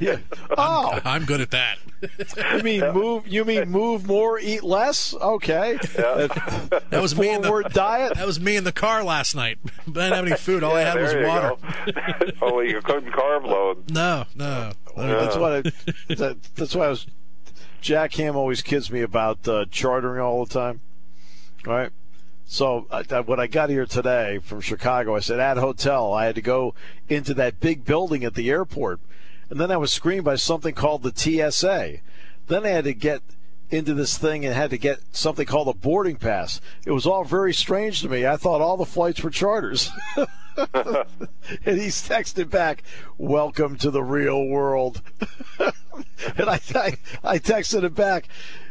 yeah. 0.00 0.18
Oh, 0.56 0.98
I'm 1.04 1.24
good 1.24 1.40
at 1.40 1.50
that. 1.50 1.78
you 2.56 2.62
mean 2.62 2.92
move? 2.92 3.28
You 3.28 3.44
mean 3.44 3.68
move 3.70 4.06
more, 4.06 4.38
eat 4.40 4.64
less? 4.64 5.14
Okay. 5.14 5.78
That 5.94 7.00
was 7.00 7.16
me 7.16 7.32
in 7.32 7.42
the 7.42 7.70
diet. 7.72 8.14
that 8.16 8.26
was 8.26 8.40
me 8.40 8.56
in 8.56 8.64
the 8.64 8.72
car 8.72 9.04
last 9.04 9.34
night. 9.36 9.58
I 9.64 9.84
didn't 9.84 10.12
have 10.12 10.26
any 10.26 10.36
food. 10.36 10.62
All 10.62 10.76
I 10.76 10.82
had 10.82 11.00
was 11.00 11.14
water. 11.14 11.52
go. 12.40 12.46
Only 12.46 12.70
you 12.70 12.80
couldn't 12.82 13.12
carb 13.12 13.44
load. 13.44 13.59
No, 13.88 14.24
no. 14.34 14.72
That's 14.96 15.36
what 15.36 15.52
I, 15.52 15.62
that, 16.14 16.36
that's 16.54 16.74
why 16.74 16.86
I 16.86 16.88
was. 16.88 17.06
Jack 17.80 18.14
Ham 18.14 18.36
always 18.36 18.60
kids 18.60 18.90
me 18.90 19.00
about 19.00 19.46
uh, 19.48 19.64
chartering 19.70 20.20
all 20.20 20.44
the 20.44 20.52
time. 20.52 20.80
All 21.66 21.72
right. 21.72 21.90
So 22.46 22.86
uh, 22.90 23.22
when 23.22 23.38
I 23.38 23.46
got 23.46 23.70
here 23.70 23.86
today 23.86 24.38
from 24.42 24.60
Chicago, 24.60 25.14
I 25.14 25.20
said 25.20 25.38
at 25.38 25.56
hotel 25.56 26.12
I 26.12 26.26
had 26.26 26.34
to 26.34 26.42
go 26.42 26.74
into 27.08 27.32
that 27.34 27.60
big 27.60 27.84
building 27.84 28.24
at 28.24 28.34
the 28.34 28.50
airport, 28.50 29.00
and 29.48 29.60
then 29.60 29.70
I 29.70 29.76
was 29.76 29.92
screened 29.92 30.24
by 30.24 30.34
something 30.34 30.74
called 30.74 31.02
the 31.02 31.12
TSA. 31.14 31.98
Then 32.48 32.66
I 32.66 32.70
had 32.70 32.84
to 32.84 32.92
get 32.92 33.22
into 33.70 33.94
this 33.94 34.18
thing 34.18 34.44
and 34.44 34.52
had 34.52 34.70
to 34.70 34.78
get 34.78 34.98
something 35.12 35.46
called 35.46 35.68
a 35.68 35.78
boarding 35.78 36.16
pass. 36.16 36.60
It 36.84 36.90
was 36.90 37.06
all 37.06 37.24
very 37.24 37.54
strange 37.54 38.02
to 38.02 38.08
me. 38.08 38.26
I 38.26 38.36
thought 38.36 38.60
all 38.60 38.76
the 38.76 38.84
flights 38.84 39.22
were 39.22 39.30
charters. 39.30 39.90
and 40.74 41.80
he's 41.80 42.06
texted 42.06 42.50
back, 42.50 42.82
"Welcome 43.18 43.76
to 43.78 43.90
the 43.90 44.02
real 44.02 44.46
world." 44.46 45.02
and 45.58 46.48
I, 46.48 46.60
I, 46.74 46.98
I 47.22 47.38
texted 47.38 47.84
him 47.84 47.94
back, 47.94 48.28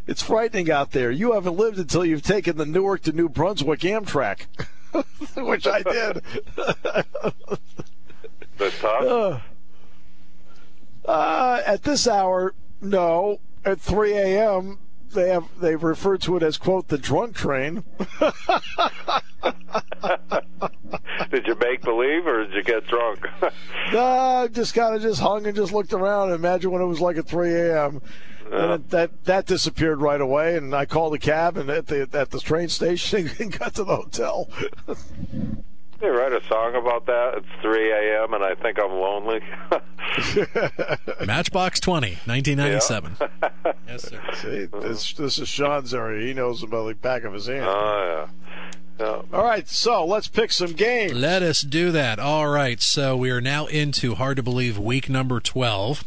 "It's 0.08 0.22
frightening 0.22 0.72
out 0.72 0.92
there. 0.92 1.12
You 1.12 1.34
haven't 1.34 1.58
lived 1.58 1.80
until 1.80 2.06
you've 2.06 2.24
taken 2.24 2.58
the 2.58 2.65
Newark 2.65 3.02
to 3.04 3.12
New 3.12 3.30
Brunswick 3.30 3.82
Amtrak." 3.82 4.48
Which 5.36 5.68
I 5.68 5.84
did. 5.84 6.24
The 8.58 8.72
tough. 8.80 9.44
Uh, 11.06 11.62
at 11.65 11.84
this 11.84 12.08
hour, 12.08 12.54
no. 12.82 13.39
At 13.65 13.82
3 13.82 14.13
a.m., 14.13 14.80
they 15.12 15.30
have 15.30 15.46
they've 15.60 15.82
referred 15.82 16.22
to 16.22 16.38
it 16.38 16.44
as 16.44 16.58
quote 16.58 16.88
the 16.88 16.98
drunk 16.98 17.36
train. 17.36 17.84
Did 21.32 21.45
you 21.47 21.56
make 21.56 21.82
believe 21.82 22.25
or 22.25 22.45
did 22.45 22.54
you 22.54 22.63
get 22.63 22.88
drunk? 22.88 23.25
No, 23.91 24.47
just 24.52 24.75
kind 24.75 24.95
of 24.95 25.02
just 25.02 25.19
hung 25.19 25.47
and 25.47 25.56
just 25.56 25.73
looked 25.73 25.93
around. 25.93 26.32
Imagine 26.32 26.69
when 26.69 26.80
it 26.82 26.86
was 26.86 27.02
like 27.02 27.17
at 27.17 27.28
3 27.28 27.52
a.m. 27.54 28.02
And 28.52 28.88
that 28.89 29.23
that 29.25 29.47
disappeared 29.47 29.99
right 29.99 30.21
away. 30.21 30.56
And 30.58 30.75
I 30.75 30.86
called 30.86 31.15
a 31.15 31.17
cab 31.17 31.58
and 31.58 31.69
at 31.71 31.88
the 31.88 32.08
at 32.13 32.30
the 32.30 32.39
train 32.39 32.69
station 32.69 33.30
and 33.39 33.58
got 33.58 33.73
to 33.75 33.84
the 33.84 33.95
hotel. 33.95 34.47
They 35.99 36.08
write 36.08 36.34
a 36.34 36.41
song 36.47 36.75
about 36.75 37.08
that. 37.08 37.34
It's 37.38 37.47
3 37.62 37.91
a.m. 37.91 38.34
and 38.36 38.43
I 38.43 38.54
think 38.56 38.80
I'm 38.80 38.91
lonely. 38.91 39.41
Matchbox 41.25 41.80
20, 41.80 42.17
1997. 42.25 43.17
yes, 43.88 44.08
sir. 44.08 44.21
See, 44.36 44.65
this 44.65 45.13
this 45.13 45.39
is 45.39 45.47
Sean's 45.49 45.93
area. 45.95 46.28
He 46.28 46.34
knows 46.34 46.62
about 46.63 46.88
the 46.88 46.95
back 46.95 47.23
of 47.23 47.34
his 47.34 47.47
hand. 47.47 47.65
Oh 47.67 48.28
yeah. 48.28 48.71
Yeah. 49.00 49.21
All 49.31 49.43
right, 49.43 49.67
so 49.67 50.06
let's 50.06 50.27
pick 50.27 50.52
some 50.52 50.73
games. 50.73 51.13
Let 51.13 51.41
us 51.41 51.62
do 51.62 51.91
that. 51.91 52.19
All 52.19 52.50
right, 52.50 52.81
so 52.81 53.15
we 53.15 53.31
are 53.31 53.39
now 53.39 53.65
into 53.67 54.15
hard 54.15 54.35
to 54.37 54.43
believe 54.43 54.77
week 54.77 55.10
number 55.10 55.39
12. 55.39 56.04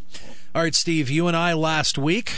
All 0.55 0.63
right, 0.63 0.75
Steve, 0.75 1.09
you 1.09 1.27
and 1.27 1.37
I 1.37 1.55
last 1.55 1.97
week 1.97 2.35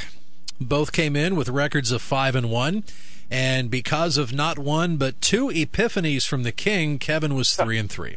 both 0.60 0.92
came 0.92 1.16
in 1.16 1.34
with 1.34 1.48
records 1.48 1.90
of 1.90 2.00
5 2.02 2.36
and 2.36 2.50
1, 2.50 2.84
and 3.30 3.70
because 3.70 4.16
of 4.16 4.32
not 4.32 4.58
one 4.58 4.96
but 4.96 5.20
two 5.20 5.48
epiphanies 5.48 6.26
from 6.26 6.44
the 6.44 6.52
king, 6.52 7.00
Kevin 7.00 7.34
was 7.34 7.56
3 7.56 7.76
and 7.78 7.90
3. 7.90 8.16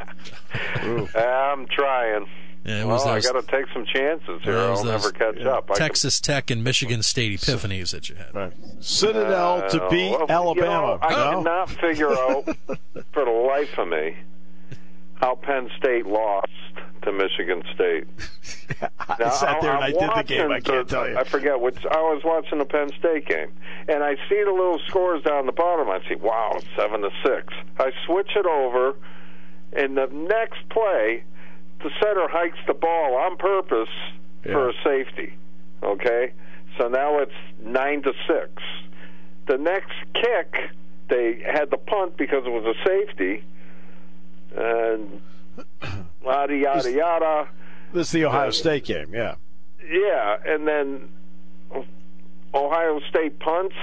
I'm 1.14 1.66
trying. 1.68 2.28
Yeah, 2.64 2.82
it 2.82 2.86
well, 2.86 2.96
was 2.96 3.06
I 3.06 3.20
got 3.32 3.40
to 3.40 3.46
take 3.50 3.66
some 3.72 3.86
chances 3.86 4.42
here. 4.42 4.52
Yeah, 4.52 4.60
I'll 4.64 4.76
those, 4.76 4.84
never 4.84 5.12
catch 5.12 5.40
up. 5.46 5.70
I 5.70 5.74
can- 5.74 5.76
Texas 5.76 6.20
Tech 6.20 6.50
and 6.50 6.62
Michigan 6.62 7.02
State 7.02 7.40
epiphanies 7.40 7.90
that 7.92 8.08
you 8.10 8.16
had. 8.16 8.34
Right. 8.34 8.52
Citadel 8.80 9.68
to 9.70 9.82
Uh, 9.84 9.90
beat 9.90 10.10
well, 10.10 10.26
Alabama. 10.28 10.98
You 11.02 11.16
know, 11.16 11.24
I 11.24 11.30
no? 11.32 11.38
cannot 11.38 11.70
figure 11.70 12.10
out 12.12 12.44
for 13.12 13.24
the 13.24 13.30
life 13.30 13.78
of 13.78 13.88
me 13.88 14.16
how 15.14 15.36
Penn 15.36 15.70
State 15.78 16.06
lost 16.06 16.48
to 17.02 17.12
Michigan 17.12 17.62
State. 17.74 18.04
I 19.08 19.30
sat 19.30 19.60
there 19.62 19.72
and 19.74 19.84
I 19.84 19.90
did 19.92 20.10
the 20.16 20.22
game. 20.26 20.50
I 20.52 20.60
can't 20.60 20.86
the- 20.86 20.94
tell 20.96 21.08
you. 21.08 21.16
I 21.16 21.24
forget 21.24 21.58
which. 21.60 21.78
I 21.90 21.96
was 22.00 22.20
watching 22.24 22.58
the 22.58 22.66
Penn 22.66 22.90
State 22.98 23.26
game, 23.26 23.52
and 23.88 24.02
I 24.04 24.16
see 24.28 24.42
the 24.44 24.52
little 24.52 24.78
scores 24.86 25.22
down 25.22 25.46
the 25.46 25.52
bottom. 25.52 25.88
I 25.88 26.00
see, 26.08 26.14
wow, 26.16 26.58
seven 26.76 27.00
to 27.02 27.10
six. 27.24 27.54
I 27.78 27.90
switch 28.06 28.30
it 28.36 28.44
over, 28.44 28.96
and 29.72 29.96
the 29.96 30.08
next 30.12 30.68
play, 30.68 31.24
the 31.82 31.90
center 32.02 32.28
hikes 32.28 32.58
the 32.66 32.74
ball 32.74 33.16
on 33.16 33.36
purpose 33.36 33.88
for 34.42 34.68
a 34.70 34.72
safety. 34.84 35.34
Okay, 35.82 36.32
so 36.78 36.88
now 36.88 37.18
it's 37.18 37.32
nine 37.62 38.02
to 38.02 38.12
six. 38.26 38.50
The 39.48 39.56
next 39.56 39.94
kick, 40.14 40.54
they 41.08 41.42
had 41.44 41.70
the 41.70 41.78
punt 41.78 42.16
because 42.16 42.44
it 42.46 42.50
was 42.50 42.64
a 42.64 42.88
safety, 42.88 43.44
and 44.56 45.20
yada 46.24 46.56
yada 46.56 46.92
yada. 46.92 47.48
This 47.92 48.08
is 48.08 48.12
the 48.12 48.24
Ohio 48.26 48.50
State 48.50 48.84
game, 48.84 49.12
yeah. 49.12 49.34
Yeah, 49.90 50.36
and 50.46 50.68
then 50.68 51.08
Ohio 52.54 53.00
State 53.08 53.38
punts 53.40 53.74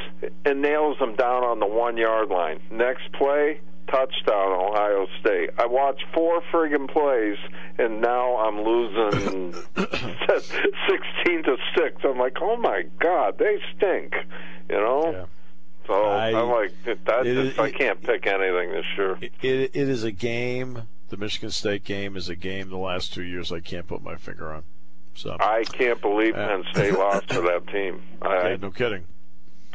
and 0.45 0.61
nails 0.61 0.97
them 0.99 1.15
down 1.15 1.43
on 1.43 1.59
the 1.59 1.65
one 1.65 1.97
yard 1.97 2.29
line. 2.29 2.61
Next 2.71 3.11
play, 3.13 3.59
touchdown, 3.87 4.51
Ohio 4.51 5.07
State. 5.19 5.49
I 5.57 5.65
watched 5.65 6.03
four 6.13 6.41
friggin' 6.51 6.89
plays, 6.89 7.37
and 7.77 8.01
now 8.01 8.37
I'm 8.37 8.61
losing 8.61 9.53
16 9.75 11.43
to 11.43 11.57
6. 11.77 11.95
I'm 12.03 12.17
like, 12.17 12.37
oh 12.41 12.57
my 12.57 12.83
God, 12.99 13.37
they 13.37 13.59
stink, 13.75 14.13
you 14.69 14.75
know? 14.75 15.11
Yeah. 15.11 15.25
So 15.87 16.03
I- 16.03 16.29
am 16.31 16.49
like, 16.49 16.73
that 16.83 17.23
just, 17.23 17.59
I 17.59 17.71
can't 17.71 18.01
pick 18.01 18.27
anything 18.27 18.71
this 18.71 18.85
year. 18.97 19.17
It, 19.21 19.31
it, 19.41 19.71
it 19.73 19.89
is 19.89 20.03
a 20.03 20.11
game. 20.11 20.83
The 21.09 21.17
Michigan 21.17 21.51
State 21.51 21.85
game 21.85 22.17
is 22.17 22.27
a 22.27 22.35
game. 22.35 22.69
The 22.69 22.77
last 22.77 23.13
two 23.13 23.23
years, 23.23 23.51
I 23.51 23.61
can't 23.61 23.87
put 23.87 24.03
my 24.03 24.17
finger 24.17 24.51
on. 24.51 24.63
So, 25.15 25.35
I 25.39 25.63
can't 25.63 25.99
believe 26.01 26.35
Yeah. 26.35 26.47
Penn 26.47 26.63
State 26.73 26.93
lost 26.93 27.29
to 27.29 27.41
that 27.41 27.67
team. 27.67 28.01
I, 28.21 28.57
no 28.57 28.69
kidding. 28.69 29.05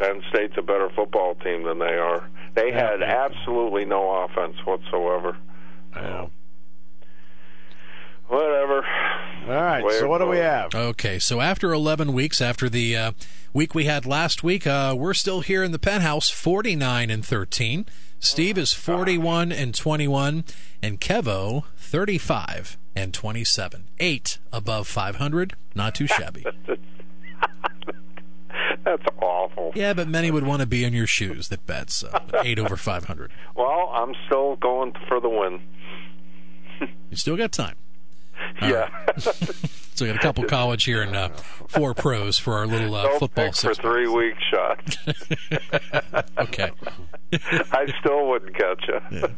Penn 0.02 0.20
State's 0.30 0.54
a 0.58 0.62
better 0.62 0.90
football 0.96 1.36
team 1.36 1.62
than 1.62 1.78
they 1.78 1.94
are. 1.96 2.28
They 2.54 2.70
Yeah. 2.70 2.90
had 2.90 3.02
absolutely 3.04 3.84
no 3.84 4.24
offense 4.24 4.56
whatsoever. 4.64 5.36
I 5.94 6.00
know. 6.02 6.30
Whatever. 8.26 8.84
All 9.46 9.48
right. 9.62 9.84
Way 9.84 9.98
So 9.98 10.06
it 10.06 10.08
what 10.08 10.18
do 10.18 10.26
we 10.26 10.38
have? 10.38 10.74
Okay, 10.74 11.18
so 11.20 11.40
after 11.40 11.72
11 11.72 12.12
weeks, 12.12 12.40
after 12.40 12.68
the 12.68 12.96
uh, 12.96 13.12
week 13.52 13.74
we 13.76 13.84
had 13.84 14.04
last 14.04 14.42
week, 14.42 14.66
uh, 14.66 14.94
we're 14.98 15.14
still 15.14 15.40
here 15.40 15.62
in 15.62 15.70
the 15.70 15.78
penthouse, 15.78 16.30
49 16.30 17.08
and 17.10 17.24
13. 17.24 17.86
Steve 18.18 18.58
is 18.58 18.72
41 18.72 19.52
and 19.52 19.74
21, 19.74 20.44
and 20.82 21.00
Kevo 21.00 21.64
35 21.76 22.76
and 22.96 23.12
27. 23.14 23.84
Eight 24.00 24.38
above 24.52 24.88
500, 24.88 25.54
not 25.76 25.94
too 25.94 26.06
shabby. 26.06 26.44
That's 28.84 29.04
awful. 29.20 29.72
Yeah, 29.74 29.92
but 29.92 30.08
many 30.08 30.30
would 30.30 30.44
want 30.44 30.60
to 30.60 30.66
be 30.66 30.84
in 30.84 30.92
your 30.92 31.06
shoes 31.06 31.48
that 31.48 31.66
bet. 31.66 31.90
So 31.90 32.10
eight 32.42 32.58
over 32.58 32.76
500. 32.76 33.30
Well, 33.54 33.90
I'm 33.92 34.14
still 34.26 34.56
going 34.56 34.94
for 35.08 35.20
the 35.20 35.28
win. 35.28 35.60
You 37.10 37.16
still 37.16 37.36
got 37.36 37.52
time. 37.52 37.76
yeah. 38.62 38.88
So 39.94 40.04
we 40.04 40.06
got 40.06 40.16
a 40.16 40.20
couple 40.20 40.44
college 40.44 40.84
here 40.84 41.02
and 41.02 41.14
uh, 41.14 41.28
four 41.68 41.92
pros 41.92 42.38
for 42.38 42.54
our 42.54 42.66
little 42.66 42.94
uh, 42.94 43.04
no 43.04 43.18
football 43.18 43.44
pick 43.46 43.54
for 43.56 43.74
three 43.74 44.08
week 44.08 44.34
shot. 44.50 44.96
Okay. 46.38 46.70
I 47.32 47.92
still 48.00 48.26
wouldn't 48.28 48.56
catch 48.56 48.88
you. 48.88 49.28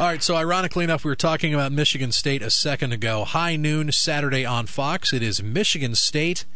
All 0.00 0.06
right, 0.06 0.22
so 0.22 0.34
ironically 0.34 0.84
enough, 0.84 1.04
we 1.04 1.10
were 1.10 1.16
talking 1.16 1.54
about 1.54 1.70
Michigan 1.70 2.10
State 2.10 2.42
a 2.42 2.50
second 2.50 2.92
ago. 2.92 3.24
High 3.24 3.56
noon 3.56 3.92
Saturday 3.92 4.44
on 4.44 4.66
Fox. 4.66 5.12
It 5.12 5.22
is 5.22 5.42
Michigan 5.42 5.94
State 5.94 6.46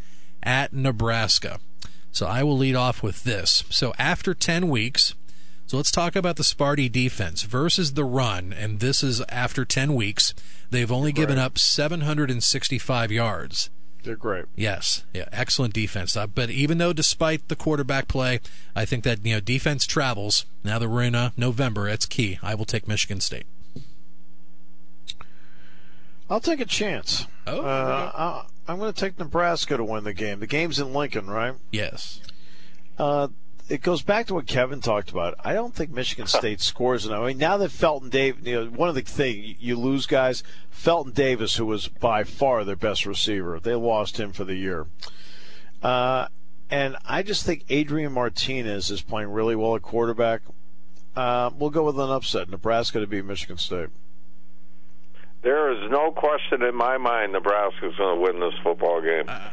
at 0.43 0.73
Nebraska. 0.73 1.59
So 2.11 2.25
I 2.25 2.43
will 2.43 2.57
lead 2.57 2.75
off 2.75 3.03
with 3.03 3.23
this. 3.23 3.63
So 3.69 3.93
after 3.99 4.33
10 4.33 4.69
weeks, 4.69 5.13
so 5.67 5.77
let's 5.77 5.91
talk 5.91 6.15
about 6.15 6.37
the 6.37 6.43
Sparty 6.43 6.91
defense 6.91 7.43
versus 7.43 7.93
the 7.93 8.05
run, 8.05 8.53
and 8.53 8.79
this 8.79 9.03
is 9.03 9.21
after 9.29 9.65
10 9.65 9.93
weeks. 9.93 10.33
They've 10.71 10.91
only 10.91 11.11
given 11.11 11.37
up 11.37 11.57
765 11.57 13.11
yards. 13.11 13.69
They're 14.03 14.15
great. 14.15 14.45
Yes, 14.55 15.03
yeah, 15.13 15.27
excellent 15.33 15.73
defense. 15.73 16.15
Uh, 16.15 16.27
but 16.27 16.49
even 16.49 16.77
though, 16.77 16.93
despite 16.93 17.49
the 17.49 17.55
quarterback 17.57 18.07
play, 18.07 18.39
I 18.73 18.85
think 18.85 19.03
that 19.03 19.25
you 19.25 19.33
know 19.33 19.39
defense 19.41 19.85
travels. 19.85 20.45
Now 20.63 20.79
that 20.79 20.87
we're 20.87 21.03
in 21.03 21.15
uh, 21.15 21.31
November, 21.35 21.89
it's 21.89 22.05
key. 22.05 22.39
I 22.41 22.55
will 22.55 22.63
take 22.63 22.87
Michigan 22.87 23.19
State. 23.19 23.45
I'll 26.29 26.39
take 26.39 26.61
a 26.61 26.65
chance. 26.65 27.25
Oh, 27.45 27.61
Uh, 27.61 28.45
I'm 28.67 28.79
going 28.79 28.91
to 28.91 28.99
take 28.99 29.17
Nebraska 29.17 29.77
to 29.77 29.83
win 29.83 30.03
the 30.03 30.13
game. 30.13 30.39
The 30.39 30.47
game's 30.47 30.79
in 30.79 30.93
Lincoln, 30.93 31.27
right? 31.29 31.55
yes. 31.71 32.21
Uh, 32.97 33.27
it 33.69 33.81
goes 33.81 34.01
back 34.01 34.27
to 34.27 34.33
what 34.33 34.47
Kevin 34.47 34.79
talked 34.79 35.11
about. 35.11 35.35
I 35.43 35.53
don't 35.53 35.75
think 35.75 35.91
Michigan 35.91 36.25
State 36.25 36.61
scores 36.61 37.05
enough. 37.05 37.21
I 37.21 37.27
mean, 37.27 37.37
now 37.37 37.57
that 37.57 37.69
Felton 37.69 38.09
Davis, 38.09 38.45
you 38.45 38.55
know, 38.55 38.71
one 38.71 38.89
of 38.89 38.95
the 38.95 39.01
things 39.01 39.57
you 39.59 39.75
lose 39.75 40.05
guys, 40.05 40.41
Felton 40.69 41.11
Davis, 41.11 41.57
who 41.57 41.65
was 41.65 41.87
by 41.87 42.23
far 42.23 42.63
their 42.63 42.75
best 42.77 43.05
receiver, 43.05 43.59
they 43.59 43.75
lost 43.75 44.19
him 44.19 44.31
for 44.31 44.45
the 44.45 44.55
year. 44.55 44.87
Uh, 45.83 46.27
and 46.69 46.95
I 47.05 47.23
just 47.23 47.45
think 47.45 47.65
Adrian 47.69 48.13
Martinez 48.13 48.89
is 48.89 49.01
playing 49.01 49.29
really 49.29 49.55
well 49.55 49.75
at 49.75 49.81
quarterback. 49.81 50.41
Uh, 51.15 51.49
we'll 51.57 51.69
go 51.69 51.83
with 51.83 51.99
an 51.99 52.09
upset, 52.09 52.49
Nebraska 52.49 52.99
to 52.99 53.07
beat 53.07 53.25
Michigan 53.25 53.57
State. 53.57 53.89
There 55.47 55.71
is 55.71 55.89
no 55.89 56.11
question 56.11 56.61
in 56.61 56.75
my 56.75 56.97
mind 56.97 57.31
Nebraska's 57.31 57.95
going 57.95 58.17
to 58.17 58.21
win 58.21 58.41
this 58.41 58.59
football 58.61 59.01
game. 59.01 59.23
Uh. 59.29 59.49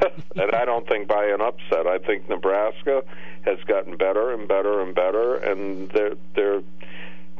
and 0.36 0.50
I 0.54 0.64
don't 0.64 0.88
think 0.88 1.06
by 1.06 1.26
an 1.26 1.42
upset. 1.42 1.86
I 1.86 1.98
think 1.98 2.26
Nebraska 2.30 3.02
has 3.42 3.58
gotten 3.66 3.98
better 3.98 4.32
and 4.32 4.48
better 4.48 4.80
and 4.80 4.94
better, 4.94 5.34
and 5.34 5.90
they're 5.90 6.14
they're 6.34 6.62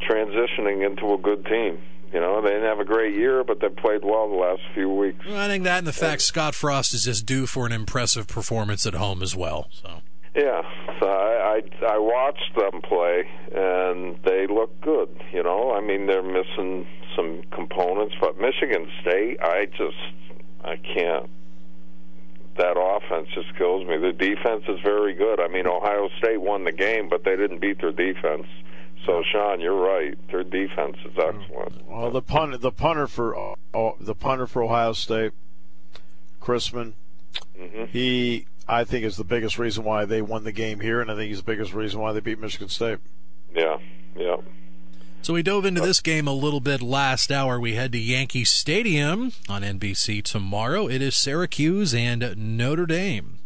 transitioning 0.07 0.85
into 0.85 1.15
a 1.15 1.17
good 1.17 1.47
team. 1.47 1.79
You 2.13 2.21
know, 2.21 2.43
they 2.43 2.51
didn't 2.51 2.65
have 2.65 2.81
a 2.81 2.85
great 2.85 3.15
year, 3.15 3.43
but 3.45 3.61
they 3.61 3.71
played 3.71 4.05
well 4.05 4.29
the 4.29 4.37
last 4.37 4.61
few 4.75 4.91
weeks. 4.91 5.25
I 5.27 5.49
think 5.49 5.65
that 5.65 5.79
and 5.79 5.87
the 5.87 5.95
fact 5.95 6.21
Scott 6.21 6.55
Frost 6.55 6.93
is 6.93 7.05
just 7.05 7.25
due 7.25 7.47
for 7.47 7.65
an 7.65 7.73
impressive 7.73 8.27
performance 8.27 8.85
at 8.85 8.93
home 8.93 9.23
as 9.23 9.35
well. 9.35 9.69
So 9.71 10.03
Yeah, 10.35 10.61
so 11.01 11.07
I, 11.09 11.63
I 11.83 11.95
I 11.95 11.99
watched 11.99 12.55
them 12.59 12.83
play, 12.83 13.27
and 13.55 14.23
they 14.23 14.47
look 14.47 14.79
good. 14.83 15.09
You 15.33 15.43
know, 15.43 15.73
I 15.73 15.81
mean 15.81 16.05
they're 16.05 16.23
missing 16.23 16.87
some 17.19 17.43
components, 17.51 18.15
but 18.21 18.39
Michigan 18.39 18.89
State, 19.01 19.39
I 19.43 19.67
just 19.67 19.97
I 20.63 20.77
can't. 20.77 21.29
That 22.57 22.77
offense 22.79 23.29
just 23.35 23.57
kills 23.57 23.87
me. 23.87 23.99
The 23.99 24.13
defense 24.13 24.65
is 24.69 24.81
very 24.83 25.15
good. 25.15 25.41
I 25.41 25.49
mean, 25.49 25.67
Ohio 25.67 26.09
State 26.19 26.41
won 26.41 26.65
the 26.65 26.73
game, 26.73 27.09
but 27.09 27.25
they 27.25 27.37
didn't 27.37 27.61
beat 27.61 27.81
their 27.81 27.93
defense. 27.93 28.47
So, 29.07 29.23
Sean, 29.33 29.61
you're 29.61 29.81
right. 29.81 30.19
Their 30.31 30.43
defense 30.43 30.97
is 31.05 31.13
excellent. 31.17 31.89
Well, 31.89 32.11
the 32.11 32.23
punter, 32.23 32.57
the 32.57 32.73
punter 32.73 33.07
for 33.07 33.37
uh, 33.37 33.93
the 34.01 34.15
punter 34.15 34.47
for 34.47 34.63
Ohio 34.63 34.93
State, 34.93 35.33
Chrisman, 36.41 36.95
hmm 37.57 37.85
he 37.93 38.47
I 38.69 38.85
think 38.85 39.05
is 39.05 39.17
the 39.17 39.25
biggest 39.25 39.59
reason 39.59 39.85
why 39.85 40.05
they 40.05 40.21
won 40.21 40.45
the 40.45 40.53
game 40.53 40.81
here, 40.81 41.01
and 41.01 41.11
I 41.11 41.15
think 41.15 41.29
he's 41.29 41.39
the 41.39 41.45
biggest 41.45 41.73
reason 41.73 42.01
why 42.01 42.13
they 42.13 42.21
beat 42.21 42.39
Michigan 42.39 42.69
State. 42.69 42.99
Yeah, 43.55 43.79
yeah. 44.17 44.37
So 45.23 45.35
we 45.35 45.43
dove 45.43 45.65
into 45.65 45.81
this 45.81 46.01
game 46.01 46.27
a 46.27 46.33
little 46.33 46.61
bit 46.61 46.81
last 46.81 47.31
hour. 47.31 47.61
We 47.61 47.75
head 47.75 47.93
to 47.93 47.99
Yankee 47.99 48.45
Stadium 48.45 49.33
on 49.49 49.63
NBC 49.63 50.23
tomorrow. 50.23 50.89
It 50.89 51.03
is 51.03 51.17
Syracuse 51.17 51.93
and 51.95 52.35
Notre 52.37 52.87
Dame. 52.87 53.39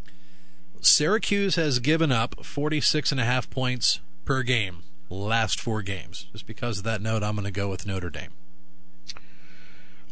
Syracuse 0.80 1.56
has 1.56 1.78
given 1.80 2.12
up 2.12 2.44
46 2.44 3.12
and 3.12 3.20
a 3.20 3.24
half 3.24 3.50
points 3.50 4.00
per 4.24 4.42
game 4.42 4.82
last 5.12 5.60
four 5.60 5.82
games. 5.82 6.26
Just 6.32 6.46
because 6.46 6.78
of 6.78 6.84
that 6.84 7.02
note, 7.02 7.22
I'm 7.22 7.34
going 7.34 7.44
to 7.44 7.50
go 7.50 7.68
with 7.68 7.86
Notre 7.86 8.10
Dame. 8.10 8.30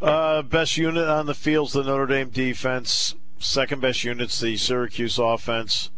Uh, 0.01 0.43
best 0.43 0.77
unit 0.77 1.09
on 1.09 1.27
the 1.27 1.35
field's 1.35 1.73
the 1.73 1.83
Notre 1.83 2.07
Dame 2.07 2.31
defense. 2.31 3.15
Second 3.39 3.81
best 3.81 4.05
unit's 4.05 4.41
the 4.41 4.57
Syracuse 4.57 5.19
offense. 5.19 5.91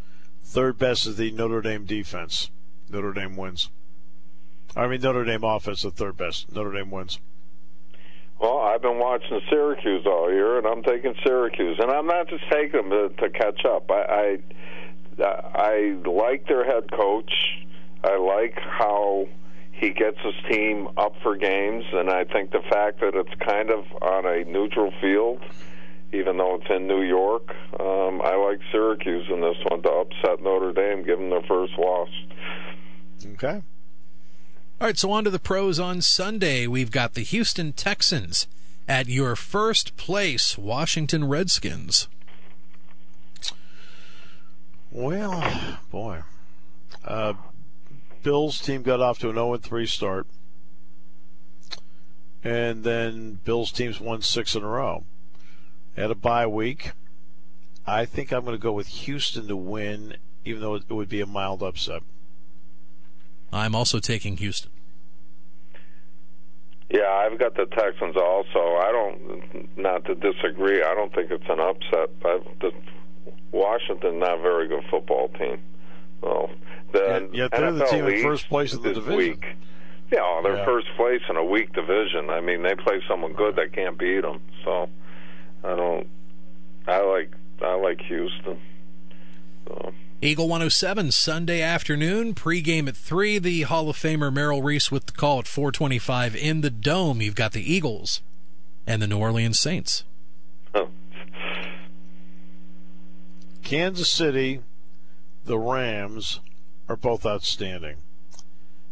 Third 0.42 0.78
best 0.78 1.06
is 1.06 1.16
the 1.16 1.30
Notre 1.32 1.60
Dame 1.60 1.84
defense. 1.84 2.50
Notre 2.88 3.12
Dame 3.12 3.36
wins. 3.36 3.70
I 4.75 4.87
mean 4.87 5.01
Notre 5.01 5.25
Dame 5.25 5.45
offense, 5.45 5.83
the 5.83 5.91
third 5.91 6.16
best. 6.16 6.53
Notre 6.55 6.73
Dame 6.73 6.91
wins. 6.91 7.18
Well, 8.41 8.59
I've 8.59 8.83
been 8.83 8.99
watching 8.99 9.41
Syracuse 9.49 10.05
all 10.05 10.33
year, 10.33 10.59
and 10.59 10.66
I'm 10.66 10.83
taking 10.83 11.14
Syracuse, 11.25 11.79
and 11.79 11.93
I'm 11.93 12.07
not 12.07 12.29
just 12.29 12.43
taking 12.51 12.73
them 12.73 12.91
to, 12.91 13.09
to 13.11 13.31
catch 13.31 13.64
up. 13.64 13.89
I, 13.89 14.39
I 15.20 15.25
I 15.55 15.97
like 16.05 16.49
their 16.49 16.64
head 16.64 16.91
coach. 16.91 17.33
I 18.03 18.16
like 18.16 18.59
how 18.59 19.29
he 19.73 19.91
gets 19.91 20.18
his 20.25 20.35
team 20.51 20.89
up 20.97 21.14
for 21.23 21.37
games, 21.37 21.85
and 21.93 22.11
I 22.11 22.25
think 22.25 22.51
the 22.51 22.62
fact 22.70 23.01
that 23.01 23.14
it's 23.14 23.35
kind 23.47 23.70
of 23.70 23.85
on 24.03 24.27
a 24.27 24.45
neutral 24.45 24.93
field, 25.01 25.41
even 26.12 26.37
though 26.37 26.57
it's 26.57 26.70
in 26.70 26.87
New 26.87 27.03
York, 27.03 27.49
um, 27.79 28.20
I 28.23 28.35
like 28.37 28.61
Syracuse 28.70 29.27
in 29.31 29.41
this 29.41 29.57
one 29.68 29.83
to 29.83 29.91
upset 29.91 30.43
Notre 30.43 30.73
Dame, 30.73 31.05
give 31.05 31.18
them 31.18 31.31
their 31.31 31.43
first 31.43 31.75
loss. 31.79 32.09
Okay. 33.35 33.62
All 34.83 34.89
right, 34.89 34.99
so 34.99 35.12
on 35.12 35.22
to 35.22 35.30
the 35.30 35.39
pros 35.39 35.78
on 35.78 36.01
Sunday. 36.01 36.66
We've 36.66 36.91
got 36.91 37.14
the 37.14 37.22
Houston 37.22 37.72
Texans 37.72 38.49
at 38.89 39.07
your 39.07 39.37
first 39.37 39.97
place, 39.97 40.59
Washington 40.59 41.28
Redskins. 41.28 42.09
Well, 44.91 45.78
boy. 45.93 46.22
Uh, 47.05 47.35
Bills 48.24 48.61
team 48.61 48.83
got 48.83 48.99
off 48.99 49.20
to 49.20 49.28
an 49.28 49.37
0 49.37 49.57
3 49.59 49.87
start. 49.87 50.26
And 52.43 52.83
then 52.83 53.35
Bills 53.45 53.70
teams 53.70 54.01
won 54.01 54.20
six 54.20 54.57
in 54.57 54.64
a 54.64 54.66
row. 54.66 55.05
At 55.97 56.11
a 56.11 56.16
bye 56.16 56.49
week. 56.49 56.91
I 57.87 58.05
think 58.05 58.33
I'm 58.33 58.45
going 58.45 58.57
to 58.57 58.61
go 58.61 58.72
with 58.72 58.89
Houston 58.89 59.47
to 59.47 59.55
win, 59.55 60.16
even 60.45 60.61
though 60.61 60.74
it 60.74 60.91
would 60.91 61.09
be 61.09 61.20
a 61.20 61.26
mild 61.26 61.62
upset. 61.62 62.03
I'm 63.53 63.74
also 63.74 63.98
taking 63.98 64.36
Houston. 64.38 64.70
Yeah, 66.90 67.09
I've 67.09 67.38
got 67.38 67.55
the 67.55 67.66
Texans 67.66 68.16
also. 68.16 68.76
I 68.76 68.92
don't, 68.92 69.78
not 69.78 70.05
to 70.05 70.14
disagree. 70.14 70.82
I 70.82 70.94
don't 70.94 71.14
think 71.14 71.30
it's 71.30 71.44
an 71.48 71.59
upset. 71.59 72.11
I've, 72.24 72.44
the 72.61 72.70
Washington 73.50 74.18
not 74.18 74.38
a 74.38 74.42
very 74.42 74.68
good 74.68 74.84
football 74.90 75.28
team. 75.38 75.62
So 76.20 76.50
the 76.92 77.28
yeah, 77.32 77.48
they're 77.50 77.72
NFL 77.72 77.78
the 77.78 77.84
team 77.86 78.07
in 78.09 78.22
first 78.22 78.48
place 78.48 78.74
in 78.74 78.82
the 78.82 78.92
division. 78.92 79.16
Weak. 79.16 79.44
Yeah, 80.12 80.40
they're 80.42 80.57
Yeah. 80.57 80.64
first 80.66 80.88
place 80.96 81.22
in 81.30 81.36
a 81.36 81.44
weak 81.44 81.72
division. 81.72 82.28
I 82.28 82.40
mean, 82.42 82.62
they 82.62 82.74
play 82.74 83.03
someone 83.09 83.32
good 83.32 83.57
that 83.57 83.72
can't 83.72 83.98
beat 83.98 84.20
them. 84.20 84.40
So 84.64 84.88
I 85.64 85.74
don't. 85.74 86.07
I 86.86 87.00
like 87.00 87.32
I 87.62 87.74
like 87.74 88.00
Houston. 88.03 88.59
So. 89.66 89.92
Eagle 90.25 90.47
107 90.47 91.11
Sunday 91.11 91.61
afternoon 91.61 92.33
pregame 92.33 92.87
at 92.87 92.97
3 92.97 93.41
the 93.41 93.62
Hall 93.62 93.91
of 93.91 93.97
Famer 93.97 94.33
Merrill 94.33 94.62
Reese 94.62 94.89
with 94.89 95.07
the 95.07 95.12
call 95.12 95.41
at 95.41 95.49
425 95.49 96.37
in 96.37 96.61
the 96.61 96.70
dome 96.70 97.20
you've 97.20 97.35
got 97.35 97.51
the 97.51 97.73
Eagles 97.75 98.20
and 98.87 99.03
the 99.03 99.09
New 99.09 99.18
Orleans 99.18 99.59
Saints 99.59 100.05
oh. 100.77 100.91
Kansas 103.64 104.09
City, 104.09 104.61
the 105.45 105.59
Rams 105.59 106.39
are 106.89 106.95
both 106.95 107.27
outstanding. 107.27 107.97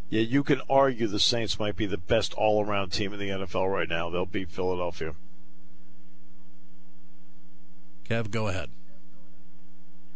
Yeah, 0.08 0.22
you 0.22 0.42
can 0.42 0.60
argue 0.68 1.06
the 1.06 1.20
Saints 1.20 1.60
might 1.60 1.76
be 1.76 1.86
the 1.86 1.96
best 1.96 2.34
all 2.34 2.66
around 2.66 2.90
team 2.90 3.12
in 3.12 3.20
the 3.20 3.28
NFL 3.28 3.72
right 3.72 3.88
now. 3.88 4.10
They'll 4.10 4.26
beat 4.26 4.50
Philadelphia. 4.50 5.14
Kev 8.08 8.32
go 8.32 8.48
ahead 8.48 8.70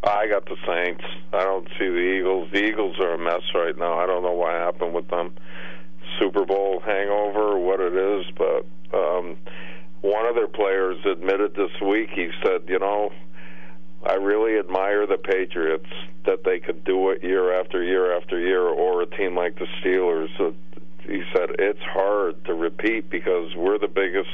I 0.05 0.27
got 0.29 0.45
the 0.45 0.57
Saints. 0.67 1.05
I 1.33 1.45
don't 1.45 1.67
see 1.79 1.89
the 1.89 2.17
Eagles. 2.19 2.51
The 2.53 2.63
Eagles 2.63 2.97
are 3.01 3.15
a 3.15 3.19
mess 3.19 3.43
right 3.55 3.77
now. 3.77 3.99
I 3.99 4.07
don't 4.07 4.23
know 4.23 4.33
what 4.33 4.53
happened 4.53 4.95
with 4.95 5.09
them. 5.09 5.33
Super 6.19 6.45
Bowl 6.45 6.83
hangover, 6.85 7.59
what 7.59 7.81
it 7.81 7.95
is, 7.95 8.27
but 8.37 8.67
um, 8.97 9.37
one 10.03 10.27
of 10.27 10.35
their 10.35 10.49
players 10.49 10.99
admitted 11.07 11.55
this 11.55 11.71
week. 11.81 12.11
He 12.15 12.31
said, 12.45 12.63
"You 12.69 12.79
know, 12.79 13.13
I 14.05 14.15
really 14.15 14.59
admire 14.59 15.07
the 15.07 15.17
Patriots 15.17 15.89
that 16.27 16.45
they 16.45 16.61
could 16.61 16.85
do 16.85 17.11
it 17.11 17.25
year 17.25 17.59
after 17.59 17.83
year 17.83 18.15
after 18.15 18.39
year, 18.39 18.63
or 18.63 19.03
a 19.03 19.07
team 19.07 19.35
like 19.35 19.59
the 19.59 19.67
Steelers." 19.81 20.29
So 20.37 20.55
he 21.07 21.23
said 21.35 21.57
it's 21.59 21.83
hard 21.83 22.45
to 22.45 22.55
repeat 22.55 23.09
because 23.09 23.55
we're 23.57 23.79
the 23.79 23.89
biggest 23.89 24.29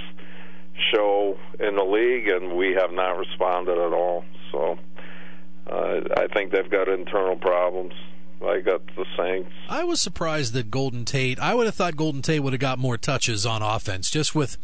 show 0.93 1.39
in 1.61 1.77
the 1.77 1.85
league, 1.85 2.29
and 2.29 2.57
we 2.57 2.73
have 2.73 2.93
not 2.93 3.17
responded 3.17 3.79
at 3.79 3.93
all. 3.93 4.25
So 4.51 4.79
uh, 5.71 6.01
I 6.17 6.27
think 6.29 6.53
they've 6.53 6.71
got 6.71 6.89
internal 6.89 7.37
problems. 7.37 7.95
I 8.45 8.61
got 8.61 8.85
the 8.97 9.05
Saints. 9.19 9.51
I 9.69 9.85
was 9.85 10.01
surprised 10.01 10.55
that 10.55 10.71
Golden 10.71 11.05
Tate. 11.05 11.39
I 11.39 11.55
would 11.55 11.67
have 11.67 11.75
thought 11.75 11.97
Golden 11.97 12.23
Tate 12.23 12.43
would 12.43 12.55
have 12.55 12.61
got 12.61 12.79
more 12.79 12.97
touches 12.97 13.45
on 13.45 13.61
offense, 13.63 14.11
just 14.11 14.35
with 14.35 14.57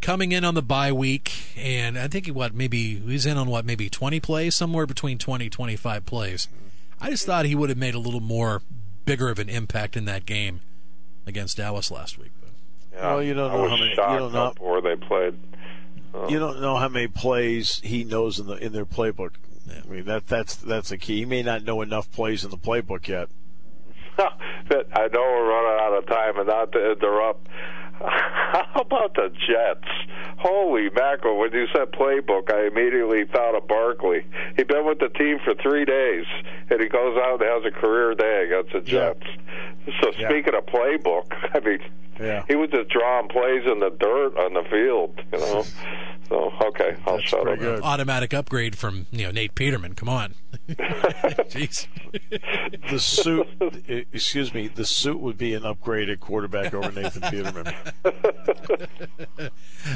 coming 0.00 0.32
in 0.32 0.44
on 0.44 0.54
the 0.54 0.62
bye 0.62 0.90
week, 0.90 1.32
and 1.56 1.96
I 1.96 2.08
think 2.08 2.26
he 2.26 2.32
what 2.32 2.54
maybe 2.54 2.96
he's 2.98 3.26
in 3.26 3.36
on 3.36 3.48
what 3.48 3.64
maybe 3.64 3.88
20 3.88 4.18
plays, 4.18 4.54
somewhere 4.56 4.84
between 4.86 5.16
20 5.18 5.48
25 5.48 6.04
plays. 6.06 6.48
I 7.00 7.10
just 7.10 7.24
thought 7.24 7.46
he 7.46 7.54
would 7.54 7.68
have 7.68 7.78
made 7.78 7.94
a 7.94 7.98
little 8.00 8.20
more 8.20 8.62
bigger 9.04 9.28
of 9.28 9.38
an 9.38 9.48
impact 9.48 9.96
in 9.96 10.04
that 10.06 10.26
game 10.26 10.60
against 11.26 11.56
Dallas 11.56 11.90
last 11.90 12.18
week. 12.18 12.32
But 12.40 12.50
Yeah, 12.98 13.14
Well, 13.14 13.22
you 13.22 13.34
don't 13.34 13.50
I 13.50 13.54
know 13.54 13.62
was 13.62 13.70
how 13.70 13.76
many- 13.76 13.90
you 13.90 13.96
don't 14.18 14.32
know- 14.32 14.44
up 14.46 14.58
where 14.60 14.80
they 14.80 14.96
played. 14.96 15.38
You 16.28 16.40
don't 16.40 16.60
know 16.60 16.76
how 16.76 16.88
many 16.88 17.06
plays 17.06 17.80
he 17.84 18.02
knows 18.02 18.40
in 18.40 18.46
the 18.48 18.54
in 18.56 18.72
their 18.72 18.84
playbook. 18.84 19.30
I 19.72 19.88
mean 19.88 20.04
that 20.06 20.26
that's 20.26 20.56
that's 20.56 20.88
the 20.90 20.98
key. 20.98 21.18
He 21.20 21.24
may 21.24 21.42
not 21.42 21.64
know 21.64 21.82
enough 21.82 22.10
plays 22.12 22.44
in 22.44 22.50
the 22.50 22.56
playbook 22.58 23.06
yet. 23.08 23.28
I 24.18 25.08
know 25.12 25.20
we're 25.20 25.48
running 25.48 25.80
out 25.80 25.98
of 25.98 26.06
time, 26.06 26.38
and 26.38 26.46
not 26.48 26.72
to 26.72 26.92
interrupt. 26.92 27.46
How 28.00 28.80
about 28.80 29.14
the 29.14 29.28
Jets? 29.28 29.88
Holy 30.38 30.88
mackerel! 30.90 31.38
When 31.38 31.52
you 31.52 31.66
said 31.74 31.92
playbook, 31.92 32.52
I 32.52 32.66
immediately 32.66 33.24
thought 33.32 33.54
of 33.56 33.68
Barkley. 33.68 34.24
He'd 34.56 34.68
been 34.68 34.86
with 34.86 34.98
the 34.98 35.08
team 35.10 35.38
for 35.44 35.54
three 35.62 35.84
days, 35.84 36.24
and 36.70 36.80
he 36.80 36.88
goes 36.88 37.16
out 37.18 37.42
and 37.42 37.50
has 37.64 37.72
a 37.72 37.78
career 37.78 38.14
day 38.14 38.44
against 38.46 38.72
the 38.72 38.90
Yeah. 38.90 39.12
Jets. 39.12 39.26
So 40.02 40.12
Yeah. 40.18 40.28
speaking 40.28 40.54
of 40.54 40.64
playbook, 40.66 41.26
I 41.54 41.60
mean, 41.60 41.78
Yeah. 42.18 42.44
he 42.48 42.56
was 42.56 42.70
just 42.70 42.88
drawing 42.90 43.28
plays 43.28 43.64
in 43.70 43.80
the 43.80 43.90
dirt 43.90 44.36
on 44.38 44.54
the 44.54 44.64
field, 44.70 45.20
you 45.32 45.38
know. 45.38 45.64
So 46.30 46.52
okay, 46.68 46.96
I'll 47.06 47.16
That's 47.16 47.28
shut 47.28 47.46
up. 47.48 47.58
good. 47.58 47.82
automatic 47.82 48.32
upgrade 48.32 48.78
from 48.78 49.06
you 49.10 49.24
know 49.24 49.32
Nate 49.32 49.56
Peterman. 49.56 49.94
Come 49.96 50.08
on, 50.08 50.36
jeez. 50.68 51.88
The 52.88 53.00
suit, 53.00 53.48
excuse 54.12 54.54
me, 54.54 54.68
the 54.68 54.84
suit 54.84 55.18
would 55.18 55.36
be 55.36 55.54
an 55.54 55.62
upgraded 55.64 56.20
quarterback 56.20 56.72
over 56.72 56.92
Nathan 56.92 57.22
Peterman. 57.30 57.74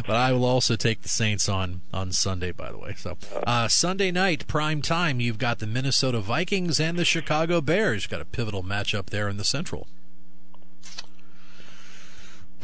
But 0.07 0.16
I 0.16 0.32
will 0.32 0.47
also 0.47 0.76
take 0.76 1.03
the 1.03 1.09
Saints 1.11 1.47
on 1.49 1.82
on 1.93 2.11
Sunday. 2.11 2.53
By 2.53 2.72
the 2.72 2.78
way, 2.78 2.95
so 2.97 3.16
uh, 3.47 3.68
Sunday 3.68 4.11
night 4.11 4.47
prime 4.47 4.80
time, 4.82 5.20
you've 5.20 5.39
got 5.39 5.59
the 5.59 5.66
Minnesota 5.66 6.20
Vikings 6.20 6.80
and 6.80 6.99
the 6.99 7.05
Chicago 7.05 7.61
Bears. 7.61 8.05
You've 8.05 8.11
got 8.11 8.20
a 8.22 8.24
pivotal 8.24 8.62
matchup 8.64 9.07
there 9.11 9.28
in 9.28 9.37
the 9.37 9.45
Central. 9.45 9.87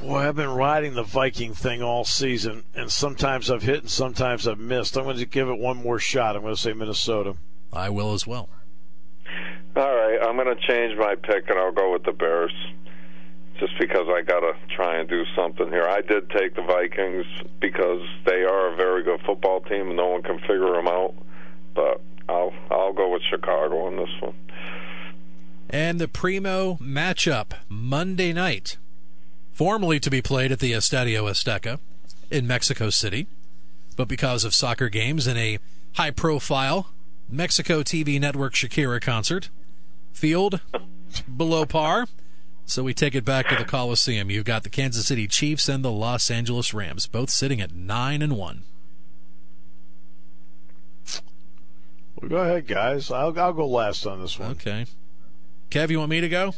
Boy, 0.01 0.27
I've 0.27 0.37
been 0.37 0.49
riding 0.49 0.95
the 0.95 1.03
Viking 1.03 1.53
thing 1.53 1.83
all 1.83 2.05
season, 2.05 2.65
and 2.75 2.91
sometimes 2.91 3.51
I've 3.51 3.63
hit 3.63 3.83
and 3.83 3.91
sometimes 3.91 4.49
I've 4.49 4.59
missed. 4.59 4.97
I'm 4.97 5.05
going 5.05 5.19
to 5.19 5.27
give 5.27 5.49
it 5.49 5.59
one 5.59 5.77
more 5.77 5.99
shot. 5.99 6.37
I'm 6.37 6.43
going 6.43 6.55
to 6.55 6.61
say 6.61 6.73
Minnesota. 6.73 7.37
I 7.71 7.91
will 7.91 8.15
as 8.15 8.27
well. 8.27 8.49
All 9.77 9.95
right, 9.95 10.19
I'm 10.23 10.37
going 10.37 10.57
to 10.57 10.67
change 10.67 10.99
my 10.99 11.15
pick 11.17 11.51
and 11.51 11.59
I'll 11.59 11.73
go 11.73 11.93
with 11.93 12.05
the 12.05 12.13
Bears. 12.13 12.53
Just 13.59 13.73
because 13.79 14.07
I 14.09 14.23
got 14.23 14.41
to 14.41 14.55
try 14.75 14.99
and 14.99 15.09
do 15.09 15.23
something 15.37 15.69
here. 15.69 15.87
I 15.87 16.01
did 16.01 16.31
take 16.31 16.57
the 16.57 16.63
Vikings 16.63 17.27
because 17.61 18.01
they 18.25 18.43
are 18.43 18.73
a 18.73 18.77
very 18.77 19.03
good 19.03 19.21
football 19.27 19.61
team 19.61 19.89
and 19.89 19.97
no 19.97 20.09
one 20.09 20.23
can 20.23 20.39
figure 20.41 20.73
them 20.73 20.89
out. 20.89 21.15
But 21.75 22.01
I'll 22.27 22.55
I'll 22.71 22.95
go 22.95 23.11
with 23.11 23.21
Chicago 23.29 23.85
on 23.85 23.97
this 23.97 24.09
one. 24.21 24.35
And 25.69 26.01
the 26.01 26.09
primo 26.09 26.77
matchup 26.77 27.53
Monday 27.69 28.33
night, 28.33 28.79
formerly 29.53 30.01
to 30.01 30.11
be 30.11 30.23
played 30.23 30.53
at 30.53 30.61
the 30.61 30.73
Estadio 30.73 31.25
Azteca 31.25 31.79
in 32.31 32.47
Mexico 32.47 32.91
City, 32.91 33.27
but 33.97 34.09
because 34.09 34.45
of 34.45 34.55
soccer 34.55 34.89
games 34.89 35.27
and 35.27 35.39
a 35.39 35.59
high-profile 35.95 36.89
Mexico 37.29 37.83
TV 37.83 38.21
network 38.21 38.55
Shakira 38.55 39.01
concert, 39.01 39.51
field 40.13 40.61
below 41.37 41.65
par. 41.65 42.07
So 42.67 42.85
we 42.85 42.95
take 42.95 43.17
it 43.17 43.25
back 43.25 43.49
to 43.49 43.57
the 43.57 43.65
Coliseum. 43.65 44.31
You've 44.31 44.45
got 44.45 44.63
the 44.63 44.69
Kansas 44.69 45.07
City 45.07 45.27
Chiefs 45.27 45.69
and 45.69 45.85
the 45.85 45.91
Los 45.91 46.31
Angeles 46.31 46.73
Rams, 46.73 47.07
both 47.07 47.31
sitting 47.31 47.61
at 47.61 47.75
nine 47.75 48.23
and 48.23 48.37
one. 48.37 48.63
Well, 52.21 52.29
go 52.29 52.37
ahead, 52.37 52.69
guys. 52.69 53.11
I'll, 53.11 53.37
I'll 53.39 53.53
go 53.53 53.67
last 53.67 54.07
on 54.07 54.21
this 54.21 54.39
one. 54.39 54.53
Okay. 54.53 54.87
Kev, 55.71 55.91
you 55.91 55.99
want 55.99 56.11
me 56.11 56.21
to 56.21 56.29
go? 56.29 56.55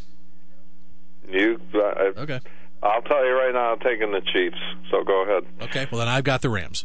You, 1.30 1.60
I, 1.74 2.12
Okay. 2.16 2.40
I'll 2.82 3.02
tell 3.02 3.24
you 3.24 3.32
right 3.32 3.52
now, 3.52 3.72
I'm 3.72 3.78
taking 3.78 4.10
the 4.12 4.20
Chiefs. 4.32 4.58
So 4.90 5.04
go 5.04 5.22
ahead. 5.22 5.44
Okay. 5.62 5.86
Well, 5.90 6.00
then 6.00 6.08
I've 6.08 6.24
got 6.24 6.42
the 6.42 6.50
Rams. 6.50 6.84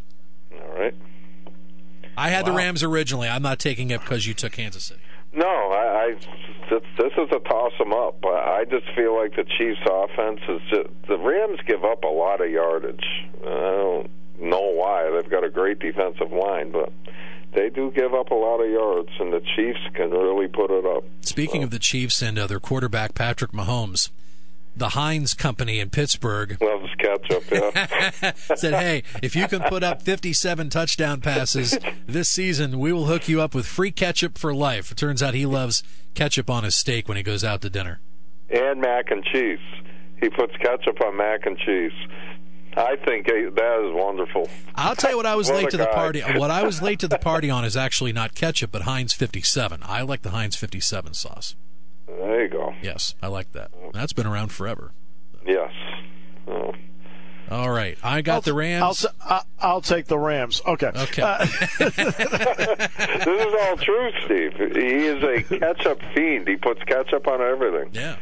All 0.54 0.80
right. 0.80 0.94
I 2.16 2.30
had 2.30 2.46
the 2.46 2.52
Rams 2.52 2.84
originally. 2.84 3.28
I'm 3.30 3.44
not 3.44 3.60
taking 3.60 3.92
it 3.92 4.02
because 4.02 4.26
you 4.26 4.34
took 4.34 4.54
Kansas 4.54 4.86
City. 4.86 5.02
No, 5.34 5.46
I, 5.46 6.04
I 6.04 6.12
this, 6.70 6.82
this 6.98 7.12
is 7.18 7.30
a 7.32 7.40
toss 7.48 7.74
'em 7.80 7.94
up. 7.94 8.24
I 8.26 8.64
just 8.70 8.86
feel 8.96 9.16
like 9.16 9.36
the 9.36 9.44
Chiefs' 9.58 9.80
offense 9.90 10.40
is 10.50 10.62
just 10.70 10.90
the 11.08 11.18
Rams 11.18 11.60
give 11.68 11.84
up 11.84 12.04
a 12.04 12.08
lot 12.08 12.42
of 12.42 12.50
yardage. 12.50 13.06
I 13.42 13.46
don't 13.46 14.10
know 14.40 14.72
why. 14.74 15.12
They've 15.12 15.30
got 15.30 15.44
a 15.44 15.50
great 15.50 15.78
defensive 15.80 16.32
line, 16.32 16.72
but 16.72 16.92
they 17.54 17.70
do 17.70 17.92
give 17.92 18.14
up 18.16 18.32
a 18.32 18.36
lot 18.36 18.62
of 18.62 18.70
yards, 18.70 19.10
and 19.20 19.32
the 19.32 19.42
Chiefs 19.56 19.80
can 19.94 20.10
really 20.10 20.48
put 20.48 20.72
it 20.72 20.86
up. 20.86 21.04
Speaking 21.22 21.62
of 21.62 21.70
the 21.70 21.80
Chiefs 21.80 22.22
and 22.24 22.40
uh, 22.40 22.48
their 22.48 22.60
quarterback 22.60 23.14
Patrick 23.14 23.52
Mahomes, 23.52 24.10
the 24.78 24.90
Heinz 24.90 25.34
company 25.34 25.80
in 25.80 25.90
Pittsburgh 25.90 26.58
Loves 26.62 26.90
ketchup, 27.00 27.44
yeah. 27.52 28.34
said, 28.56 28.74
"Hey, 28.74 29.04
if 29.24 29.36
you 29.36 29.48
can 29.48 29.62
put 29.64 29.84
up 29.84 30.02
57 30.02 30.70
touchdown 30.70 31.22
passes 31.22 31.78
this 32.08 32.30
season, 32.30 32.80
we 32.80 32.92
will 32.94 33.06
hook 33.06 33.28
you 33.28 33.42
up 33.42 33.54
with 33.56 33.66
free 33.66 33.92
ketchup 33.92 34.38
for 34.38 34.54
life." 34.54 34.92
It 34.92 34.98
turns 34.98 35.22
out 35.24 35.34
he 35.34 35.46
loves 35.46 35.84
ketchup 36.14 36.50
on 36.50 36.64
his 36.64 36.76
steak 36.76 37.08
when 37.08 37.18
he 37.18 37.24
goes 37.24 37.44
out 37.44 37.62
to 37.62 37.70
dinner. 37.70 38.00
and 38.50 38.80
mac 38.82 39.12
and 39.12 39.24
cheese. 39.26 39.60
He 40.22 40.30
puts 40.30 40.56
ketchup 40.58 41.00
on 41.06 41.18
mac 41.18 41.46
and 41.46 41.58
cheese. 41.58 41.92
I 42.76 42.96
think 43.06 43.26
that 43.26 43.36
is 43.36 43.94
wonderful. 43.94 44.50
I'll 44.76 44.96
tell 44.96 45.12
you 45.12 45.18
what 45.18 45.26
I 45.26 45.36
was 45.36 45.48
What 45.52 45.64
late 45.64 45.70
to 45.72 45.78
the 45.78 45.88
party. 45.88 46.22
What 46.22 46.52
I 46.52 46.64
was 46.64 46.82
late 46.82 47.00
to 47.00 47.08
the 47.08 47.18
party 47.18 47.50
on 47.50 47.66
is 47.66 47.76
actually 47.76 48.14
not 48.14 48.36
ketchup, 48.36 48.72
but 48.72 48.84
Heinz 48.84 49.14
57. 49.14 49.80
I 49.84 50.02
like 50.04 50.22
the 50.22 50.30
Heinz 50.30 50.56
57 50.56 51.14
sauce. 51.16 51.56
There 52.08 52.44
you 52.44 52.50
go. 52.50 52.74
Yes, 52.82 53.16
I 53.22 53.28
like 53.28 53.52
that. 53.54 53.72
That's 53.94 54.14
been 54.14 54.26
around 54.28 54.50
forever. 54.52 54.92
Yes. 55.46 55.72
Oh. 56.48 56.74
All 57.50 57.70
right, 57.70 57.98
I 58.04 58.22
got 58.22 58.44
the 58.44 58.54
Rams. 58.54 58.84
I'll, 58.84 58.94
t- 58.96 59.18
I- 59.22 59.44
I'll 59.60 59.82
take 59.82 60.08
the 60.08 60.18
Rams. 60.20 60.62
Okay. 60.68 60.92
Okay. 60.94 61.22
Uh, 61.22 61.46
This 61.80 63.48
is 63.48 63.56
all 63.62 63.78
true, 63.78 64.12
Steve. 64.26 64.54
He 64.76 65.06
is 65.08 65.24
a 65.24 65.44
ketchup 65.58 66.02
fiend. 66.14 66.48
He 66.48 66.56
puts 66.58 66.82
ketchup 66.84 67.28
on 67.28 67.42
everything. 67.42 67.90
yeah. 67.94 68.18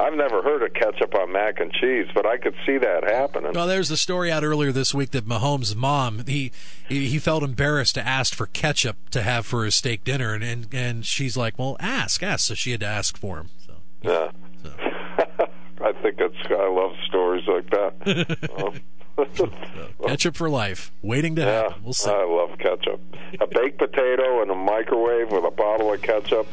I've 0.00 0.14
never 0.14 0.42
heard 0.42 0.62
of 0.62 0.72
ketchup 0.72 1.14
on 1.14 1.32
mac 1.32 1.60
and 1.60 1.70
cheese, 1.72 2.06
but 2.14 2.24
I 2.26 2.38
could 2.38 2.54
see 2.64 2.78
that 2.78 3.04
happening. 3.04 3.52
Well, 3.54 3.66
there's 3.66 3.90
a 3.90 3.96
story 3.96 4.32
out 4.32 4.42
earlier 4.44 4.72
this 4.72 4.94
week 4.94 5.10
that 5.10 5.26
Mahomes' 5.26 5.74
mom 5.76 6.24
he 6.26 6.52
he 6.88 7.18
felt 7.18 7.42
embarrassed 7.42 7.94
to 7.96 8.06
ask 8.06 8.34
for 8.34 8.46
ketchup 8.46 8.96
to 9.10 9.22
have 9.22 9.44
for 9.46 9.64
his 9.64 9.74
steak 9.74 10.02
dinner, 10.04 10.32
and 10.34 10.42
and, 10.42 10.66
and 10.72 11.06
she's 11.06 11.36
like, 11.36 11.58
"Well, 11.58 11.76
ask, 11.80 12.22
ask." 12.22 12.46
So 12.46 12.54
she 12.54 12.70
had 12.70 12.80
to 12.80 12.86
ask 12.86 13.18
for 13.18 13.38
him. 13.38 13.48
So 13.66 13.74
Yeah. 14.02 14.30
so. 14.62 14.72
I 15.82 15.92
think 16.02 16.16
it's. 16.18 16.36
I 16.48 16.68
love 16.68 16.92
stories 17.06 17.46
like 17.46 17.70
that. 17.70 18.38
Oh. 18.58 18.74
ketchup 20.06 20.34
for 20.34 20.48
life, 20.48 20.90
waiting 21.02 21.36
to 21.36 21.42
yeah, 21.42 21.62
happen. 21.62 21.82
We'll 21.84 21.92
see. 21.92 22.10
I 22.10 22.24
love 22.24 22.56
ketchup. 22.58 23.00
A 23.40 23.46
baked 23.46 23.78
potato 23.78 24.42
in 24.42 24.48
a 24.48 24.54
microwave 24.54 25.30
with 25.30 25.44
a 25.44 25.50
bottle 25.50 25.92
of 25.92 26.00
ketchup. 26.00 26.46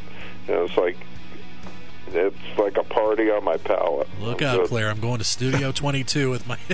You 0.49 0.53
know, 0.55 0.63
it's 0.65 0.75
like 0.75 0.97
it's 2.13 2.57
like 2.57 2.77
a 2.77 2.83
party 2.83 3.29
on 3.29 3.43
my 3.43 3.57
palate. 3.57 4.07
Look 4.19 4.41
I'm 4.41 4.47
out, 4.47 4.57
good. 4.61 4.69
Claire! 4.69 4.89
I'm 4.89 4.99
going 4.99 5.19
to 5.19 5.23
Studio 5.23 5.71
22 5.73 6.29
with 6.29 6.47
my. 6.47 6.57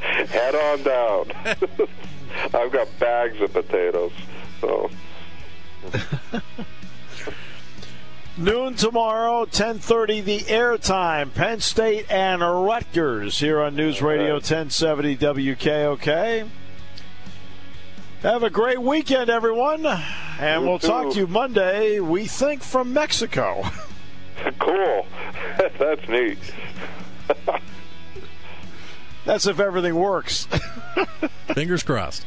Head 0.00 0.54
on 0.54 0.82
down. 0.82 1.32
I've 2.54 2.72
got 2.72 2.88
bags 2.98 3.40
of 3.40 3.52
potatoes. 3.52 4.12
So 4.60 4.90
Noon 8.36 8.74
tomorrow, 8.74 9.44
10:30 9.44 10.24
the 10.24 10.38
airtime. 10.40 11.34
Penn 11.34 11.60
State 11.60 12.10
and 12.10 12.40
Rutgers 12.40 13.38
here 13.38 13.60
on 13.60 13.76
News 13.76 14.00
Radio 14.00 14.34
1070 14.34 15.16
WKOK. 15.16 16.48
Have 18.22 18.42
a 18.42 18.50
great 18.50 18.80
weekend, 18.80 19.30
everyone, 19.30 19.86
and 19.86 20.62
You 20.62 20.68
we'll 20.68 20.78
talk 20.78 21.12
to 21.12 21.18
you 21.18 21.26
Monday. 21.26 22.00
We 22.00 22.26
think 22.26 22.62
from 22.62 22.92
Mexico. 22.92 23.62
cool. 24.58 25.06
That's 25.78 26.06
neat. 26.06 26.38
That's 29.24 29.46
if 29.46 29.58
everything 29.58 29.94
works. 29.94 30.46
Fingers 31.54 31.82
crossed. 31.82 32.26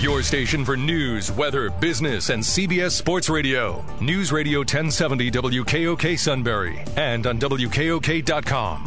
Your 0.00 0.22
station 0.22 0.64
for 0.64 0.76
news, 0.76 1.30
weather, 1.30 1.70
business, 1.70 2.30
and 2.30 2.42
CBS 2.42 2.92
Sports 2.92 3.28
Radio. 3.28 3.84
News 4.00 4.32
Radio 4.32 4.60
1070 4.60 5.30
WKOK 5.30 6.18
Sunbury 6.18 6.82
and 6.96 7.26
on 7.26 7.38
WKOK.com. 7.38 8.84